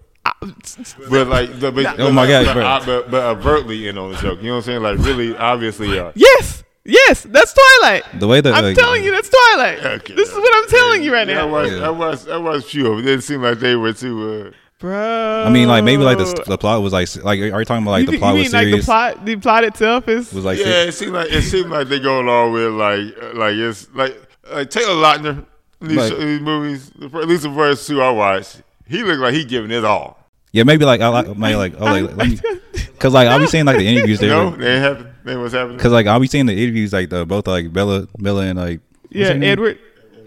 But 1.11 1.27
like, 1.29 1.59
the, 1.59 1.73
but, 1.73 1.99
Oh 1.99 2.13
my 2.13 2.27
God, 2.29 2.47
but, 2.47 2.55
bro. 2.55 2.63
uh, 2.67 2.85
but, 2.87 3.11
but 3.11 3.23
overtly 3.25 3.89
in 3.89 3.99
on 3.99 4.13
the 4.13 4.19
joke. 4.19 4.39
You 4.41 4.49
know 4.49 4.53
what 4.53 4.57
I'm 4.59 4.63
saying? 4.65 4.83
Like 4.83 4.99
really, 4.99 5.37
obviously, 5.37 5.99
uh, 5.99 6.13
Yes, 6.15 6.63
yes, 6.85 7.23
that's 7.29 7.55
Twilight. 7.55 8.05
the 8.21 8.29
way 8.29 8.41
that 8.41 8.55
I'm 8.55 8.63
like, 8.65 8.77
telling 8.77 9.03
you, 9.03 9.11
that's 9.11 9.29
Twilight. 9.31 9.85
Okay, 9.85 10.15
this 10.15 10.29
is 10.29 10.35
what 10.37 10.53
I'm 10.55 10.69
telling 10.69 11.03
you 11.03 11.13
right 11.13 11.27
yeah, 11.27 11.43
I 11.43 11.47
now, 11.47 11.49
watched, 11.53 11.73
Yeah. 11.73 11.87
I 11.87 11.91
watched, 11.91 12.29
I 12.29 12.37
watched 12.37 12.67
few 12.67 12.87
of 12.87 12.97
them. 12.99 13.01
It 13.01 13.09
didn't 13.11 13.23
seem 13.23 13.43
like 13.43 13.59
they 13.59 13.75
were 13.75 13.93
too. 13.93 14.53
Uh, 14.53 14.57
bro. 14.79 15.45
I 15.47 15.51
mean, 15.51 15.69
like 15.69 15.85
maybe 15.85 16.03
like 16.03 16.19
the, 16.19 16.43
the 16.47 16.59
plot 16.59 16.83
was 16.83 16.93
like 16.93 17.09
like 17.25 17.41
are 17.41 17.59
you 17.59 17.65
talking 17.65 17.83
about 17.83 17.93
like 17.93 18.07
you, 18.07 18.13
the 18.13 18.19
plot 18.19 18.35
you 18.35 18.41
was 18.43 18.53
mean 18.53 18.53
like 18.53 18.65
the 18.67 18.71
serious? 18.71 18.85
plot? 18.85 19.25
The 19.25 19.37
plot 19.37 19.65
itself 19.65 20.09
is 20.09 20.33
was 20.33 20.45
like 20.45 20.59
yeah, 20.59 20.65
ser- 20.65 20.89
it 20.89 20.95
seemed 20.95 21.13
like 21.13 21.33
it 21.33 21.43
seemed 21.43 21.71
like 21.71 21.89
they 21.89 22.01
go 22.01 22.21
along 22.21 22.53
with 22.53 22.73
like 22.73 23.35
like 23.35 23.55
it's 23.55 23.89
like 23.95 24.21
like 24.51 24.71
Taylor 24.71 24.95
Lautner. 24.95 25.45
These, 25.81 25.97
Like- 25.97 26.19
these 26.19 26.41
movies, 26.41 26.91
at 27.03 27.29
least 27.29 27.43
the 27.45 27.53
first 27.55 27.87
two 27.87 28.03
I 28.03 28.11
watched, 28.11 28.63
he 28.89 29.05
looked 29.05 29.21
like 29.21 29.33
he 29.35 29.45
giving 29.45 29.71
it 29.71 29.85
all. 29.85 30.19
yeah 30.53 30.65
maybe 30.65 30.85
like 30.85 31.01
I 31.01 31.09
like 31.09 31.37
maybe 31.37 31.55
like 31.57 31.75
oh 31.79 31.85
like 31.85 32.17
let 32.17 32.29
me 32.29 32.39
because 32.73 33.13
like 33.15 33.29
I'll 33.29 33.39
be 33.39 33.47
seeing 33.47 33.65
like 33.65 33.79
the 33.79 33.87
interviews 33.87 34.21
You 34.21 34.29
there 34.29 34.37
know, 34.37 34.51
they 34.57 34.73
ain't 34.75 34.83
happen. 34.83 35.15
They 35.25 35.33
ain't 35.33 35.41
what's 35.41 35.55
happening. 35.55 35.77
because 35.77 35.93
like 35.93 36.07
I'll 36.09 36.19
be 36.19 36.27
seeing 36.27 36.47
the 36.47 36.53
interviews 36.61 36.93
like 36.93 37.11
the 37.11 37.25
both 37.25 37.47
like 37.47 37.73
Bella 37.73 38.09
Bella 38.19 38.43
and 38.47 38.59
like 38.59 38.81
Yeah, 39.11 39.29
her 39.29 39.35
name? 39.35 39.51
Edward. 39.53 39.79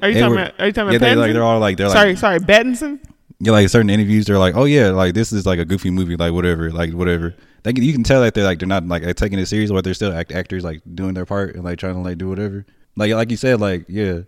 Are 0.02 0.10
you 0.10 0.20
talking 0.22 0.38
about? 0.38 0.54
Are 0.60 0.66
you 0.68 0.72
talking 0.72 0.92
Yeah, 0.94 0.98
about? 0.98 1.06
they, 1.10 1.16
like 1.16 1.34
they're 1.34 1.44
all 1.44 1.60
like 1.60 1.78
they're 1.78 1.88
like 1.90 1.98
sorry, 1.98 2.16
sorry, 2.16 2.40
Battinson. 2.40 3.00
Yeah, 3.42 3.52
like 3.52 3.68
certain 3.70 3.90
interviews, 3.90 4.26
they're 4.26 4.38
like, 4.40 4.56
oh 4.56 4.66
yeah, 4.66 4.90
like 4.92 5.14
this 5.16 5.32
is 5.34 5.46
like 5.46 5.60
a 5.60 5.66
goofy 5.66 5.90
movie, 5.90 6.16
like 6.16 6.32
whatever, 6.34 6.72
like 6.72 6.92
whatever. 6.94 7.34
They 7.64 7.74
can, 7.74 7.84
you 7.84 7.92
can 7.94 8.04
tell 8.04 8.22
that 8.22 8.34
they're 8.34 8.44
like 8.44 8.60
they're 8.60 8.68
not 8.68 8.88
like 8.88 9.04
taking 9.16 9.40
it 9.40 9.46
serious, 9.48 9.72
but 9.72 9.84
they're 9.84 9.94
still 9.96 10.14
act, 10.14 10.32
actors 10.32 10.64
like 10.64 10.82
doing 10.96 11.14
their 11.16 11.26
part 11.26 11.56
and 11.56 11.64
like 11.64 11.80
trying 11.80 11.96
to 11.96 12.00
like 12.02 12.18
do 12.18 12.30
whatever. 12.30 12.66
Like 12.96 13.12
like 13.14 13.32
you 13.32 13.38
said, 13.38 13.60
like 13.60 13.86
yeah, 13.88 14.20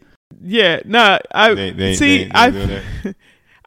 Yeah, 0.41 0.79
no, 0.85 1.19
I 1.33 1.53
They- 1.53 1.71
they- 1.71 1.93
see. 1.95 2.17
they- 2.17 2.23
they 2.25 2.31
I, 2.33 2.49
doing 2.49 2.81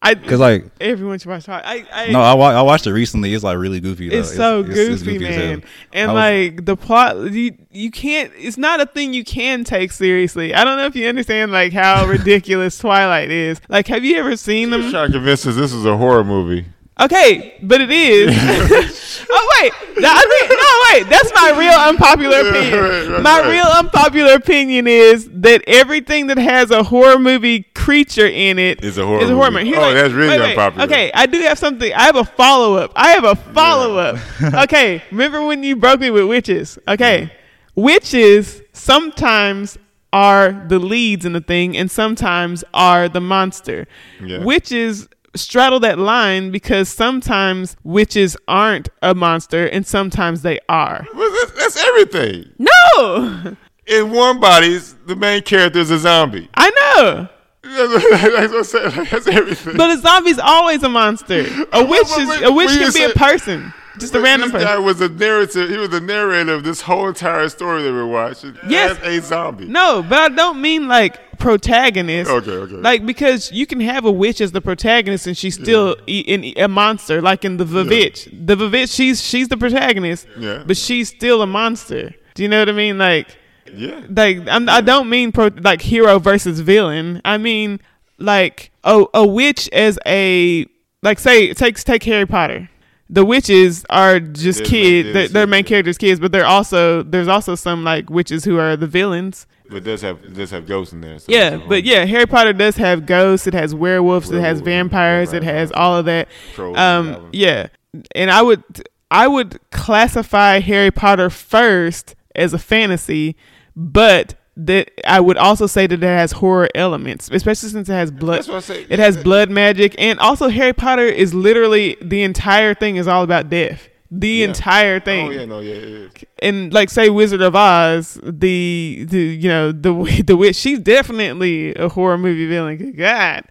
I, 0.03 0.15
because 0.15 0.39
like 0.41 0.67
everyone 0.81 1.19
should 1.19 1.29
watch. 1.31 1.49
I, 1.49 1.85
I, 1.93 2.13
no, 2.13 2.21
I, 2.21 2.35
wa- 2.35 2.51
I 2.51 2.63
watched 2.63 2.87
it 2.87 2.93
recently. 2.93 3.33
It's 3.35 3.43
like 3.43 3.57
really 3.59 3.81
goofy. 3.81 4.09
Though. 4.09 4.17
it's 4.19 4.35
so 4.35 4.61
it's- 4.61 4.75
goofy, 4.75 5.17
it's 5.17 5.25
as 5.25 5.35
hell. 5.35 5.47
man. 5.47 5.63
And 5.93 6.13
was- 6.13 6.17
like 6.17 6.65
the 6.65 6.77
plot, 6.77 7.33
you 7.33 7.57
you 7.73 7.91
can't. 7.91 8.31
It's 8.37 8.59
not 8.59 8.81
a 8.81 8.87
thing 8.87 9.15
you 9.15 9.25
can 9.25 9.65
take 9.65 9.91
seriously. 9.93 10.55
I 10.55 10.65
don't 10.65 10.77
know 10.77 10.87
if 10.87 10.95
you 10.95 11.09
understand 11.09 11.51
like 11.51 11.73
how 11.73 12.07
ridiculous 12.09 12.79
Twilight 12.79 13.31
is. 13.31 13.61
Like, 13.69 13.87
have 13.89 14.05
you 14.05 14.17
ever 14.19 14.37
seen 14.37 14.73
I'm 14.73 14.83
them? 14.83 14.91
trying 14.91 15.07
to 15.13 15.19
convince 15.19 15.47
us 15.47 15.57
this 15.57 15.73
is 15.73 15.85
a 15.87 15.97
horror 15.97 16.25
movie. 16.25 16.67
Okay, 16.99 17.59
but 17.63 17.83
it 17.83 17.91
is. 17.91 18.35
oh 19.31 19.61
wait, 19.61 19.73
no, 20.01 20.09
I 20.11 20.25
mean, 20.49 20.59
no 20.59 21.05
wait. 21.05 21.11
That's 21.11 21.31
my 21.35 21.59
real 21.59 21.73
unpopular 21.79 22.43
Right, 22.43 22.47
opinion. 22.47 23.13
right, 23.13 23.23
my 23.23 23.41
right. 23.41 23.51
real 23.51 23.67
unpopular 23.67 24.33
opinion 24.33 24.87
is 24.87 25.29
that 25.31 25.63
everything 25.67 26.29
that 26.29 26.39
has 26.39 26.71
a 26.71 26.83
horror 26.83 27.19
movie 27.19 27.65
creature 27.87 28.27
in 28.27 28.59
it 28.59 28.83
Is 28.83 28.99
a 28.99 29.07
horror 29.07 29.23
is 29.23 29.31
a 29.31 29.35
horror 29.35 29.53
movie. 29.53 29.67
movie. 29.67 29.77
Oh, 29.77 29.95
that's 29.95 30.13
really 30.13 30.31
wait, 30.31 30.41
wait. 30.41 30.51
unpopular. 30.59 30.85
Okay, 30.87 31.13
I 31.15 31.27
do 31.27 31.39
have 31.43 31.57
something. 31.57 31.93
I 31.95 32.03
have 32.03 32.17
a 32.17 32.25
follow 32.25 32.75
up. 32.77 32.91
I 32.97 33.11
have 33.11 33.23
a 33.23 33.37
follow 33.37 33.97
up. 33.97 34.19
okay, 34.65 35.05
remember 35.13 35.47
when 35.47 35.63
you 35.63 35.77
broke 35.77 36.01
me 36.01 36.11
with 36.11 36.27
witches? 36.27 36.81
Okay, 36.89 37.31
witches 37.77 38.61
sometimes 38.73 39.79
are 40.13 40.65
the 40.67 40.81
leads 40.81 41.25
in 41.25 41.33
the 41.33 41.41
thing, 41.41 41.77
and 41.77 41.89
sometimes 41.89 42.65
are 42.75 43.09
the 43.09 43.21
monster. 43.21 43.87
Yeah. 44.21 44.43
Witches 44.43 45.07
straddle 45.37 45.79
that 45.79 45.97
line 45.99 46.51
because 46.51 46.89
sometimes 46.89 47.77
witches 47.85 48.37
aren't 48.49 48.89
a 49.03 49.15
monster 49.15 49.67
and 49.67 49.87
sometimes 49.87 50.43
they 50.43 50.59
are. 50.69 51.07
Well, 51.15 51.31
that's, 51.31 51.53
that's 51.53 51.87
everything. 51.89 52.51
No, 52.59 53.55
In 53.87 54.11
Warm 54.11 54.41
Bodies, 54.41 54.97
the 55.07 55.15
main 55.15 55.43
character 55.43 55.79
is 55.79 55.91
a 55.91 55.99
zombie. 55.99 56.49
I 56.55 56.71
know. 56.97 57.29
That's 57.77 58.05
what 58.05 58.55
I'm 58.55 58.65
saying. 58.65 58.97
Like, 58.97 59.11
that's 59.11 59.27
everything. 59.27 59.77
But 59.77 59.91
a 59.91 59.99
zombie's 59.99 60.39
always 60.39 60.83
a 60.83 60.89
monster. 60.89 61.47
A 61.73 61.85
witch 61.85 62.09
is 62.19 62.43
a 62.43 62.53
witch 62.53 62.71
can 62.71 62.93
be 62.93 63.05
a 63.05 63.11
person, 63.11 63.73
just 63.99 64.15
a 64.15 64.21
random 64.21 64.51
this 64.53 64.63
guy 64.63 64.79
was 64.79 65.01
a 65.01 65.09
narrative. 65.09 65.71
He 65.71 65.77
was 65.77 65.91
the 65.91 66.01
narrator 66.01 66.53
of 66.55 66.65
this 66.65 66.81
whole 66.83 67.09
entire 67.09 67.49
story 67.49 67.83
that 67.83 67.93
we're 67.93 68.07
watching. 68.07 68.57
Yes. 68.69 68.99
as 69.03 69.25
a 69.25 69.27
zombie. 69.27 69.67
No, 69.67 70.03
but 70.03 70.19
I 70.19 70.29
don't 70.35 70.61
mean 70.61 70.89
like 70.89 71.39
protagonist. 71.39 72.31
Okay, 72.31 72.51
okay. 72.51 72.75
Like 72.75 73.07
because 73.07 73.53
you 73.53 73.67
can 73.67 73.81
have 73.81 74.05
a 74.05 74.13
witch 74.13 74.41
as 74.41 74.53
the 74.53 74.61
protagonist 74.61 75.27
and 75.27 75.37
she's 75.37 75.55
still 75.55 75.97
e- 76.07 76.21
in, 76.21 76.53
a 76.63 76.69
monster, 76.69 77.21
like 77.23 77.45
in 77.45 77.57
the 77.57 77.65
Vavitch. 77.65 78.25
The 78.47 78.57
Vavitch, 78.57 78.95
she's 78.95 79.23
she's 79.23 79.49
the 79.49 79.57
protagonist, 79.57 80.27
Yeah. 80.39 80.63
but 80.67 80.77
she's 80.77 81.09
still 81.09 81.43
a 81.43 81.47
monster. 81.47 82.15
Do 82.35 82.43
you 82.43 82.49
know 82.49 82.59
what 82.61 82.69
I 82.69 82.73
mean? 82.73 82.99
Like. 82.99 83.37
Yeah. 83.75 84.03
like 84.09 84.47
I'm, 84.49 84.69
I 84.69 84.81
don't 84.81 85.09
mean 85.09 85.33
pro, 85.33 85.51
like 85.61 85.83
hero 85.83 86.19
versus 86.19 86.61
villain. 86.61 87.21
I 87.25 87.39
mean 87.39 87.81
like 88.19 88.71
a 88.85 89.05
a 89.15 89.27
witch 89.27 89.69
as 89.73 89.99
a 90.07 90.67
like 91.03 91.19
say 91.19 91.53
take 91.55 91.77
take 91.79 92.03
Harry 92.05 92.27
Potter. 92.27 92.69
The 93.09 93.25
witches 93.25 93.85
are 93.89 94.19
just 94.19 94.59
They're 94.61 94.67
kids. 94.67 95.05
main- 95.05 95.05
They're, 95.05 95.13
they're 95.13 95.29
they're 95.29 95.47
main 95.47 95.65
characters, 95.65 95.97
kids, 95.97 96.19
but 96.19 96.33
they're 96.33 96.47
also 96.47 97.03
there's 97.05 97.29
also 97.29 97.55
some 97.55 97.85
like 97.85 98.11
witches 98.11 98.45
who 98.45 98.59
are 98.59 98.77
the 98.77 98.87
villains. 98.89 99.47
But 99.69 99.85
does 99.85 100.03
have 100.03 100.25
it 100.25 100.35
does 100.35 100.51
have 100.51 100.67
ghosts 100.67 100.93
in 100.93 101.01
there. 101.01 101.19
So 101.19 101.27
Yeah, 101.29 101.57
but 101.57 101.85
yeah, 101.85 102.05
Harry 102.05 102.27
Potter 102.27 102.53
does 102.53 102.77
have 102.77 103.05
ghosts. 103.07 103.47
It 103.47 103.55
has 103.55 103.75
werewolves. 103.75 104.31
It 104.31 104.41
has 104.41 104.61
vampires. 104.61 105.33
It 105.33 105.43
has 105.43 105.71
all 105.73 105.97
of 105.99 106.05
that. 106.07 106.29
Um, 106.59 107.29
yeah, 107.33 107.69
and 108.15 108.31
I 108.31 108.43
would 108.43 108.63
I 109.11 109.27
would 109.29 109.59
classify 109.71 110.61
Harry 110.61 110.91
Potter 110.91 111.31
first 111.31 112.15
as 112.35 112.53
a 112.53 112.59
fantasy, 112.59 113.35
but 113.77 114.35
that 114.59 114.91
I 115.07 115.21
would 115.21 115.37
also 115.37 115.67
say 115.67 115.87
that 115.87 116.03
it 116.03 116.07
has 116.07 116.33
horror 116.33 116.69
elements, 116.75 117.29
especially 117.31 117.69
since 117.69 117.89
it 117.89 117.93
has 117.93 118.11
blood. 118.11 118.39
That's 118.39 118.49
what 118.49 118.57
I 118.57 118.61
say. 118.61 118.87
It 118.89 118.99
has 118.99 119.17
blood 119.23 119.51
magic, 119.51 119.95
and 119.99 120.19
also 120.19 120.49
Harry 120.49 120.73
Potter 120.73 121.05
is 121.05 121.35
literally 121.35 121.97
the 122.01 122.23
entire 122.23 122.75
thing 122.75 122.97
is 122.97 123.07
all 123.07 123.23
about 123.23 123.51
death. 123.51 123.89
The 124.11 124.29
Yeah. 124.29 124.47
entire 124.47 124.99
thing 125.01 125.27
Oh 125.27 125.31
yeah, 125.31 125.45
no, 125.47 125.59
yeah, 125.61 125.75
it 125.75 125.83
is. 125.85 126.11
and 126.41 126.73
like 126.73 126.91
say 126.91 127.11
Wizard 127.11 127.43
of 127.43 127.55
Oz, 127.57 128.19
the 128.23 129.05
the 129.09 129.19
you 129.19 129.49
know 129.49 129.73
the 129.73 130.23
the 130.27 130.37
witch, 130.37 130.57
she's 130.57 130.79
definitely 130.79 131.75
a 131.75 131.89
horror 131.89 132.17
movie 132.17 132.47
villain. 132.47 132.77
Good 132.79 132.97
God. 132.97 133.45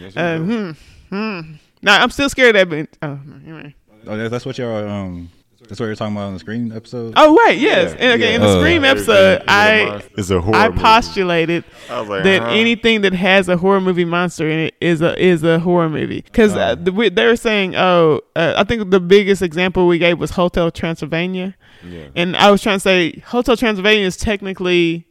Yes, 0.00 0.14
you 0.14 0.22
Uh, 0.22 0.38
hmm, 0.38 0.70
hmm. 1.10 1.52
Now 1.82 2.02
I'm 2.02 2.10
still 2.10 2.30
scared 2.30 2.56
of 2.56 2.70
that. 2.70 2.88
But, 3.00 3.06
oh, 3.06 3.18
anyway. 3.44 3.74
Oh, 4.06 4.28
that's 4.28 4.46
what 4.46 4.56
y'all 4.58 4.88
um. 4.88 5.30
That's 5.68 5.80
what 5.80 5.86
you're 5.86 5.94
talking 5.96 6.16
about 6.16 6.26
on 6.28 6.32
the 6.34 6.38
screen 6.40 6.72
episode. 6.72 7.14
Oh 7.16 7.38
wait, 7.46 7.58
yes. 7.58 7.94
Yeah, 7.98 8.04
and 8.12 8.22
okay, 8.22 8.34
in 8.34 8.40
the 8.40 8.46
Uh, 8.48 8.60
Scream 8.60 8.84
Everything 8.84 9.14
episode, 9.14 9.42
is 9.42 9.48
a 9.48 9.50
I 9.50 9.84
monster. 9.86 10.10
it's 10.18 10.30
a 10.30 10.40
horror. 10.40 10.56
I 10.56 10.68
movie. 10.68 10.80
postulated 10.80 11.64
I 11.90 12.00
like, 12.00 12.22
that 12.24 12.42
huh? 12.42 12.48
anything 12.50 13.00
that 13.02 13.12
has 13.12 13.48
a 13.48 13.56
horror 13.56 13.80
movie 13.80 14.04
monster 14.04 14.48
in 14.48 14.58
it 14.58 14.74
is 14.80 15.00
a 15.02 15.20
is 15.22 15.42
a 15.42 15.58
horror 15.58 15.88
movie 15.88 16.20
because 16.22 16.54
Oh. 16.54 16.60
uh, 16.60 16.74
the, 16.74 17.10
they 17.10 17.26
were 17.26 17.36
saying 17.36 17.74
oh 17.76 18.20
uh, 18.36 18.54
I 18.56 18.64
think 18.64 18.90
the 18.90 19.00
biggest 19.00 19.42
example 19.42 19.86
we 19.86 19.98
gave 19.98 20.18
was 20.18 20.30
Hotel 20.32 20.70
Transylvania. 20.70 21.54
Yeah. 21.86 22.06
And 22.16 22.36
I 22.36 22.50
was 22.50 22.62
trying 22.62 22.76
to 22.76 22.80
say 22.80 23.22
Hotel 23.26 23.56
Transylvania 23.56 24.06
is 24.06 24.16
technically 24.16 25.06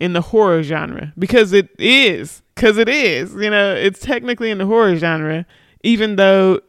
in 0.00 0.12
the 0.12 0.20
horror 0.20 0.62
genre 0.62 1.12
because 1.18 1.52
it 1.52 1.68
is 1.78 2.42
because 2.54 2.78
it 2.78 2.88
is 2.88 3.34
you 3.34 3.50
know 3.50 3.74
it's 3.74 4.00
technically 4.00 4.50
in 4.50 4.58
the 4.58 4.66
horror 4.66 4.96
genre 4.96 5.44
even 5.82 6.16
though 6.16 6.60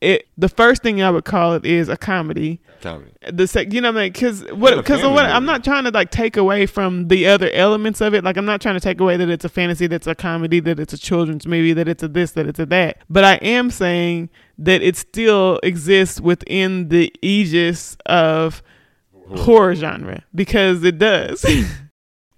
it 0.00 0.28
the 0.38 0.48
first 0.48 0.82
thing 0.82 1.02
I 1.02 1.10
would 1.10 1.24
call 1.24 1.54
it 1.54 1.66
is 1.66 1.88
a 1.88 1.96
comedy. 1.96 2.60
Comedy. 2.80 3.12
the 3.30 3.46
sec 3.46 3.72
you 3.72 3.80
know 3.80 3.90
what 3.92 3.98
I 3.98 4.04
mean? 4.04 4.12
Because 4.12 4.42
what 4.52 4.76
because 4.76 5.00
family 5.00 5.14
what 5.14 5.26
I'm 5.26 5.44
not 5.44 5.64
trying 5.64 5.84
to 5.84 5.90
like 5.90 6.10
take 6.10 6.36
away 6.36 6.66
from 6.66 7.08
the 7.08 7.26
other 7.26 7.50
elements 7.50 8.00
of 8.00 8.14
it. 8.14 8.24
Like 8.24 8.36
I'm 8.36 8.44
not 8.44 8.60
trying 8.60 8.74
to 8.74 8.80
take 8.80 9.00
away 9.00 9.16
that 9.16 9.28
it's 9.28 9.44
a 9.44 9.48
fantasy 9.48 9.86
that's 9.86 10.06
a 10.06 10.14
comedy 10.14 10.60
that 10.60 10.80
it's 10.80 10.92
a 10.92 10.98
children's 10.98 11.46
movie 11.46 11.72
that 11.72 11.88
it's 11.88 12.02
a 12.02 12.08
this 12.08 12.32
that 12.32 12.46
it's 12.46 12.58
a 12.58 12.66
that. 12.66 12.98
But 13.10 13.24
I 13.24 13.34
am 13.36 13.70
saying 13.70 14.30
that 14.58 14.82
it 14.82 14.96
still 14.96 15.60
exists 15.62 16.20
within 16.20 16.88
the 16.88 17.12
aegis 17.22 17.96
of 18.06 18.62
horror. 19.36 19.74
genre 19.74 20.24
because 20.34 20.84
it 20.84 20.98
does. 20.98 21.44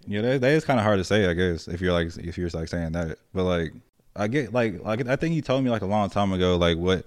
Yeah, 0.08 0.22
that, 0.22 0.40
that 0.40 0.52
is 0.52 0.64
kind 0.64 0.80
of 0.80 0.84
hard 0.84 0.98
to 0.98 1.04
say, 1.04 1.26
I 1.26 1.34
guess, 1.34 1.68
if 1.68 1.82
you're 1.82 1.92
like 1.92 2.16
if 2.16 2.38
you're 2.38 2.48
like 2.48 2.68
saying 2.68 2.92
that. 2.92 3.18
But 3.34 3.44
like, 3.44 3.74
I 4.16 4.26
get 4.26 4.54
like 4.54 4.82
like 4.82 5.06
I 5.06 5.16
think 5.16 5.34
you 5.34 5.42
told 5.42 5.62
me 5.62 5.70
like 5.70 5.82
a 5.82 5.86
long 5.86 6.08
time 6.08 6.32
ago, 6.32 6.56
like 6.56 6.78
what 6.78 7.04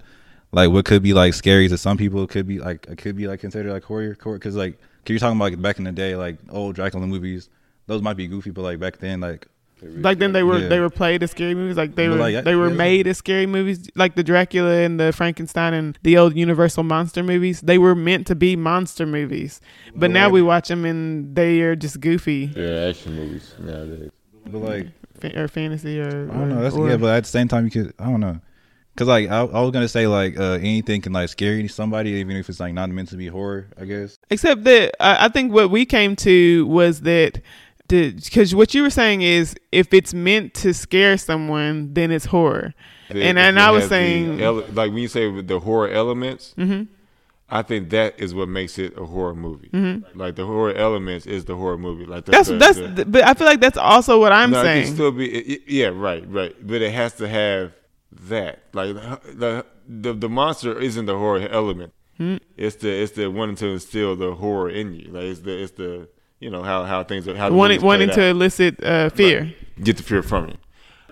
like 0.52 0.70
what 0.70 0.84
could 0.84 1.02
be 1.02 1.14
like 1.14 1.34
scary 1.34 1.68
to 1.68 1.78
some 1.78 1.96
people 1.96 2.26
could 2.26 2.46
be 2.46 2.58
like 2.58 2.86
it 2.86 2.98
could 2.98 3.16
be 3.16 3.26
like 3.26 3.40
considered 3.40 3.72
like 3.72 3.84
horror, 3.84 4.16
horror 4.22 4.38
because 4.38 4.54
like 4.56 4.78
cause 4.78 5.10
you're 5.10 5.18
talking 5.18 5.36
about 5.36 5.44
like 5.52 5.62
back 5.62 5.78
in 5.78 5.84
the 5.84 5.92
day, 5.92 6.14
like 6.16 6.36
old 6.50 6.74
Dracula 6.76 7.06
movies, 7.06 7.48
those 7.86 8.02
might 8.02 8.16
be 8.16 8.26
goofy, 8.26 8.50
but 8.50 8.62
like 8.62 8.78
back 8.78 8.98
then, 8.98 9.20
like 9.20 9.46
like 9.82 10.18
then 10.20 10.32
they 10.32 10.44
were 10.44 10.58
Yeah. 10.60 10.68
they 10.68 10.78
were 10.78 10.90
played 10.90 11.24
as 11.24 11.32
scary 11.32 11.56
movies 11.56 11.76
like 11.76 11.96
they 11.96 12.06
But, 12.06 12.12
were 12.14 12.20
like, 12.30 12.44
they 12.44 12.54
were 12.54 12.68
yeah. 12.68 12.74
made 12.76 13.06
as 13.08 13.18
scary 13.18 13.46
movies 13.46 13.88
like 13.96 14.14
the 14.14 14.22
Dracula 14.22 14.82
and 14.82 15.00
the 15.00 15.12
Frankenstein 15.12 15.74
and 15.74 15.98
the 16.04 16.16
old 16.18 16.36
Universal 16.36 16.84
monster 16.84 17.22
movies 17.24 17.60
they 17.62 17.78
were 17.78 17.96
meant 17.96 18.28
to 18.28 18.36
be 18.36 18.54
monster 18.54 19.06
movies 19.06 19.60
but 19.96 20.12
now 20.12 20.26
Right. 20.26 20.32
we 20.34 20.42
watch 20.42 20.68
them 20.68 20.84
and 20.84 21.34
they 21.34 21.62
are 21.62 21.74
just 21.74 21.98
goofy 22.00 22.52
Yeah, 22.54 22.90
action 22.90 23.16
movies 23.16 23.54
nowadays. 23.58 24.10
but 24.46 24.58
like 24.58 24.86
fa- 25.18 25.36
or 25.40 25.48
fantasy 25.48 25.98
or 26.00 26.06
I 26.30 26.34
don't 26.38 26.48
know, 26.50 26.62
that's 26.62 26.76
or- 26.76 26.88
yeah, 26.88 26.96
but 26.96 27.16
at 27.16 27.24
the 27.24 27.30
same 27.30 27.48
time, 27.48 27.64
you 27.64 27.70
could 27.72 27.92
I 27.98 28.04
don't 28.04 28.20
know. 28.20 28.38
Cause 28.96 29.08
like 29.08 29.30
I, 29.30 29.40
I 29.40 29.60
was 29.62 29.70
gonna 29.70 29.88
say 29.88 30.06
like 30.06 30.38
uh, 30.38 30.58
anything 30.60 31.00
can 31.00 31.12
like 31.14 31.28
scare 31.30 31.66
somebody 31.68 32.10
even 32.10 32.36
if 32.36 32.48
it's 32.50 32.60
like 32.60 32.74
not 32.74 32.90
meant 32.90 33.08
to 33.08 33.16
be 33.16 33.26
horror 33.26 33.68
I 33.80 33.86
guess 33.86 34.18
except 34.30 34.64
that 34.64 34.94
I, 35.00 35.26
I 35.26 35.28
think 35.28 35.52
what 35.52 35.70
we 35.70 35.86
came 35.86 36.14
to 36.16 36.66
was 36.66 37.00
that 37.02 37.40
because 37.88 38.54
what 38.54 38.74
you 38.74 38.82
were 38.82 38.90
saying 38.90 39.22
is 39.22 39.54
if 39.70 39.92
it's 39.94 40.12
meant 40.14 40.54
to 40.54 40.72
scare 40.74 41.16
someone 41.16 41.92
then 41.94 42.10
it's 42.10 42.26
horror 42.26 42.74
The- 43.10 43.22
and 43.24 43.38
and 43.38 43.58
I 43.58 43.70
was 43.70 43.88
saying 43.88 44.40
ele- 44.42 44.64
like 44.72 44.90
when 44.92 44.98
you 45.02 45.08
say 45.08 45.40
the 45.40 45.58
horror 45.60 45.88
elements, 45.88 46.54
Mhm. 46.58 46.88
I 47.50 47.60
think 47.60 47.90
that 47.90 48.18
is 48.18 48.34
what 48.34 48.48
makes 48.48 48.78
it 48.78 48.96
a 48.96 49.04
horror 49.04 49.34
movie. 49.34 49.68
Like 50.14 50.36
the 50.36 50.46
horror 50.46 50.72
elements 50.72 51.26
is 51.26 51.44
the 51.44 51.54
horror 51.54 51.76
movie. 51.76 52.06
Like 52.06 52.24
the, 52.24 52.32
Mm-hmm. 52.32 52.58
that's 52.58 52.78
the- 52.78 52.82
that's 52.86 52.96
the- 52.96 53.04
but 53.04 53.24
I 53.24 53.34
feel 53.34 53.46
like 53.46 53.60
that's 53.60 53.76
also 53.76 54.18
what 54.18 54.32
I'm 54.32 54.50
no, 54.52 54.60
it 54.60 54.64
saying 54.64 54.84
can 54.86 54.94
still 54.94 55.12
be. 55.12 55.30
it- 55.30 55.46
it- 55.48 55.62
yeah, 55.66 55.88
right, 55.88 56.24
right. 56.30 56.54
But 56.66 56.80
it 56.80 56.92
has 56.94 57.12
to 57.16 57.28
have 57.28 57.72
that. 58.28 58.64
Like 58.72 58.94
the 58.94 59.66
the 59.88 60.12
the 60.12 60.28
monster 60.28 60.78
isn't 60.78 61.06
the 61.06 61.16
horror 61.16 61.48
element. 61.48 61.92
Hmm. 62.18 62.36
It's 62.56 62.76
the 62.76 62.90
it's 62.90 63.12
the 63.12 63.30
wanting 63.30 63.56
to 63.56 63.68
instill 63.68 64.16
the 64.16 64.34
horror 64.34 64.70
in 64.70 64.94
you. 64.94 65.10
Like 65.10 65.24
it's 65.24 65.40
the 65.40 65.62
it's 65.62 65.72
the 65.72 66.08
you 66.40 66.50
know 66.50 66.62
how 66.62 66.84
how 66.84 67.04
things 67.04 67.26
are 67.28 67.36
how 67.36 67.50
wanting 67.50 67.80
wanting 67.82 68.10
to 68.10 68.22
out. 68.22 68.30
elicit 68.30 68.82
uh, 68.82 69.10
fear. 69.10 69.54
get 69.82 69.96
the 69.96 70.02
fear 70.02 70.22
from 70.22 70.48
you. 70.48 70.56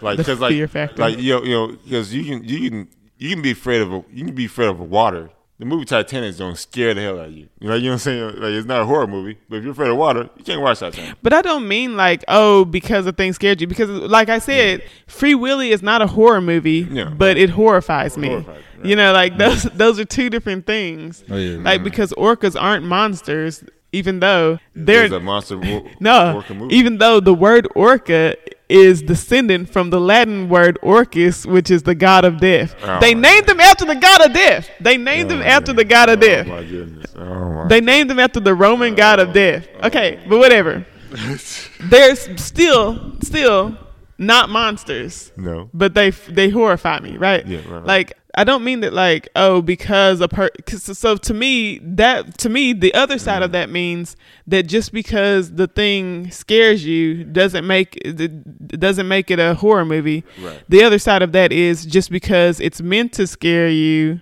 Like 0.00 0.18
because 0.18 0.40
like 0.40 0.52
fear 0.52 0.68
factor. 0.68 1.00
like 1.00 1.18
you 1.18 1.34
know 1.34 1.42
you 1.42 1.54
know 1.54 1.66
because 1.84 2.14
you 2.14 2.24
can 2.24 2.44
you 2.44 2.70
can 2.70 2.88
you 3.18 3.30
can 3.30 3.42
be 3.42 3.50
afraid 3.52 3.82
of 3.82 3.92
a 3.92 4.04
you 4.12 4.24
can 4.24 4.34
be 4.34 4.46
afraid 4.46 4.68
of 4.68 4.80
water 4.80 5.30
the 5.60 5.66
movie 5.66 5.84
Titanic 5.84 6.30
is 6.30 6.38
gonna 6.38 6.56
scare 6.56 6.94
the 6.94 7.02
hell 7.02 7.20
out 7.20 7.26
of 7.26 7.32
you. 7.32 7.46
You 7.60 7.68
know, 7.68 7.74
you 7.74 7.82
know 7.82 7.88
what 7.90 7.92
I'm 7.92 7.98
saying? 7.98 8.24
Like 8.40 8.52
it's 8.52 8.66
not 8.66 8.80
a 8.80 8.86
horror 8.86 9.06
movie, 9.06 9.38
but 9.48 9.56
if 9.56 9.62
you're 9.62 9.72
afraid 9.72 9.90
of 9.90 9.98
water, 9.98 10.28
you 10.38 10.42
can't 10.42 10.60
watch 10.62 10.80
Titanic. 10.80 11.16
But 11.22 11.32
I 11.34 11.42
don't 11.42 11.68
mean 11.68 11.96
like 11.96 12.24
oh 12.28 12.64
because 12.64 13.06
a 13.06 13.12
thing 13.12 13.32
scared 13.34 13.60
you 13.60 13.66
because 13.66 13.90
like 13.90 14.28
I 14.30 14.38
said, 14.38 14.82
Free 15.06 15.34
Willy 15.34 15.70
is 15.70 15.82
not 15.82 16.00
a 16.02 16.06
horror 16.06 16.40
movie, 16.40 16.88
Yeah. 16.90 17.10
but 17.10 17.36
it 17.36 17.50
horrifies 17.50 18.16
me. 18.16 18.28
Horrifies, 18.28 18.56
right. 18.78 18.86
You 18.86 18.96
know, 18.96 19.12
like 19.12 19.36
those 19.36 19.62
those 19.64 20.00
are 20.00 20.06
two 20.06 20.30
different 20.30 20.66
things. 20.66 21.22
Oh, 21.30 21.36
yeah. 21.36 21.58
Like 21.62 21.84
because 21.84 22.12
orcas 22.14 22.60
aren't 22.60 22.86
monsters, 22.86 23.62
even 23.92 24.20
though 24.20 24.58
they're 24.74 25.08
There's 25.08 25.12
a 25.12 25.20
monster 25.20 25.58
wo- 25.58 25.86
no, 26.00 26.36
orca 26.36 26.54
movie. 26.54 26.74
even 26.74 26.96
though 26.96 27.20
the 27.20 27.34
word 27.34 27.68
orca 27.74 28.34
is 28.70 29.02
descendant 29.02 29.70
from 29.70 29.90
the 29.90 30.00
Latin 30.00 30.48
word 30.48 30.78
orcus, 30.82 31.44
which 31.44 31.70
is 31.70 31.82
the 31.82 31.94
god 31.94 32.24
of 32.24 32.38
death. 32.38 32.74
Oh 32.82 33.00
they 33.00 33.14
named 33.14 33.48
him 33.48 33.60
after 33.60 33.84
the 33.84 33.96
god 33.96 34.24
of 34.24 34.32
death. 34.32 34.70
They 34.80 34.96
named 34.96 35.30
him 35.30 35.40
oh 35.40 35.44
after 35.44 35.72
the 35.72 35.84
god 35.84 36.08
of 36.08 36.20
death. 36.20 36.46
Oh 36.46 36.50
my 36.50 36.64
goodness. 36.64 37.14
Oh. 37.16 37.68
They 37.68 37.80
named 37.80 38.10
him 38.10 38.18
after 38.18 38.40
the 38.40 38.54
Roman 38.54 38.94
god 38.94 39.18
of 39.18 39.32
death. 39.32 39.66
Okay, 39.82 40.24
but 40.28 40.38
whatever. 40.38 40.86
There's 41.80 42.40
still, 42.40 43.20
still 43.20 43.76
not 44.18 44.48
monsters, 44.50 45.32
no. 45.36 45.68
but 45.74 45.94
they 45.94 46.10
they 46.10 46.50
horrify 46.50 47.00
me, 47.00 47.16
right? 47.16 47.44
Yeah, 47.46 47.58
right, 47.58 47.68
right. 47.68 47.84
Like 47.84 48.12
I 48.36 48.44
don't 48.44 48.62
mean 48.64 48.80
that 48.80 48.92
like 48.92 49.28
oh 49.34 49.62
because 49.62 50.20
a 50.20 50.28
per 50.28 50.50
cause, 50.66 50.98
so 50.98 51.16
to 51.16 51.34
me 51.34 51.78
that 51.82 52.38
to 52.38 52.48
me 52.48 52.72
the 52.72 52.94
other 52.94 53.18
side 53.18 53.42
of 53.42 53.52
that 53.52 53.70
means 53.70 54.16
that 54.46 54.64
just 54.64 54.92
because 54.92 55.52
the 55.52 55.66
thing 55.66 56.30
scares 56.30 56.84
you 56.84 57.24
doesn't 57.24 57.66
make 57.66 57.96
it 57.96 58.78
doesn't 58.78 59.08
make 59.08 59.30
it 59.30 59.38
a 59.38 59.54
horror 59.54 59.84
movie. 59.84 60.24
Right. 60.40 60.62
The 60.68 60.82
other 60.82 60.98
side 60.98 61.22
of 61.22 61.32
that 61.32 61.52
is 61.52 61.84
just 61.84 62.10
because 62.10 62.60
it's 62.60 62.80
meant 62.80 63.12
to 63.14 63.26
scare 63.26 63.68
you 63.68 64.20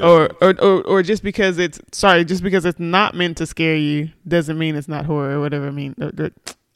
or, 0.00 0.30
or 0.40 0.54
or 0.60 0.82
or 0.82 1.02
just 1.02 1.22
because 1.22 1.58
it's 1.58 1.80
sorry, 1.92 2.24
just 2.24 2.42
because 2.42 2.64
it's 2.64 2.78
not 2.78 3.14
meant 3.14 3.36
to 3.38 3.46
scare 3.46 3.76
you 3.76 4.10
doesn't 4.26 4.58
mean 4.58 4.76
it's 4.76 4.88
not 4.88 5.04
horror 5.04 5.36
or 5.36 5.40
whatever. 5.40 5.66
I 5.66 5.70
mean, 5.70 5.94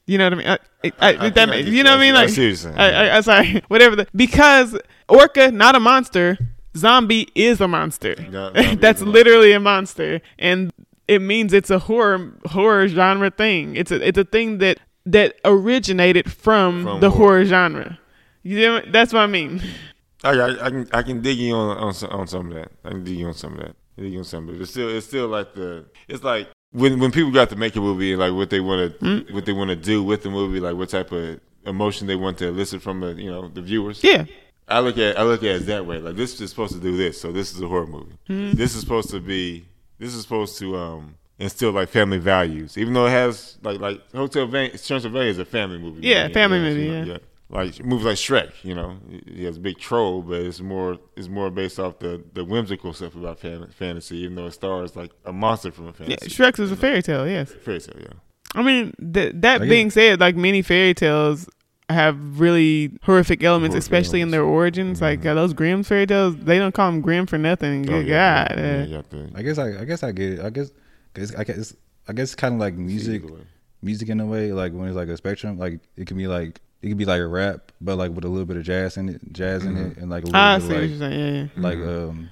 you 0.05 0.17
know 0.17 0.25
what 0.25 0.33
I 0.33 0.35
mean? 0.35 0.47
Uh, 0.47 0.57
I, 0.83 0.87
I, 0.87 0.91
I, 0.99 1.25
I 1.25 1.29
that 1.29 1.65
you 1.65 1.83
know 1.83 1.91
what 1.91 1.99
I 1.99 2.01
mean? 2.01 2.13
Like, 2.13 2.29
see 2.29 2.41
what 2.41 2.47
you're 2.47 2.55
saying. 2.55 2.75
I, 2.77 2.91
I, 2.91 3.17
I 3.17 3.21
sorry, 3.21 3.63
whatever. 3.67 3.95
The, 3.95 4.07
because 4.15 4.77
orca, 5.07 5.51
not 5.51 5.75
a 5.75 5.79
monster. 5.79 6.37
Zombie 6.75 7.29
is 7.35 7.61
a 7.61 7.67
monster. 7.67 8.15
That's 8.79 9.01
literally 9.01 9.51
a 9.53 9.59
monster, 9.59 10.21
and 10.37 10.71
it 11.07 11.21
means 11.21 11.53
it's 11.53 11.69
a 11.69 11.79
horror 11.79 12.33
horror 12.45 12.87
genre 12.87 13.29
thing. 13.31 13.75
It's 13.75 13.91
a 13.91 14.05
it's 14.07 14.17
a 14.17 14.25
thing 14.25 14.57
that 14.59 14.79
that 15.05 15.35
originated 15.45 16.31
from, 16.31 16.83
From 16.83 16.99
the 16.99 17.09
horror. 17.09 17.19
horror 17.19 17.45
genre. 17.45 17.99
You 18.43 18.59
know, 18.61 18.81
that's 18.91 19.11
what 19.13 19.21
I 19.21 19.27
mean. 19.27 19.61
I, 20.23 20.31
I, 20.31 20.65
I 20.65 20.69
can 20.69 20.87
I 20.93 21.01
can 21.03 21.21
dig 21.21 21.37
you 21.37 21.53
on 21.55 21.77
on 21.77 21.93
some, 21.93 22.09
on 22.11 22.27
some 22.27 22.47
of 22.51 22.55
that. 22.55 22.71
I 22.83 22.89
can 22.89 23.03
dig 23.03 23.17
you 23.17 23.27
on 23.27 23.33
some 23.33 23.53
of 23.53 23.59
that. 23.59 23.75
Dig 23.97 24.13
you 24.13 24.19
on 24.19 24.25
some 24.25 24.47
of 24.49 24.55
it. 24.55 24.61
It's 24.61 24.71
still 24.71 24.89
it's 24.89 25.05
still 25.05 25.27
like 25.27 25.53
the 25.53 25.85
it's 26.07 26.23
like 26.23 26.49
when 26.71 26.99
when 26.99 27.11
people 27.11 27.31
got 27.31 27.49
to 27.49 27.55
make 27.55 27.75
a 27.75 27.81
movie 27.81 28.15
like 28.15 28.33
what 28.33 28.49
they 28.49 28.59
want 28.59 28.99
to 28.99 29.05
Mm. 29.05 29.33
what 29.33 29.45
they 29.45 29.53
want 29.53 29.69
to 29.69 29.75
do 29.75 30.03
with 30.03 30.23
the 30.23 30.29
movie, 30.29 30.59
like 30.59 30.75
what 30.75 30.89
type 30.89 31.11
of 31.11 31.39
emotion 31.65 32.07
they 32.07 32.15
want 32.15 32.37
to 32.39 32.47
elicit 32.47 32.81
from 32.81 32.99
the 33.01 33.13
you 33.13 33.29
know 33.31 33.47
the 33.47 33.61
viewers. 33.61 34.03
Yeah. 34.03 34.25
I 34.67 34.79
look 34.79 34.97
at 34.97 35.17
I 35.17 35.23
look 35.23 35.41
at 35.43 35.55
it 35.61 35.65
that 35.67 35.85
way. 35.85 35.99
Like 35.99 36.15
this 36.15 36.39
is 36.41 36.49
supposed 36.49 36.73
to 36.73 36.79
do 36.79 36.97
this, 36.97 37.19
so 37.19 37.31
this 37.31 37.53
is 37.53 37.61
a 37.61 37.67
horror 37.67 37.87
movie. 37.87 38.17
Mm-hmm. 38.29 38.57
This 38.57 38.75
is 38.75 38.81
supposed 38.81 39.09
to 39.11 39.19
be 39.19 39.65
this 39.99 40.13
is 40.13 40.21
supposed 40.21 40.57
to 40.59 40.75
um 40.77 41.15
instill 41.39 41.71
like 41.71 41.89
family 41.89 42.17
values, 42.17 42.77
even 42.77 42.93
though 42.93 43.05
it 43.05 43.11
has 43.11 43.57
like 43.63 43.79
like 43.79 44.01
Hotel 44.11 44.45
Van 44.47 44.71
Transylvania 44.71 45.29
is 45.29 45.39
a 45.39 45.45
family 45.45 45.77
movie. 45.77 46.01
Yeah, 46.07 46.23
you 46.23 46.27
know, 46.29 46.33
family 46.33 46.57
you 46.57 46.63
movie, 46.63 46.83
you 46.83 46.91
know, 46.91 47.03
yeah. 47.13 47.17
Like 47.49 47.81
movies 47.85 48.05
like 48.05 48.17
Shrek, 48.17 48.51
you 48.63 48.75
know, 48.75 48.97
he 49.25 49.45
has 49.45 49.55
a 49.55 49.61
big 49.61 49.77
troll, 49.77 50.21
but 50.21 50.41
it's 50.41 50.59
more 50.59 50.97
it's 51.15 51.29
more 51.29 51.49
based 51.49 51.79
off 51.79 51.99
the, 51.99 52.21
the 52.33 52.43
whimsical 52.43 52.91
stuff 52.91 53.15
about 53.15 53.39
fan, 53.39 53.65
fantasy, 53.69 54.17
even 54.17 54.35
though 54.35 54.47
it 54.47 54.51
stars 54.51 54.97
like 54.97 55.11
a 55.23 55.31
monster 55.31 55.71
from 55.71 55.85
a 55.85 55.91
Yeah, 55.99 56.17
fantasy. 56.17 56.29
Shrek 56.29 56.59
is 56.59 56.73
a 56.73 56.75
fairy 56.75 57.01
tale. 57.01 57.25
Yes. 57.25 57.53
Fairy 57.53 57.79
tale, 57.79 58.01
yeah. 58.01 58.13
I 58.53 58.63
mean, 58.63 58.91
th- 59.13 59.31
that 59.37 59.61
I 59.61 59.65
get 59.65 59.69
being 59.69 59.87
it. 59.87 59.93
said, 59.93 60.19
like 60.19 60.35
many 60.35 60.61
fairy 60.61 60.93
tales 60.93 61.47
have 61.89 62.39
really 62.39 62.91
horrific 63.03 63.43
elements, 63.43 63.73
Horrific 63.73 63.83
especially 63.83 64.21
in 64.21 64.31
their 64.31 64.43
origins. 64.43 65.01
Like 65.01 65.25
uh, 65.25 65.33
those 65.33 65.53
Grimm 65.53 65.83
fairy 65.83 66.05
tales, 66.05 66.35
they 66.37 66.59
don't 66.59 66.73
call 66.73 66.91
them 66.91 67.01
Grimm 67.01 67.25
for 67.25 67.37
nothing. 67.37 67.85
Oh, 67.89 67.93
Good 67.99 68.07
yeah, 68.07 68.47
God. 68.47 68.57
yeah, 68.57 68.63
uh, 68.63 68.67
yeah, 68.67 68.85
you 68.85 68.95
have 68.95 69.09
to- 69.09 69.29
I 69.35 69.41
guess 69.41 69.57
I, 69.57 69.81
I 69.81 69.85
guess 69.85 70.03
I 70.03 70.11
get 70.11 70.33
it. 70.33 70.39
I 70.41 70.49
guess, 70.49 70.71
cause 71.13 71.35
I 71.35 71.43
guess, 71.43 71.73
I 72.07 72.13
guess 72.13 72.35
kind 72.35 72.53
of 72.55 72.59
like 72.59 72.73
music, 72.73 73.23
music 73.81 74.09
in 74.09 74.19
a 74.19 74.25
way. 74.25 74.51
Like 74.51 74.73
when 74.73 74.87
it's 74.87 74.95
like 74.97 75.07
a 75.07 75.17
spectrum, 75.17 75.57
like 75.57 75.79
it 75.95 76.07
can 76.07 76.17
be 76.17 76.27
like 76.27 76.59
it 76.81 76.89
could 76.89 76.97
be 76.97 77.05
like 77.05 77.21
a 77.21 77.27
rap, 77.27 77.71
but 77.81 77.97
like 77.97 78.11
with 78.11 78.25
a 78.25 78.27
little 78.29 78.45
bit 78.45 78.57
of 78.57 78.63
jazz 78.63 78.97
in 78.97 79.09
it, 79.09 79.21
jazz 79.33 79.65
in 79.65 79.77
it, 79.77 79.97
and 79.97 80.09
like 80.09 80.23
a 80.23 80.27
little 80.27 80.39
I 80.41 80.57
bit 80.59 80.61
see 80.61 80.67
of 80.67 80.73
what 80.73 80.81
like, 80.81 80.89
you're 80.89 80.99
saying. 80.99 81.35
Yeah, 81.35 81.47
yeah. 81.55 81.61
like 81.61 81.77
um, 81.77 82.29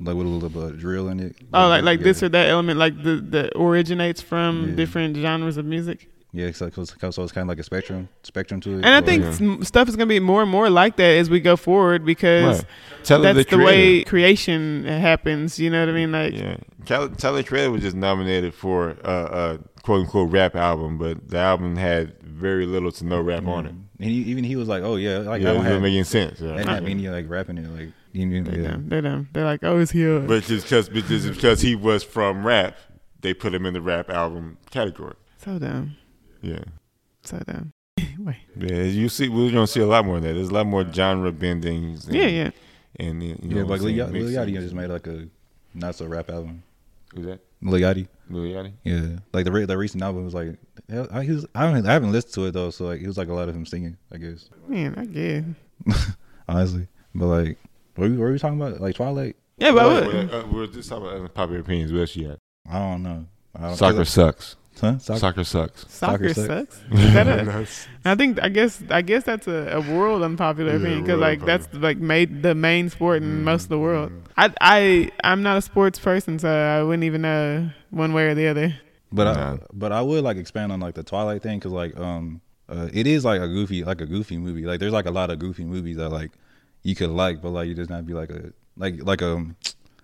like 0.00 0.16
with 0.16 0.26
a 0.26 0.30
little 0.30 0.48
bit 0.48 0.62
of 0.74 0.78
drill 0.78 1.08
in 1.08 1.20
it. 1.20 1.36
Oh, 1.54 1.68
like 1.68 1.84
like 1.84 2.00
this 2.00 2.22
or 2.22 2.28
that 2.30 2.48
element, 2.50 2.78
like 2.78 3.00
the 3.02 3.16
that 3.30 3.52
originates 3.56 4.20
from 4.20 4.70
Yeah. 4.70 4.74
different 4.76 5.16
genres 5.16 5.56
of 5.56 5.64
music. 5.64 6.08
Yeah, 6.32 6.46
it's 6.46 6.60
like, 6.60 6.74
so 6.74 6.82
it's, 6.82 6.94
so 7.00 7.22
it's 7.22 7.32
kind 7.32 7.42
of 7.42 7.48
like 7.48 7.58
a 7.58 7.62
spectrum, 7.62 8.08
spectrum 8.22 8.60
to 8.60 8.72
it. 8.78 8.84
And 8.84 8.86
I 8.88 9.00
think 9.00 9.24
Yeah. 9.40 9.62
stuff 9.62 9.88
is 9.88 9.96
gonna 9.96 10.06
be 10.06 10.20
more 10.20 10.42
and 10.42 10.50
more 10.50 10.68
like 10.68 10.96
that 10.96 11.16
as 11.16 11.30
we 11.30 11.40
go 11.40 11.56
forward 11.56 12.04
because 12.04 12.58
Right. 12.58 12.66
Tyler, 13.02 13.32
that's 13.32 13.50
the, 13.50 13.56
way 13.58 14.04
creation 14.04 14.84
happens. 14.84 15.58
You 15.58 15.70
know 15.70 15.80
what 15.80 15.88
I 15.88 15.92
mean? 15.92 16.12
Like, 16.12 16.34
Yeah, 16.34 16.56
Tyler, 16.84 17.08
Tyler 17.08 17.42
Creator 17.42 17.70
was 17.70 17.80
just 17.82 17.96
nominated 17.96 18.52
for 18.52 18.90
a 18.90 19.08
uh, 19.08 19.10
uh, 19.10 19.56
quote 19.82 20.00
unquote 20.00 20.30
rap 20.30 20.54
album, 20.54 20.98
but 20.98 21.28
the 21.28 21.38
album 21.38 21.76
had 21.76 22.20
very 22.22 22.66
little 22.66 22.92
to 22.92 23.06
no 23.06 23.20
rap 23.22 23.46
on 23.46 23.64
it. 23.66 23.70
and 23.70 24.10
he, 24.10 24.16
even 24.16 24.44
he 24.44 24.54
was 24.54 24.68
like, 24.68 24.82
"Oh 24.82 24.96
yeah, 24.96 25.18
like 25.18 25.40
yeah, 25.42 25.52
I 25.52 25.54
it 25.54 25.62
doesn't 25.64 25.82
make 25.82 25.94
any 25.94 26.04
sense. 26.04 26.40
Yeah. 26.40 26.52
I 26.52 26.56
didn't 26.58 26.68
have 26.68 26.86
any 26.86 27.08
like 27.08 27.28
rapping 27.28 27.56
it, 27.58 27.68
like 27.70 27.88
you 28.12 28.26
know, 28.26 28.50
they 28.50 28.60
yeah. 28.62 28.68
dumb. 28.72 28.88
They're. 28.88 29.26
They're 29.32 29.44
like, 29.44 29.60
oh, 29.64 29.78
is 29.78 29.90
he? 29.90 30.04
A, 30.04 30.20
But 30.20 30.44
just 30.44 30.64
because 30.66 30.88
because 30.88 31.26
because 31.26 31.60
he 31.62 31.74
was 31.74 32.04
from 32.04 32.46
rap, 32.46 32.76
they 33.22 33.34
put 33.34 33.54
him 33.54 33.64
in 33.66 33.74
the 33.74 33.80
rap 33.80 34.10
album 34.10 34.58
category. 34.70 35.14
so 35.38 35.58
dumb. 35.58 35.96
Yeah, 36.42 36.64
So 37.22 37.38
dumb. 37.46 37.72
Wait. 38.18 38.36
yeah. 38.56 38.82
You 38.82 39.08
see, 39.08 39.28
we're 39.28 39.50
gonna 39.50 39.66
see 39.66 39.80
a 39.80 39.86
lot 39.86 40.04
more 40.04 40.16
of 40.16 40.22
that. 40.22 40.34
There's 40.34 40.48
a 40.50 40.54
lot 40.54 40.66
more 40.66 40.84
genre 40.92 41.32
bendings. 41.32 42.06
And, 42.06 42.14
Yeah, 42.16 42.26
yeah. 42.26 42.50
And 43.00 43.22
you 43.22 43.34
know, 43.42 43.56
yeah, 43.56 43.62
what 43.62 43.70
like 43.70 43.80
I'm 43.80 43.86
Lil 43.86 43.96
saying, 43.96 44.12
Yachty, 44.24 44.34
Lil. 44.34 44.46
Yachty 44.46 44.60
just 44.60 44.74
made 44.74 44.86
like 44.88 45.06
a 45.06 45.28
not 45.74 45.94
so 45.94 46.06
rap 46.06 46.30
album. 46.30 46.62
Who's 47.14 47.26
that? 47.26 47.40
Lil 47.62 47.80
Yachty, 47.80 48.08
Lil 48.30 48.42
Yachty. 48.44 48.72
yeah, 48.84 49.18
like 49.32 49.44
the 49.44 49.52
re- 49.52 49.64
the 49.64 49.76
recent 49.76 50.02
album 50.02 50.24
was 50.24 50.34
like, 50.34 50.56
I, 51.12 51.22
he 51.24 51.32
was, 51.32 51.46
I 51.54 51.66
haven't 51.66 51.86
I 51.86 51.92
haven't 51.92 52.12
listened 52.12 52.34
to 52.34 52.46
it 52.46 52.52
though, 52.52 52.70
so 52.70 52.86
like 52.86 53.00
it 53.00 53.06
was 53.06 53.18
like 53.18 53.28
a 53.28 53.34
lot 53.34 53.48
of 53.48 53.54
him 53.56 53.66
singing, 53.66 53.96
I 54.12 54.18
guess, 54.18 54.48
Man, 54.68 54.94
I 54.96 55.04
get. 55.06 55.44
honestly. 56.48 56.86
But 57.14 57.26
like, 57.26 57.58
what 57.96 58.04
were, 58.04 58.10
we, 58.10 58.16
what 58.16 58.24
were 58.26 58.32
we 58.32 58.38
talking 58.38 58.60
about? 58.60 58.80
Like 58.80 58.94
Twilight? 58.96 59.36
Yeah, 59.56 59.72
but 59.72 59.82
I 59.82 59.86
Well, 59.86 60.06
would. 60.06 60.34
uh, 60.34 60.46
we're 60.52 60.66
just 60.68 60.88
talking 60.88 61.06
about 61.08 61.34
popular 61.34 61.60
opinions. 61.60 61.92
What 61.92 62.00
else 62.00 62.14
you 62.16 62.28
got? 62.28 62.38
I 62.70 62.78
don't 62.78 63.02
know. 63.02 63.26
I 63.56 63.60
don't, 63.68 63.76
Soccer 63.76 64.04
sucks. 64.04 64.56
Huh? 64.80 64.98
Soccer. 64.98 65.18
Soccer 65.18 65.44
sucks. 65.44 65.80
Soccer, 65.92 66.28
soccer 66.32 66.46
sucks. 66.46 66.80
Is 66.92 67.12
that 67.14 67.26
a, 67.28 67.66
I 68.04 68.14
think 68.14 68.42
I 68.42 68.48
guess 68.48 68.82
I 68.90 69.02
guess 69.02 69.24
that's 69.24 69.46
a, 69.48 69.68
a 69.72 69.80
world 69.80 70.22
unpopular 70.22 70.72
Yeah, 70.72 70.78
opinion 70.78 71.00
because 71.02 71.20
world 71.20 71.40
like 71.40 71.44
that's 71.44 71.68
like 71.74 71.98
made 71.98 72.42
the 72.42 72.54
main 72.54 72.88
sport 72.90 73.22
in 73.22 73.44
most 73.44 73.64
of 73.64 73.68
the 73.70 73.78
world. 73.78 74.12
I 74.36 74.52
I 74.60 75.10
I'm 75.24 75.42
not 75.42 75.56
a 75.58 75.62
sports 75.62 75.98
person, 75.98 76.38
so 76.38 76.48
I 76.48 76.82
wouldn't 76.82 77.04
even 77.04 77.22
know 77.22 77.70
one 77.90 78.12
way 78.12 78.26
or 78.28 78.34
the 78.34 78.46
other. 78.48 78.74
But 79.10 79.24
Nah. 79.24 79.54
I, 79.54 79.58
but 79.72 79.92
I 79.92 80.02
would 80.02 80.22
like 80.24 80.36
expand 80.36 80.70
on 80.72 80.80
like 80.80 80.94
the 80.94 81.02
Twilight 81.02 81.42
thing 81.42 81.58
because 81.58 81.72
like 81.72 81.98
um 81.98 82.40
uh, 82.68 82.88
it 82.92 83.06
is 83.06 83.24
like 83.24 83.40
a 83.40 83.48
goofy 83.48 83.84
like 83.84 84.00
a 84.00 84.06
goofy 84.06 84.36
movie. 84.38 84.64
Like 84.66 84.80
there's 84.80 84.92
like 84.92 85.06
a 85.06 85.10
lot 85.10 85.30
of 85.30 85.38
goofy 85.38 85.64
movies 85.64 85.96
that 85.96 86.10
like 86.10 86.30
you 86.82 86.94
could 86.94 87.10
like, 87.10 87.40
but 87.40 87.50
like 87.50 87.68
you 87.68 87.74
just 87.74 87.90
not 87.90 88.04
be 88.06 88.12
like 88.14 88.30
a 88.30 88.52
like 88.76 89.02
like 89.02 89.22
um 89.22 89.56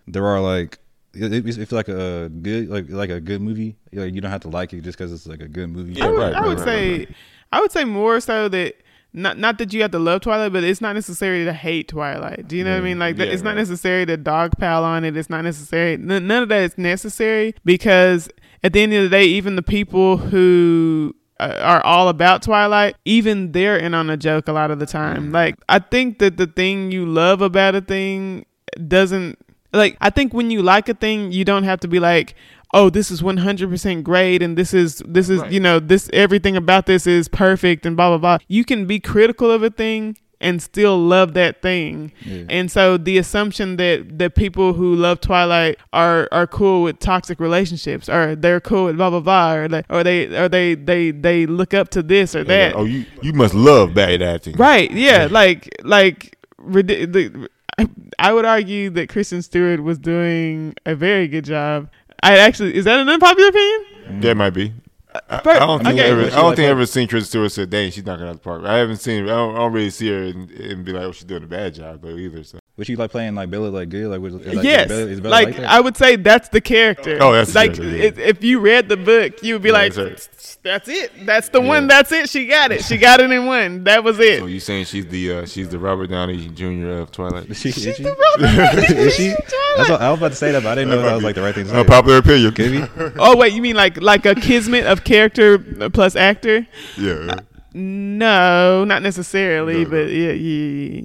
there 0.07 0.25
are 0.27 0.41
like 0.41 0.79
it, 1.17 1.33
it- 1.33 1.59
it's 1.59 1.73
like 1.73 1.89
a 1.89 2.29
good 2.29 2.69
like 2.69 2.87
like 2.91 3.11
a 3.11 3.21
good 3.21 3.41
movie. 3.41 3.77
Like 3.93 4.15
you 4.15 4.21
don't 4.21 4.31
have 4.31 4.43
to 4.43 4.49
like 4.49 4.73
it 4.73 4.83
just 4.83 4.99
because 4.99 5.13
it's 5.13 5.27
like 5.27 5.41
a 5.41 5.49
good 5.49 5.71
movie. 5.71 5.95
Yeah, 5.95 6.07
I 6.07 6.09
would, 6.11 6.19
right, 6.19 6.35
I 6.35 6.41
right, 6.41 6.49
would 6.49 6.59
right, 6.59 6.65
say 6.65 6.99
right, 6.99 7.09
I 7.53 7.61
would 7.61 7.73
say 7.73 7.85
more 7.85 8.21
so 8.21 8.49
that 8.49 8.75
not 9.13 9.39
not 9.39 9.59
that 9.59 9.73
you 9.73 9.83
have 9.83 9.93
to 9.93 9.99
love 9.99 10.23
Twilight, 10.23 10.53
but 10.53 10.65
it's 10.65 10.81
not 10.81 10.95
necessary 10.95 11.45
to 11.45 11.53
hate 11.53 11.89
Twilight. 11.89 12.49
Do 12.49 12.57
you 12.57 12.65
know 12.65 12.73
what 12.73 12.79
I 12.83 12.85
mean? 12.85 12.99
Like 12.99 13.17
Yeah, 13.17 13.27
it's 13.27 13.43
not 13.43 13.51
right. 13.51 13.57
necessary 13.59 14.05
necessary 14.05 14.07
to 14.07 14.19
dogpile 14.19 14.83
on 14.83 15.05
it. 15.05 15.17
It's 15.17 15.31
not 15.31 15.43
necessary. 15.45 15.95
n- 15.95 16.07
None 16.27 16.43
of 16.43 16.49
that 16.49 16.63
is 16.63 16.77
necessary 16.79 17.55
because 17.65 18.29
at 18.65 18.73
the 18.73 18.83
end 18.83 18.93
of 18.95 19.03
the 19.05 19.09
day, 19.11 19.25
even 19.25 19.55
the 19.57 19.63
people 19.63 20.17
who 20.17 21.15
uh, 21.39 21.59
are 21.63 21.85
all 21.85 22.09
about 22.09 22.43
Twilight, 22.43 22.97
even 23.05 23.53
they're 23.53 23.77
in 23.77 23.95
on 23.95 24.09
a 24.11 24.17
joke 24.17 24.49
a 24.49 24.53
lot 24.53 24.71
of 24.73 24.79
the 24.81 24.87
time. 24.87 25.31
Like 25.31 25.57
I 25.69 25.79
think 25.79 26.19
that 26.19 26.37
the 26.37 26.47
thing 26.49 26.91
you 26.91 27.07
love 27.07 27.41
about 27.41 27.75
a 27.77 27.81
thing 27.83 28.47
doesn't 28.89 29.39
like 29.75 29.97
I 30.01 30.11
think 30.11 30.33
when 30.33 30.51
you 30.51 30.63
like 30.63 30.89
a 30.89 30.95
thing, 30.95 31.33
you 31.33 31.45
don't 31.45 31.65
have 31.65 31.81
to 31.81 31.89
be 31.89 31.99
like, 32.01 32.35
"Oh, 32.73 32.91
this 32.91 33.11
is 33.11 33.23
100% 33.23 34.03
great 34.05 34.43
and 34.43 34.57
this 34.57 34.73
is 34.73 35.03
this 35.07 35.29
is, 35.29 35.41
Right. 35.41 35.53
you 35.53 35.61
know, 35.61 35.79
this 35.81 36.09
everything 36.13 36.57
about 36.57 36.87
this 36.87 37.07
is 37.07 37.29
perfect 37.29 37.85
and 37.87 37.97
blah 37.97 38.09
blah 38.11 38.19
blah." 38.19 38.39
You 38.49 38.65
can 38.65 38.87
be 38.87 38.99
critical 39.01 39.51
of 39.51 39.63
a 39.63 39.71
thing 39.71 40.17
and 40.41 40.61
still 40.61 40.99
love 40.99 41.33
that 41.35 41.63
thing. 41.63 42.13
Yeah. 42.25 42.43
And 42.51 42.71
so 42.71 42.99
the 42.99 43.17
assumption 43.19 43.77
that 43.77 44.19
that 44.19 44.35
people 44.35 44.75
who 44.75 44.95
love 44.95 45.21
Twilight 45.21 45.79
are 45.93 46.29
are 46.33 46.47
cool 46.47 46.83
with 46.83 46.99
toxic 46.99 47.41
relationships 47.41 48.09
or 48.09 48.35
they're 48.37 48.61
cool 48.61 48.87
with 48.87 48.97
blah 48.97 49.11
blah 49.11 49.21
blah 49.21 49.55
or 49.55 49.69
they 49.69 49.83
or 49.89 50.03
they 50.05 50.27
or 50.37 50.49
they 50.49 50.75
they 50.75 51.13
they 51.13 51.47
look 51.47 51.73
up 51.73 51.89
to 51.91 52.03
this 52.03 52.35
or 52.35 52.45
that. 52.45 52.75
Oh, 52.77 52.85
you 52.85 53.07
you 53.23 53.33
must 53.33 53.55
love 53.55 53.95
bad 53.95 54.21
acting. 54.23 54.57
Right. 54.57 54.91
Yeah. 54.91 55.29
Like 55.31 55.69
like 55.83 56.37
ridi- 56.59 57.07
the, 57.07 57.49
I, 57.79 57.89
I 58.19 58.33
would 58.33 58.45
argue 58.45 58.91
that 58.91 59.09
Kristen 59.09 59.43
Stewart 59.43 59.83
was 59.83 59.99
doing 59.99 60.75
a 60.87 60.95
very 60.95 61.27
good 61.29 61.45
job. 61.45 61.89
I 62.23 62.39
actually 62.39 62.75
is 62.75 62.85
that 62.85 63.01
an 63.01 63.09
unpopular 63.09 63.49
opinion? 63.49 64.21
That 64.21 64.37
might 64.37 64.51
be. 64.51 64.73
I, 65.15 65.41
But- 65.45 65.57
I 65.63 65.67
don't 65.67 65.83
think 65.85 65.99
okay. 65.99 66.09
I 66.09 66.11
ever, 66.11 66.23
I 66.23 66.31
don't 66.31 66.45
like 66.47 66.57
think 66.57 66.65
I 66.65 66.69
that. 66.69 66.71
ever 66.73 66.87
seen 66.87 67.09
Kristen 67.09 67.29
Stewart 67.29 67.53
say, 67.53 67.67
"Dang, 67.67 67.91
she's 67.91 68.05
knocking 68.05 68.27
out 68.27 68.33
the 68.35 68.39
park." 68.41 68.63
I 68.65 68.77
haven't 68.79 68.97
seen. 68.97 69.25
I 69.25 69.29
don't, 69.29 69.55
I 69.55 69.59
don't 69.59 69.73
really 69.73 69.91
see 69.91 70.09
her 70.09 70.23
and, 70.25 70.51
and 70.51 70.85
be 70.85 70.93
like, 70.93 71.03
"Oh, 71.05 71.13
she's 71.13 71.25
doing 71.25 71.45
a 71.45 71.47
bad 71.47 71.75
job," 71.75 72.03
though 72.03 72.17
either. 72.17 72.43
So. 72.45 72.59
Was 72.77 72.89
she 72.89 72.97
like 72.97 73.13
playing 73.13 73.37
like 73.37 73.51
Bella 73.51 73.69
like 73.69 73.89
good? 73.89 74.09
Like, 74.09 74.21
was, 74.21 74.35
like, 74.35 74.65
yes, 74.65 74.87
is 74.87 74.89
Bella, 74.89 75.07
is 75.11 75.21
Bella 75.21 75.31
like, 75.31 75.59
like. 75.59 75.67
I 75.67 75.81
would 75.81 75.97
say 75.97 76.17
that's 76.17 76.49
the 76.49 76.61
character. 76.61 77.19
Oh, 77.21 77.33
that's 77.33 77.55
like 77.55 77.75
character, 77.75 77.97
yeah. 77.97 78.03
if, 78.05 78.19
if 78.19 78.43
you 78.43 78.59
read 78.59 78.89
the 78.89 78.97
book, 78.97 79.45
you 79.45 79.55
would 79.55 79.63
be 79.63 79.69
Yeah, 79.69 79.75
like, 79.75 79.95
that's 79.95 80.57
"That's 80.65 80.89
it. 80.89 81.25
That's 81.25 81.51
the 81.51 81.61
one. 81.61 81.87
That's 81.87 82.11
it. 82.11 82.29
She 82.29 82.49
got 82.49 82.73
it. 82.73 82.83
She 82.83 82.97
got 82.99 83.21
it 83.21 83.31
in 83.31 83.47
one. 83.47 83.85
That 83.85 84.03
was 84.03 84.19
it." 84.19 84.41
So 84.41 84.47
you 84.47 84.59
saying 84.59 84.87
she's 84.87 85.07
the 85.07 85.33
uh, 85.33 85.47
she's 85.47 85.69
the 85.69 85.79
Robert 85.79 86.09
Downey 86.09 86.49
Jr. 86.49 86.89
of 86.89 87.13
Twilight? 87.13 87.49
Is 87.49 87.61
she? 87.61 87.69
Is 87.69 87.77
She's 87.77 87.95
she? 87.97 88.03
the 88.03 88.11
Robert 88.11 88.57
Downey 88.57 88.99
Is 89.03 89.15
she? 89.15 89.29
Twilight. 89.29 89.51
That's 89.77 89.91
what, 89.91 90.01
I 90.03 90.11
was 90.11 90.19
about 90.19 90.29
to 90.31 90.37
say 90.37 90.51
that, 90.51 90.63
but 90.65 90.71
I 90.71 90.75
didn't 90.75 90.91
know 90.91 91.03
that 91.03 91.15
was 91.15 91.23
like 91.23 91.37
the 91.37 91.43
right 91.43 91.55
thing 91.55 91.67
to 91.67 91.71
say. 91.71 91.79
Unpopular 91.79 92.19
opinion. 92.19 92.53
Could 92.55 92.73
be. 92.73 93.21
Oh 93.21 93.37
wait, 93.37 93.53
you 93.53 93.63
mean 93.63 93.77
like 93.77 94.01
like 94.01 94.27
a 94.27 94.35
kismet 94.35 94.85
of 94.87 95.05
character 95.05 95.59
plus 95.91 96.17
actor? 96.17 96.67
Yeah. 96.99 97.37
No, 97.77 98.85
not 98.85 99.03
necessarily, 99.03 99.79
No, 99.79 99.83
no. 99.83 99.91
but 99.91 100.11
yeah, 100.11 100.31
yeah, 100.31 101.01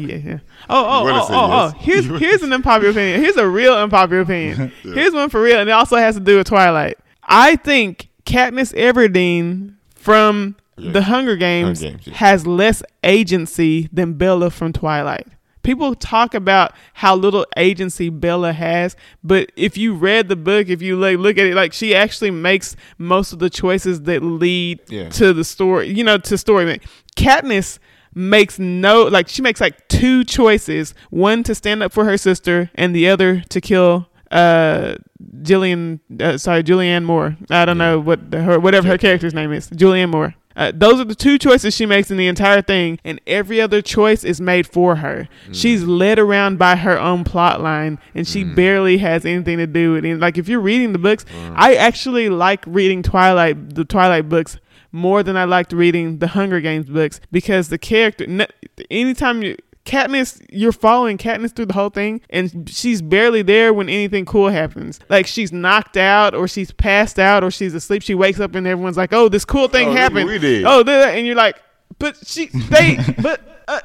yeah, 0.00 0.16
yeah. 0.16 0.38
Oh, 0.70 0.82
oh, 0.86 1.08
oh, 1.10 1.28
say 1.28 1.34
oh, 1.34 1.50
oh. 1.52 1.72
yes. 1.74 1.84
Here's 1.84 2.06
here's 2.20 2.42
an 2.42 2.52
unpopular 2.54 2.90
opinion. 2.90 3.20
Here's 3.20 3.36
a 3.36 3.46
real 3.46 3.74
unpopular 3.74 4.22
opinion. 4.22 4.72
Yeah. 4.84 4.94
Here's 4.94 5.12
one 5.12 5.28
for 5.28 5.42
real, 5.42 5.60
and 5.60 5.68
it 5.68 5.72
also 5.72 5.96
has 5.96 6.14
to 6.14 6.20
do 6.22 6.38
with 6.38 6.46
Twilight. 6.46 6.96
I 7.22 7.56
think 7.56 8.08
Katniss 8.24 8.72
Everdeen 8.74 9.74
from 9.94 10.56
Yeah. 10.78 10.92
The 10.92 11.02
Hunger 11.02 11.36
Games, 11.36 11.80
Hunger 11.82 11.96
Games, 11.98 12.06
yeah. 12.06 12.14
has 12.14 12.46
less 12.46 12.82
agency 13.02 13.88
than 13.92 14.14
Bella 14.14 14.50
from 14.50 14.72
Twilight. 14.72 15.26
People 15.64 15.94
talk 15.96 16.34
about 16.34 16.72
how 16.92 17.16
little 17.16 17.44
agency 17.56 18.08
Bella 18.10 18.52
has, 18.52 18.94
but 19.24 19.50
if 19.56 19.76
you 19.76 19.94
read 19.94 20.28
the 20.28 20.36
book, 20.36 20.68
if 20.68 20.80
you 20.80 20.96
like 20.96 21.18
look 21.18 21.38
at 21.38 21.46
it, 21.46 21.54
like 21.56 21.72
she 21.72 21.94
actually 21.94 22.30
makes 22.30 22.76
most 22.98 23.32
of 23.32 23.40
the 23.40 23.50
choices 23.50 24.02
that 24.02 24.22
lead 24.22 24.80
Yeah. 24.88 25.08
to 25.10 25.32
the 25.32 25.42
story, 25.42 25.88
you 25.88 26.04
know, 26.04 26.18
to 26.18 26.38
story. 26.38 26.80
Katniss 27.16 27.78
makes 28.14 28.58
no 28.60 29.02
like 29.04 29.26
she 29.28 29.42
makes 29.42 29.60
like 29.60 29.88
two 29.88 30.22
choices, 30.22 30.94
one 31.10 31.42
to 31.42 31.54
stand 31.54 31.82
up 31.82 31.92
for 31.92 32.04
her 32.04 32.16
sister 32.16 32.70
and 32.76 32.94
the 32.94 33.08
other 33.08 33.40
to 33.48 33.60
kill 33.60 34.08
uh 34.30 34.94
Jillian 35.42 36.00
uh, 36.20 36.36
sorry 36.38 36.62
Julianne 36.62 37.04
Moore. 37.04 37.36
I 37.50 37.64
don't 37.64 37.78
know 37.78 37.98
what 38.00 38.30
the, 38.30 38.42
her 38.42 38.58
whatever 38.60 38.88
her 38.88 38.98
character's 38.98 39.34
name 39.34 39.52
is. 39.52 39.68
Julianne 39.70 40.10
Moore. 40.10 40.34
Uh, 40.56 40.70
those 40.74 41.00
are 41.00 41.04
the 41.04 41.14
two 41.14 41.36
choices 41.38 41.74
she 41.74 41.84
makes 41.86 42.10
in 42.10 42.16
the 42.16 42.26
entire 42.28 42.62
thing, 42.62 42.98
and 43.04 43.20
every 43.26 43.60
other 43.60 43.82
choice 43.82 44.22
is 44.24 44.40
made 44.40 44.66
for 44.66 44.96
her. 44.96 45.28
She's 45.52 45.82
led 45.84 46.18
around 46.18 46.58
by 46.58 46.76
her 46.76 46.98
own 46.98 47.24
plot 47.24 47.60
line, 47.60 47.98
and 48.14 48.26
she 48.26 48.44
barely 48.54 48.98
has 48.98 49.24
anything 49.24 49.58
to 49.58 49.66
do 49.66 49.92
with 49.94 50.04
it. 50.04 50.18
Like 50.18 50.38
if 50.38 50.48
you're 50.48 50.60
reading 50.60 50.92
the 50.92 50.98
books, 50.98 51.24
I 51.56 51.74
actually 51.74 52.28
like 52.28 52.62
reading 52.66 53.02
Twilight, 53.02 53.74
the 53.74 53.84
Twilight 53.84 54.28
books, 54.28 54.58
more 54.92 55.24
than 55.24 55.36
I 55.36 55.42
liked 55.44 55.72
reading 55.72 56.18
the 56.18 56.28
Hunger 56.28 56.60
Games 56.60 56.86
books 56.86 57.20
because 57.32 57.68
the 57.68 57.78
character. 57.78 58.24
n- 58.28 58.46
Anytime 58.90 59.42
you 59.42 59.56
Katniss, 59.84 60.44
you're 60.50 60.72
following 60.72 61.18
Katniss 61.18 61.54
through 61.54 61.66
the 61.66 61.74
whole 61.74 61.90
thing, 61.90 62.20
and 62.30 62.68
she's 62.70 63.02
barely 63.02 63.42
there 63.42 63.74
when 63.74 63.88
anything 63.88 64.24
cool 64.24 64.48
happens. 64.48 64.98
Like 65.10 65.26
she's 65.26 65.52
knocked 65.52 65.96
out, 65.96 66.34
or 66.34 66.48
she's 66.48 66.70
passed 66.72 67.18
out, 67.18 67.44
or 67.44 67.50
she's 67.50 67.74
asleep. 67.74 68.02
She 68.02 68.14
wakes 68.14 68.40
up, 68.40 68.54
and 68.54 68.66
everyone's 68.66 68.96
like, 68.96 69.12
"Oh, 69.12 69.28
this 69.28 69.44
cool 69.44 69.68
thing 69.68 69.88
Oh, 69.88 69.92
happened." 69.92 70.26
we 70.28 70.38
did. 70.38 70.64
Oh, 70.66 70.82
and 70.82 71.26
you're 71.26 71.36
like, 71.36 71.60
"But 71.98 72.16
she, 72.26 72.46
they, 72.46 72.98
but." 73.22 73.50
Uh, 73.66 73.80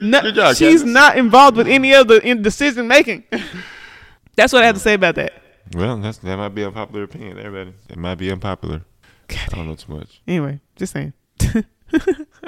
no, 0.00 0.30
job, 0.30 0.54
she's 0.54 0.84
Katniss. 0.84 0.92
not 0.92 1.18
involved 1.18 1.56
with 1.56 1.66
any 1.66 1.92
of 1.92 2.06
the 2.06 2.20
in 2.24 2.40
decision 2.42 2.86
making. 2.86 3.24
That's 4.36 4.52
what 4.52 4.62
I 4.62 4.66
have 4.66 4.76
to 4.76 4.80
say 4.80 4.94
about 4.94 5.16
that. 5.16 5.32
Well, 5.74 5.96
that's 5.98 6.18
that 6.18 6.36
might 6.36 6.50
be 6.50 6.62
unpopular 6.64 6.84
popular 6.86 7.02
opinion. 7.04 7.38
Everybody, 7.44 7.76
it 7.88 7.96
might 7.96 8.14
be 8.16 8.30
unpopular. 8.30 8.82
I 9.30 9.46
don't 9.50 9.66
know 9.66 9.74
too 9.74 9.92
much. 9.94 10.20
Anyway, 10.28 10.60
just 10.76 10.92
saying. 10.92 11.12
I 11.40 11.46
feel 11.50 11.62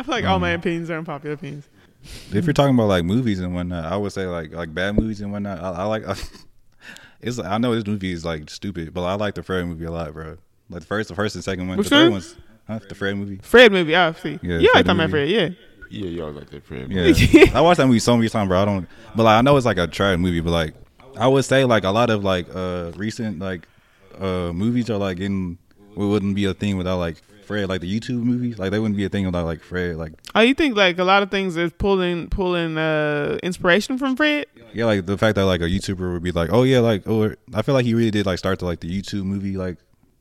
like 0.07 0.25
all 0.25 0.39
Mm. 0.39 0.43
my 0.43 0.51
opinions 0.51 0.91
are 0.91 0.99
unpopular 0.99 1.35
opinions. 1.35 1.69
If 2.33 2.45
you're 2.45 2.53
talking 2.53 2.75
about 2.75 2.89
like 2.89 3.05
movies 3.05 3.41
and 3.41 3.55
whatnot, 3.55 3.85
I 3.91 3.97
would 3.97 4.13
say 4.13 4.27
like 4.27 4.53
like 4.53 4.73
bad 4.75 4.97
movies 4.97 5.21
and 5.21 5.33
whatnot. 5.33 5.63
I, 5.63 5.71
I 5.71 5.85
like. 5.85 6.05
it's 7.21 7.39
I 7.39 7.59
know 7.59 7.75
this 7.75 7.87
movie 7.87 8.13
is 8.13 8.25
like 8.25 8.51
stupid, 8.51 8.93
but 8.95 9.05
I 9.05 9.15
like 9.15 9.35
the 9.35 9.43
Fred 9.43 9.67
movie 9.67 9.85
a 9.85 9.91
lot, 9.91 10.13
bro. 10.13 10.37
Like 10.69 10.81
the 10.81 10.87
first, 10.87 11.09
the 11.09 11.15
first 11.15 11.35
and 11.35 11.45
second 11.45 11.69
one. 11.69 11.79
Which 11.79 11.89
the 11.89 11.97
third 11.97 12.03
one? 12.05 12.13
one's 12.13 12.37
huh, 12.67 12.81
the 12.89 12.95
Fred 12.95 13.17
movie. 13.17 13.39
Fred 13.43 13.73
movie, 13.73 13.95
I 13.95 14.13
see. 14.13 14.39
Yeah, 14.43 14.59
you 14.59 14.71
like 14.73 14.73
Fred 14.73 14.87
talking 14.87 15.01
about. 15.01 15.11
Fred, 15.11 15.29
yeah. 15.29 15.49
Yeah, 15.89 16.09
y'all 16.09 16.33
like 16.33 16.51
that 16.51 16.65
Fred. 16.65 16.91
Yeah, 16.91 17.47
I 17.55 17.61
watched 17.61 17.79
that 17.79 17.87
movie 17.87 18.01
so 18.01 18.17
many 18.17 18.29
times, 18.29 18.49
bro. 18.49 18.61
I 18.61 18.65
don't, 18.65 18.89
but 19.15 19.23
like 19.23 19.39
I 19.39 19.43
know 19.43 19.57
it's 19.57 19.67
like 19.67 19.79
a 19.79 19.87
trash 19.87 20.19
movie, 20.19 20.41
but 20.41 20.51
like 20.51 20.75
I 21.19 21.29
would 21.29 21.45
say 21.45 21.65
like 21.65 21.85
a 21.85 21.91
lot 21.91 22.11
of 22.11 22.25
like 22.25 22.47
uh 22.55 22.93
recent 22.97 23.39
like 23.39 23.67
uh 24.19 24.53
movies 24.53 24.91
are 24.91 24.99
like 24.99 25.21
in 25.21 25.59
it 25.97 25.99
wouldn't 25.99 26.35
be 26.35 26.45
a 26.45 26.55
thing 26.55 26.77
without 26.77 26.99
like 26.99 27.23
Fred, 27.47 27.69
like 27.69 27.81
the 27.81 28.01
YouTube 28.01 28.23
movies, 28.23 28.59
like 28.59 28.71
they 28.73 28.79
wouldn't 28.79 28.97
be 28.97 29.05
a 29.05 29.09
thing 29.09 29.25
without 29.27 29.45
like 29.47 29.63
Fred, 29.63 29.97
like 29.97 30.13
Oh, 30.35 30.41
you 30.41 30.55
think 30.55 30.77
like 30.77 30.99
a 30.99 31.05
lot 31.05 31.23
of 31.23 31.31
things 31.31 31.57
is 31.57 31.73
pulling 31.73 32.29
pulling 32.29 32.77
uh 32.77 33.39
inspiration 33.43 33.97
from 33.99 34.17
Fred? 34.17 34.47
yeah, 34.75 34.85
like 34.85 35.07
the 35.07 35.17
fact 35.17 35.37
that 35.37 35.45
like 35.47 35.61
a 35.61 35.65
YouTuber 35.65 36.13
would 36.13 36.23
be 36.23 36.33
like, 36.33 36.51
oh 36.53 36.65
yeah, 36.65 36.81
like 36.81 37.07
or 37.09 37.37
I 37.55 37.63
feel 37.63 37.75
like 37.75 37.87
he 37.87 37.95
really 37.95 38.11
did 38.11 38.27
like 38.27 38.39
start 38.39 38.59
to 38.61 38.65
like 38.67 38.81
the 38.81 38.91
YouTube 38.91 39.25
movie 39.25 39.57
like 39.57 39.79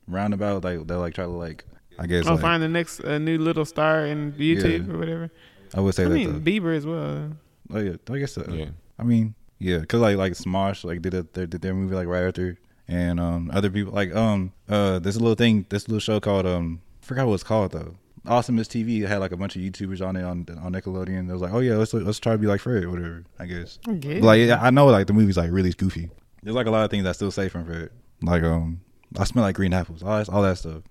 roundabout, 0.08 0.64
like 0.64 0.86
they 0.86 0.94
like 0.94 1.14
try 1.14 1.24
to 1.24 1.30
like 1.30 1.64
I 1.98 2.06
guess 2.06 2.26
Or 2.26 2.32
like, 2.32 2.40
find 2.42 2.62
the 2.62 2.68
next 2.68 3.00
uh, 3.00 3.18
new 3.18 3.38
little 3.38 3.64
star 3.64 4.04
in 4.06 4.32
YouTube 4.32 4.86
Yeah. 4.86 4.94
or 4.94 4.98
whatever. 4.98 5.30
I 5.74 5.80
would 5.80 5.94
say 5.94 6.04
I 6.04 6.08
that. 6.08 6.14
mean 6.14 6.32
though. 6.32 6.50
Bieber 6.50 6.76
as 6.76 6.86
well. 6.86 7.32
Oh 7.72 7.80
yeah, 7.80 7.96
I 8.10 8.18
guess. 8.18 8.32
So. 8.32 8.44
Yeah. 8.50 8.66
I 8.98 9.02
mean, 9.04 9.34
yeah, 9.58 9.84
cause 9.84 10.00
like 10.00 10.16
like 10.16 10.32
Smosh 10.34 10.84
like 10.84 11.02
did 11.02 11.14
a, 11.14 11.22
their 11.32 11.46
did 11.46 11.60
their 11.62 11.74
movie 11.74 11.94
like 11.94 12.06
right 12.06 12.24
after, 12.24 12.58
and 12.86 13.18
um 13.18 13.50
other 13.52 13.70
people 13.70 13.92
like 13.92 14.14
um 14.14 14.52
uh 14.68 14.98
this 15.00 15.16
little 15.16 15.34
thing 15.34 15.66
this 15.70 15.88
little 15.88 15.98
show 16.00 16.20
called 16.20 16.46
um 16.46 16.80
I 16.82 16.85
forgot 17.06 17.26
what 17.26 17.34
it's 17.34 17.42
called 17.42 17.72
though. 17.72 17.94
Awesomeness 18.26 18.66
TV 18.68 19.06
had 19.06 19.18
like 19.18 19.30
a 19.32 19.36
bunch 19.36 19.54
of 19.54 19.62
YouTubers 19.62 20.04
on 20.06 20.16
it 20.16 20.24
on 20.24 20.44
on 20.62 20.72
Nickelodeon. 20.72 21.28
It 21.28 21.32
was 21.32 21.40
like, 21.42 21.52
oh 21.52 21.60
yeah, 21.60 21.76
let's 21.76 21.94
let's 21.94 22.18
try 22.18 22.32
to 22.32 22.38
be 22.38 22.46
like 22.46 22.60
Fred, 22.60 22.82
or 22.84 22.90
whatever. 22.90 23.24
I 23.38 23.46
guess. 23.46 23.78
I 23.88 23.92
guess. 23.92 24.22
Like 24.22 24.50
I 24.50 24.70
know 24.70 24.86
like 24.86 25.06
the 25.06 25.12
movie's 25.12 25.36
like 25.36 25.50
really 25.52 25.72
goofy. 25.72 26.10
There's 26.42 26.56
like 26.56 26.66
a 26.66 26.70
lot 26.70 26.84
of 26.84 26.90
things 26.90 27.06
I 27.06 27.12
still 27.12 27.30
say 27.30 27.48
from 27.48 27.64
Fred. 27.66 27.90
Like 28.22 28.42
um, 28.42 28.80
I 29.18 29.24
smell 29.24 29.44
like 29.44 29.54
green 29.54 29.72
apples. 29.72 30.02
All 30.02 30.18
that, 30.18 30.28
all 30.28 30.42
that 30.42 30.58
stuff. 30.58 30.82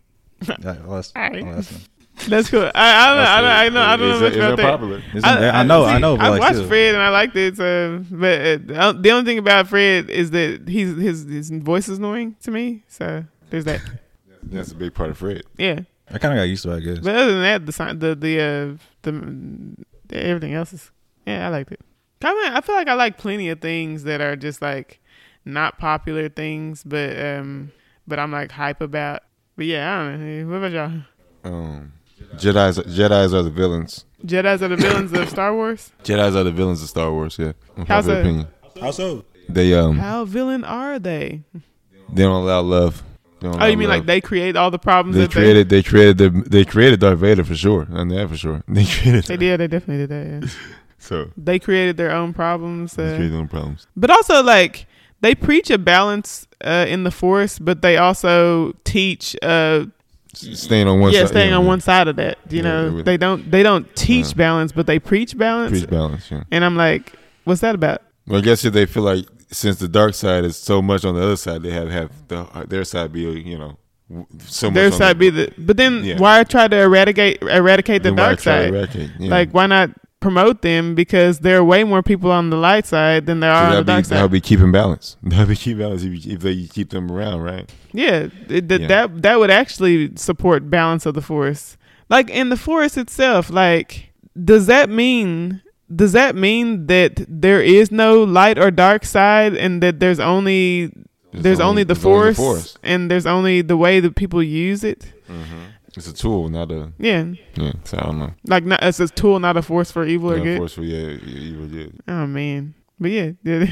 Yeah, 0.47 0.77
all 0.87 1.01
that, 1.01 1.11
Alright. 1.15 1.43
all 1.45 1.53
that 1.55 1.63
stuff. 1.63 1.89
That's 2.29 2.49
cool. 2.49 2.71
I 2.73 2.93
I 2.93 3.07
don't 3.07 3.17
know. 3.17 3.29
I, 3.31 3.65
I 3.65 3.69
know. 3.69 3.81
I 3.81 3.97
don't 3.97 4.07
know 4.09 4.13
It's, 4.15 4.21
much 4.21 4.27
it's 4.29 4.37
about 4.37 4.55
that. 4.57 4.65
unpopular. 4.65 4.97
It's- 5.17 5.23
I, 5.25 5.63
know, 5.63 5.83
I 5.83 5.97
know, 5.97 6.15
but 6.15 6.25
I 6.25 6.29
like 6.29 6.39
watched 6.41 6.55
still. 6.55 6.67
Fred 6.69 6.95
and 6.95 7.03
I 7.03 7.09
liked 7.09 7.35
it. 7.35 7.57
So, 7.57 8.03
but 8.09 8.71
uh, 8.71 8.91
the 8.93 9.11
only 9.11 9.25
thing 9.25 9.37
about 9.37 9.67
Fred 9.67 10.09
is 10.09 10.31
that 10.31 10.67
he's 10.69 10.95
his 10.95 11.25
his 11.25 11.49
voice 11.51 11.89
is 11.89 11.97
annoying 11.97 12.37
to 12.43 12.51
me. 12.51 12.83
So 12.87 13.25
there's 13.49 13.65
that. 13.65 13.81
That's 14.43 14.71
a 14.71 14.75
big 14.75 14.93
part 14.93 15.09
of 15.09 15.17
Fred. 15.17 15.43
Yeah. 15.57 15.81
I 16.11 16.17
kind 16.19 16.33
of 16.33 16.37
got 16.37 16.43
used 16.43 16.63
to 16.63 16.71
it, 16.71 16.77
I 16.77 16.79
guess. 16.81 16.99
But 16.99 17.15
other 17.15 17.31
than 17.33 17.41
that, 17.41 17.65
the 17.65 17.71
sign, 17.71 17.99
the 17.99 18.15
the 18.15 18.39
uh, 18.39 18.77
the, 19.01 19.85
the 20.07 20.23
everything 20.23 20.53
else 20.53 20.73
is 20.73 20.91
yeah, 21.25 21.47
I 21.47 21.49
liked 21.49 21.71
it. 21.71 21.81
I 22.23 22.33
mean, 22.33 22.53
I 22.53 22.61
feel 22.61 22.75
like 22.75 22.87
I 22.87 22.93
like 22.93 23.17
plenty 23.17 23.49
of 23.49 23.59
things 23.61 24.03
that 24.03 24.21
are 24.21 24.35
just 24.35 24.61
like 24.61 24.99
not 25.45 25.77
popular 25.77 26.29
things, 26.29 26.83
but 26.83 27.19
um, 27.19 27.71
but 28.07 28.19
I'm 28.19 28.31
like 28.31 28.51
hype 28.51 28.81
about. 28.81 29.21
But 29.55 29.65
yeah, 29.65 29.99
I 29.99 30.03
don't 30.11 30.19
know. 30.47 30.47
What 30.59 30.65
about 30.67 30.71
y'all? 30.71 31.01
Um, 31.53 31.93
Jedi's 32.35 32.77
Jedi's 32.79 33.33
are 33.33 33.43
the 33.43 33.49
villains. 33.49 34.05
Jedi's 34.25 34.61
are 34.61 34.67
the 34.69 34.75
villains 34.75 35.13
of 35.13 35.29
Star 35.29 35.53
Wars. 35.53 35.91
Jedi's 36.03 36.35
are 36.35 36.43
the 36.43 36.51
villains 36.51 36.81
of 36.81 36.89
Star 36.89 37.11
Wars. 37.11 37.37
Yeah, 37.37 37.53
How's 37.87 38.07
unpopular 38.07 38.13
that? 38.15 38.21
opinion. 38.21 38.47
How 38.81 38.91
so? 38.91 39.25
They 39.47 39.73
um 39.75 39.97
How 39.99 40.25
villain 40.25 40.63
are 40.63 40.97
they? 40.97 41.41
they 42.11 42.23
don't 42.23 42.43
allow 42.43 42.61
love. 42.61 43.03
They 43.53 43.59
Oh, 43.59 43.65
you 43.67 43.77
mean 43.77 43.87
love. 43.89 43.97
like 43.99 44.05
they 44.07 44.21
create 44.21 44.55
all 44.55 44.71
the 44.71 44.79
problems 44.79 45.17
they 45.17 45.27
created 45.27 45.69
they 45.69 45.83
created 45.83 46.17
the 46.17 46.29
they 46.49 46.65
created 46.65 46.99
Darth 46.99 47.19
Vader 47.19 47.43
for 47.43 47.55
sure. 47.55 47.87
And 47.91 48.11
that 48.11 48.29
for 48.29 48.37
sure. 48.37 48.63
They 48.67 48.85
created 48.85 49.23
they? 49.25 49.35
They 49.35 49.37
did. 49.37 49.59
They 49.59 49.67
definitely 49.67 50.07
did 50.07 50.09
that. 50.09 50.25
Yeah. 50.43 50.49
so 50.97 51.31
They 51.37 51.59
created 51.59 51.97
their 51.97 52.11
own 52.11 52.33
problems. 52.33 52.93
they 52.93 53.03
Uh, 53.03 53.15
created 53.15 53.31
their 53.33 53.39
own 53.41 53.47
problems. 53.47 53.87
But 53.95 54.09
also, 54.09 54.43
like, 54.43 54.85
they 55.21 55.35
preach 55.35 55.69
a 55.69 55.77
balance 55.77 56.47
uh, 56.63 56.85
in 56.87 57.03
the 57.03 57.11
force, 57.11 57.59
but 57.59 57.81
they 57.81 57.97
also 57.97 58.73
teach, 58.83 59.35
uh, 59.41 59.85
Staying 60.33 60.87
on 60.87 60.99
one 60.99 61.13
yeah, 61.13 61.21
side. 61.21 61.29
staying 61.29 61.49
yeah, 61.51 61.57
on 61.57 61.63
yeah. 61.63 61.69
one 61.69 61.79
side 61.79 62.07
of 62.09 62.15
that. 62.17 62.37
You 62.49 62.57
Yeah, 62.57 62.63
know, 62.63 62.81
they 62.97 63.03
they 63.03 63.17
don't 63.17 63.49
they 63.51 63.63
don't 63.63 63.85
teach 63.95 64.27
Yeah. 64.29 64.33
balance, 64.45 64.71
but 64.73 64.85
they 64.85 64.99
preach 64.99 65.37
balance. 65.37 65.71
Preach 65.71 65.89
balance, 65.89 66.29
yeah. 66.29 66.43
And 66.51 66.65
I'm 66.65 66.75
like, 66.75 67.13
what's 67.45 67.61
that 67.61 67.73
about? 67.75 68.01
Well, 68.27 68.39
I 68.39 68.41
guess 68.41 68.65
if 68.65 68.73
they 68.73 68.85
feel 68.85 69.03
like 69.03 69.25
since 69.51 69.77
the 69.77 69.87
dark 69.87 70.13
side 70.13 70.43
is 70.43 70.57
so 70.57 70.81
much 70.81 71.05
on 71.05 71.15
the 71.15 71.21
other 71.23 71.35
side, 71.37 71.63
they 71.63 71.71
have 71.71 71.89
have 71.89 72.27
the, 72.27 72.65
their 72.67 72.83
side 72.83 73.11
be 73.13 73.21
you 73.21 73.57
know 73.57 73.77
so 74.39 74.69
Their 74.69 74.91
side 74.91 75.15
the, 75.15 75.19
be 75.19 75.29
the, 75.31 75.53
but 75.57 75.77
then 75.77 76.03
Yeah. 76.03 76.17
why 76.19 76.43
try 76.43 76.67
to 76.67 76.79
eradicate 76.79 77.41
eradicate 77.41 78.03
the 78.03 78.11
dark 78.11 78.39
side? 78.39 78.69
eradicate? 78.69 79.09
Yeah. 79.19 79.31
Like, 79.31 79.51
why 79.51 79.65
not 79.65 79.89
promote 80.19 80.61
them? 80.61 80.93
Because 80.93 81.39
there 81.39 81.57
are 81.57 81.63
way 81.63 81.83
more 81.83 82.03
people 82.03 82.31
on 82.31 82.51
the 82.51 82.55
light 82.57 82.85
side 82.85 83.25
than 83.25 83.39
there 83.39 83.51
are 83.51 83.65
on 83.69 83.75
the 83.77 83.81
be, 83.81 83.85
dark 83.87 84.05
that'll 84.05 84.29
be 84.29 84.41
keeping 84.41 84.71
balance. 84.71 85.17
That'll 85.23 85.47
be 85.47 85.55
keeping 85.55 85.79
balance 85.79 86.03
if, 86.03 86.25
you, 86.25 86.33
if 86.33 86.41
they 86.41 86.67
keep 86.67 86.91
them 86.91 87.11
around, 87.11 87.41
right? 87.41 87.67
Yeah, 87.93 88.27
it, 88.47 88.67
that 88.69 88.81
Yeah. 88.81 88.87
that 88.87 89.21
that 89.23 89.39
would 89.39 89.49
actually 89.51 90.15
support 90.17 90.69
balance 90.69 91.07
of 91.07 91.15
the 91.15 91.21
force. 91.21 91.75
Like 92.07 92.29
in 92.29 92.49
the 92.49 92.57
force 92.57 92.97
itself, 92.97 93.49
like 93.49 94.11
does 94.43 94.67
that 94.67 94.87
mean 94.89 95.61
does 95.93 96.13
that 96.13 96.35
mean 96.35 96.87
that 96.87 97.23
there 97.27 97.61
is 97.61 97.91
no 97.91 98.23
light 98.23 98.57
or 98.57 98.71
dark 98.71 99.05
side 99.05 99.55
and 99.55 99.81
that 99.83 99.99
there's 99.99 100.19
only 100.19 100.91
there's, 101.31 101.59
only, 101.59 101.83
the 101.83 101.93
there's 101.93 102.05
only 102.05 102.23
force, 102.23 102.37
the 102.37 102.41
force. 102.43 102.77
and 102.83 103.11
there's 103.11 103.25
only 103.25 103.61
the 103.61 103.75
way 103.77 103.99
that 103.99 104.15
people 104.15 104.41
use 104.41 104.83
it? 104.83 105.11
Mm-hmm. 105.29 105.59
It's 105.97 106.07
a 106.07 106.13
tool, 106.13 106.49
not 106.49 106.71
a 106.71 106.91
Yeah. 106.97 107.25
yeah. 107.55 107.71
So 107.85 107.97
I 107.97 108.01
don't 108.05 108.19
know. 108.19 108.33
Like 108.45 108.63
not 108.65 108.83
it's 108.83 108.99
a 108.99 109.07
tool, 109.07 109.39
not 109.39 109.57
a 109.57 109.61
force 109.61 109.91
for 109.91 110.05
evil 110.05 110.31
or 110.31 110.37
Not 110.37 110.43
good. 110.43 110.57
forceful, 110.57 110.83
yeah, 110.85 111.09
yeah, 111.23 111.39
evil 111.39 111.67
good. 111.67 111.99
Oh 112.07 112.25
man. 112.27 112.73
But 112.99 113.11
yeah, 113.11 113.31
yeah. 113.43 113.65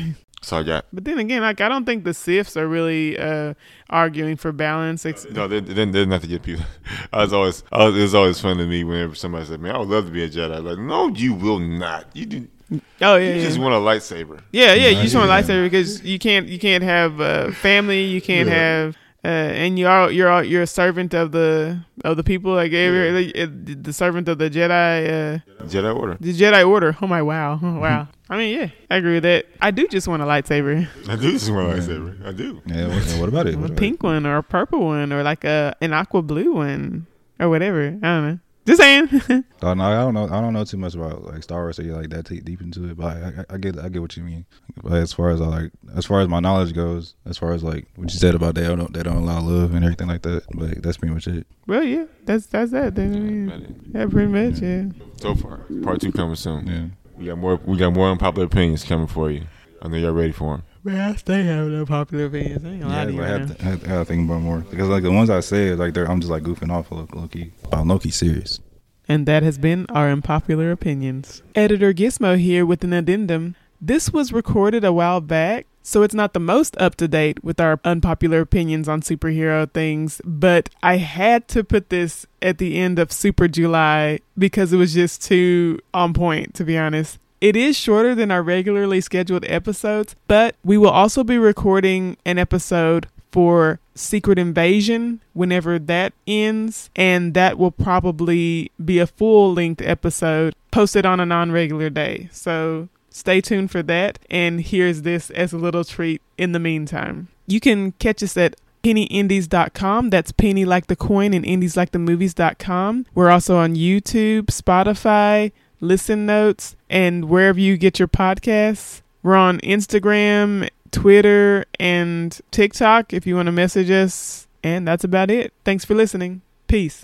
So 0.43 0.57
I 0.57 0.63
got 0.63 0.85
But 0.93 1.05
then 1.05 1.19
again, 1.19 1.41
like 1.41 1.61
I 1.61 1.69
don't 1.69 1.85
think 1.85 2.03
the 2.03 2.11
Siths 2.11 2.57
are 2.57 2.67
really 2.67 3.17
uh, 3.17 3.53
arguing 3.89 4.35
for 4.37 4.51
balance. 4.51 5.05
Ex- 5.05 5.25
no. 5.31 5.47
They 5.47 5.59
they 5.61 5.85
they're 5.85 6.05
not 6.05 6.21
to 6.21 6.27
get 6.27 6.43
people. 6.43 6.65
I 7.13 7.23
was 7.23 7.33
always 7.33 7.63
I 7.71 7.85
was, 7.85 7.97
it 7.97 8.01
was 8.01 8.13
always 8.15 8.39
fun 8.39 8.57
to 8.57 8.65
me 8.65 8.83
whenever 8.83 9.15
somebody 9.15 9.45
said, 9.45 9.61
"Man, 9.61 9.73
I 9.75 9.79
would 9.79 9.87
love 9.89 10.05
to 10.05 10.11
be 10.11 10.23
a 10.23 10.29
Jedi." 10.29 10.63
Like, 10.63 10.77
no, 10.79 11.07
you 11.09 11.33
will 11.33 11.59
not. 11.59 12.13
You 12.15 12.25
do. 12.25 12.47
oh 12.71 12.79
yeah, 12.99 13.17
You 13.17 13.35
yeah, 13.35 13.41
just 13.43 13.57
yeah. 13.57 13.63
want 13.63 13.75
a 13.75 13.77
lightsaber. 13.77 14.41
yeah, 14.51 14.73
yeah. 14.73 14.89
You 14.89 15.03
just 15.03 15.15
want 15.15 15.29
a 15.29 15.33
lightsaber 15.33 15.65
because 15.65 16.03
you 16.03 16.19
can't 16.19 16.47
you 16.47 16.59
can't 16.59 16.83
have 16.83 17.21
uh, 17.21 17.51
family. 17.51 18.03
You 18.03 18.21
can't 18.21 18.49
Yeah. 18.49 18.55
have. 18.55 18.97
Uh, 19.25 19.27
and 19.29 19.79
you 19.79 19.87
are 19.87 20.11
you're 20.11 20.29
all- 20.29 20.43
you're 20.43 20.63
a 20.63 20.67
servant 20.67 21.13
of 21.13 21.31
the 21.31 21.79
of 22.03 22.17
the 22.17 22.23
people 22.23 22.53
like 22.53 22.73
every, 22.73 23.33
uh, 23.41 23.47
the 23.81 23.93
servant 23.93 24.27
of 24.27 24.37
the 24.37 24.49
Jedi 24.49 25.37
uh, 25.37 25.63
Jedi 25.65 25.95
Order. 25.95 26.17
the 26.19 26.33
Jedi 26.33 26.67
Order. 26.67 26.97
Oh 27.01 27.07
my 27.07 27.21
wow, 27.21 27.57
oh, 27.63 27.79
wow. 27.85 28.07
I 28.29 28.37
mean, 28.37 28.57
yeah, 28.59 28.67
I 28.91 28.97
agree 28.97 29.13
with 29.13 29.23
that. 29.23 29.45
I 29.61 29.71
do 29.71 29.87
just 29.87 30.07
want 30.09 30.21
a 30.21 30.25
lightsaber, 30.25 30.87
I 31.09 31.15
do 31.15 31.31
just 31.31 31.49
want 31.49 31.71
a 31.71 31.75
lightsaber. 31.81 32.25
I 32.25 32.31
do. 32.33 32.61
Yeah, 32.65 32.87
what, 32.87 33.03
what 33.19 33.29
about 33.29 33.47
it? 33.47 33.55
a 33.55 33.57
about 33.57 33.77
pink 33.77 34.03
one 34.03 34.25
or 34.25 34.37
a 34.37 34.43
purple 34.43 34.85
one 34.85 35.13
or 35.13 35.23
like 35.23 35.45
a 35.45 35.73
an 35.79 35.93
aqua 35.93 36.21
blue 36.21 36.53
one 36.55 37.07
or 37.39 37.47
whatever. 37.47 37.87
I 37.87 38.07
don't 38.07 38.27
know. 38.27 38.39
Just 38.65 38.79
saying. 38.81 39.07
it? 39.11 39.45
Oh, 39.61 39.73
no, 39.73 39.83
I 39.85 39.95
don't 40.03 40.13
know. 40.13 40.25
I 40.25 40.41
don't 40.41 40.51
know 40.53 40.65
too 40.65 40.75
much 40.77 40.93
about 40.93 41.23
like 41.23 41.41
Star 41.41 41.61
Wars. 41.63 41.79
or 41.79 41.83
like 41.83 42.09
that 42.09 42.25
deep 42.27 42.43
deep 42.43 42.59
into 42.61 42.89
it, 42.89 42.97
but 42.97 43.05
I, 43.15 43.43
I, 43.49 43.55
I 43.55 43.57
get 43.57 43.79
I 43.79 43.87
get 43.87 44.01
what 44.01 44.17
you 44.17 44.23
mean. 44.23 44.45
But 44.83 44.93
as 44.93 45.13
far 45.13 45.29
as 45.29 45.39
I 45.39 45.45
like, 45.45 45.71
as 45.95 46.05
far 46.05 46.19
as 46.19 46.27
my 46.27 46.41
knowledge 46.41 46.73
goes, 46.73 47.15
as 47.25 47.37
far 47.37 47.53
as 47.53 47.63
like 47.63 47.87
what 47.95 48.11
you 48.11 48.19
said 48.19 48.35
about 48.35 48.55
they 48.55 48.63
don't 48.63 48.93
they 48.93 49.03
don't 49.03 49.15
allow 49.17 49.39
love 49.39 49.73
and 49.73 49.85
everything 49.85 50.07
like 50.09 50.21
that. 50.23 50.43
But 50.53 50.81
that's 50.83 50.97
pretty 50.97 51.13
much 51.13 51.27
it. 51.27 51.47
well, 51.65 51.83
yeah, 51.83 52.05
that's 52.25 52.47
that's 52.47 52.71
that. 52.71 52.95
Then 52.95 53.15
I 53.15 53.19
mean, 53.19 53.91
yeah, 53.93 54.05
pretty 54.07 54.27
much. 54.31 54.59
Yeah. 54.61 54.85
So 55.21 55.35
far, 55.35 55.59
part 55.81 56.01
two 56.01 56.11
coming 56.11 56.35
soon. 56.35 56.67
Yeah. 56.67 56.85
We 57.17 57.25
got 57.27 57.37
more. 57.37 57.55
We 57.63 57.77
got 57.77 57.93
more 57.93 58.09
unpopular 58.09 58.45
opinions 58.47 58.83
coming 58.83 59.07
for 59.07 59.31
you. 59.31 59.43
I 59.81 59.87
know 59.87 59.97
y'all 59.97 60.11
ready 60.11 60.33
for 60.33 60.57
them. 60.57 60.63
Man, 60.85 61.11
I 61.11 61.15
stay 61.15 61.43
having 61.43 61.79
unpopular 61.79 62.25
opinions. 62.25 62.65
I 62.65 62.69
ain't 62.69 62.81
gonna 62.81 62.93
lie 62.93 62.99
Yeah, 62.99 63.05
to 63.05 63.13
you 63.13 63.23
I 63.23 63.27
have, 63.27 63.57
to, 63.57 63.63
I 63.63 63.69
have, 63.69 63.83
to, 63.83 63.85
I 63.85 63.89
have 63.89 64.07
to 64.07 64.13
think 64.13 64.29
about 64.29 64.41
more 64.41 64.59
because 64.59 64.89
like 64.89 65.03
the 65.03 65.11
ones 65.11 65.29
I 65.29 65.39
said, 65.39 65.79
like 65.79 65.93
they're 65.93 66.09
I'm 66.09 66.19
just 66.19 66.31
like 66.31 66.43
goofing 66.43 66.71
off 66.71 66.91
low, 66.91 67.07
low 67.13 67.27
key. 67.27 67.51
About 67.63 67.87
Loki 67.87 68.11
serious. 68.11 68.59
And 69.07 69.25
that 69.25 69.43
has 69.43 69.57
been 69.57 69.85
our 69.89 70.09
unpopular 70.09 70.71
opinions. 70.71 71.41
Editor 71.55 71.93
Gizmo 71.93 72.37
here 72.37 72.65
with 72.65 72.83
an 72.83 72.93
addendum. 72.93 73.55
This 73.79 74.11
was 74.11 74.31
recorded 74.31 74.83
a 74.85 74.93
while 74.93 75.19
back, 75.19 75.67
so 75.81 76.03
it's 76.03 76.13
not 76.13 76.33
the 76.33 76.39
most 76.39 76.77
up 76.79 76.95
to 76.95 77.07
date 77.07 77.43
with 77.43 77.59
our 77.59 77.81
unpopular 77.83 78.39
opinions 78.39 78.87
on 78.87 79.01
superhero 79.01 79.69
things, 79.69 80.21
but 80.23 80.69
I 80.81 80.97
had 80.97 81.49
to 81.49 81.65
put 81.65 81.89
this 81.89 82.25
at 82.41 82.59
the 82.59 82.77
end 82.77 82.97
of 82.97 83.11
Super 83.11 83.49
July 83.49 84.19
because 84.37 84.71
it 84.71 84.77
was 84.77 84.93
just 84.93 85.21
too 85.21 85.79
on 85.93 86.13
point, 86.13 86.53
to 86.55 86.63
be 86.63 86.77
honest. 86.77 87.19
It 87.43 87.57
is 87.57 87.75
shorter 87.75 88.15
than 88.15 88.31
our 88.31 88.41
regularly 88.41 89.01
scheduled 89.01 89.43
episodes, 89.49 90.15
but 90.29 90.55
we 90.63 90.77
will 90.77 90.89
also 90.89 91.25
be 91.25 91.37
recording 91.37 92.15
an 92.25 92.37
episode 92.37 93.07
for 93.33 93.81
Secret 93.95 94.39
Invasion 94.39 95.19
whenever 95.33 95.77
that 95.77 96.13
ends, 96.25 96.89
and 96.95 97.33
that 97.33 97.57
will 97.57 97.71
probably 97.71 98.71
be 98.85 98.97
a 98.97 99.07
full 99.07 99.53
length 99.53 99.81
episode 99.81 100.55
posted 100.71 101.05
on 101.05 101.19
a 101.19 101.25
non 101.25 101.51
regular 101.51 101.89
day. 101.89 102.29
So 102.31 102.87
stay 103.09 103.41
tuned 103.41 103.71
for 103.71 103.83
that, 103.83 104.19
and 104.29 104.61
here's 104.61 105.01
this 105.01 105.29
as 105.31 105.51
a 105.51 105.57
little 105.57 105.83
treat 105.83 106.21
in 106.37 106.53
the 106.53 106.59
meantime. 106.59 107.27
You 107.45 107.59
can 107.59 107.91
catch 107.99 108.23
us 108.23 108.37
at 108.37 108.55
pennyindies.com. 108.83 110.11
That's 110.11 110.31
penny 110.31 110.63
like 110.63 110.87
the 110.87 110.95
coin 110.95 111.33
and 111.33 111.45
indies 111.45 111.75
like 111.75 111.91
the 111.91 111.99
movies.com. 111.99 113.05
We're 113.13 113.29
also 113.29 113.57
on 113.57 113.75
YouTube, 113.75 114.45
Spotify, 114.45 115.51
Listen 115.83 116.25
Notes, 116.25 116.75
and 116.89 117.25
wherever 117.25 117.59
you 117.59 117.75
get 117.77 117.99
your 117.99 118.07
podcasts. 118.07 119.01
We're 119.21 119.35
on 119.35 119.59
Instagram, 119.59 120.69
Twitter, 120.91 121.65
and 121.79 122.39
TikTok 122.51 123.13
if 123.13 123.27
you 123.27 123.35
want 123.35 123.47
to 123.47 123.51
message 123.51 123.91
us. 123.91 124.47
And 124.63 124.87
that's 124.87 125.03
about 125.03 125.29
it. 125.29 125.53
Thanks 125.65 125.83
for 125.83 125.93
listening. 125.93 126.41
Peace. 126.67 127.01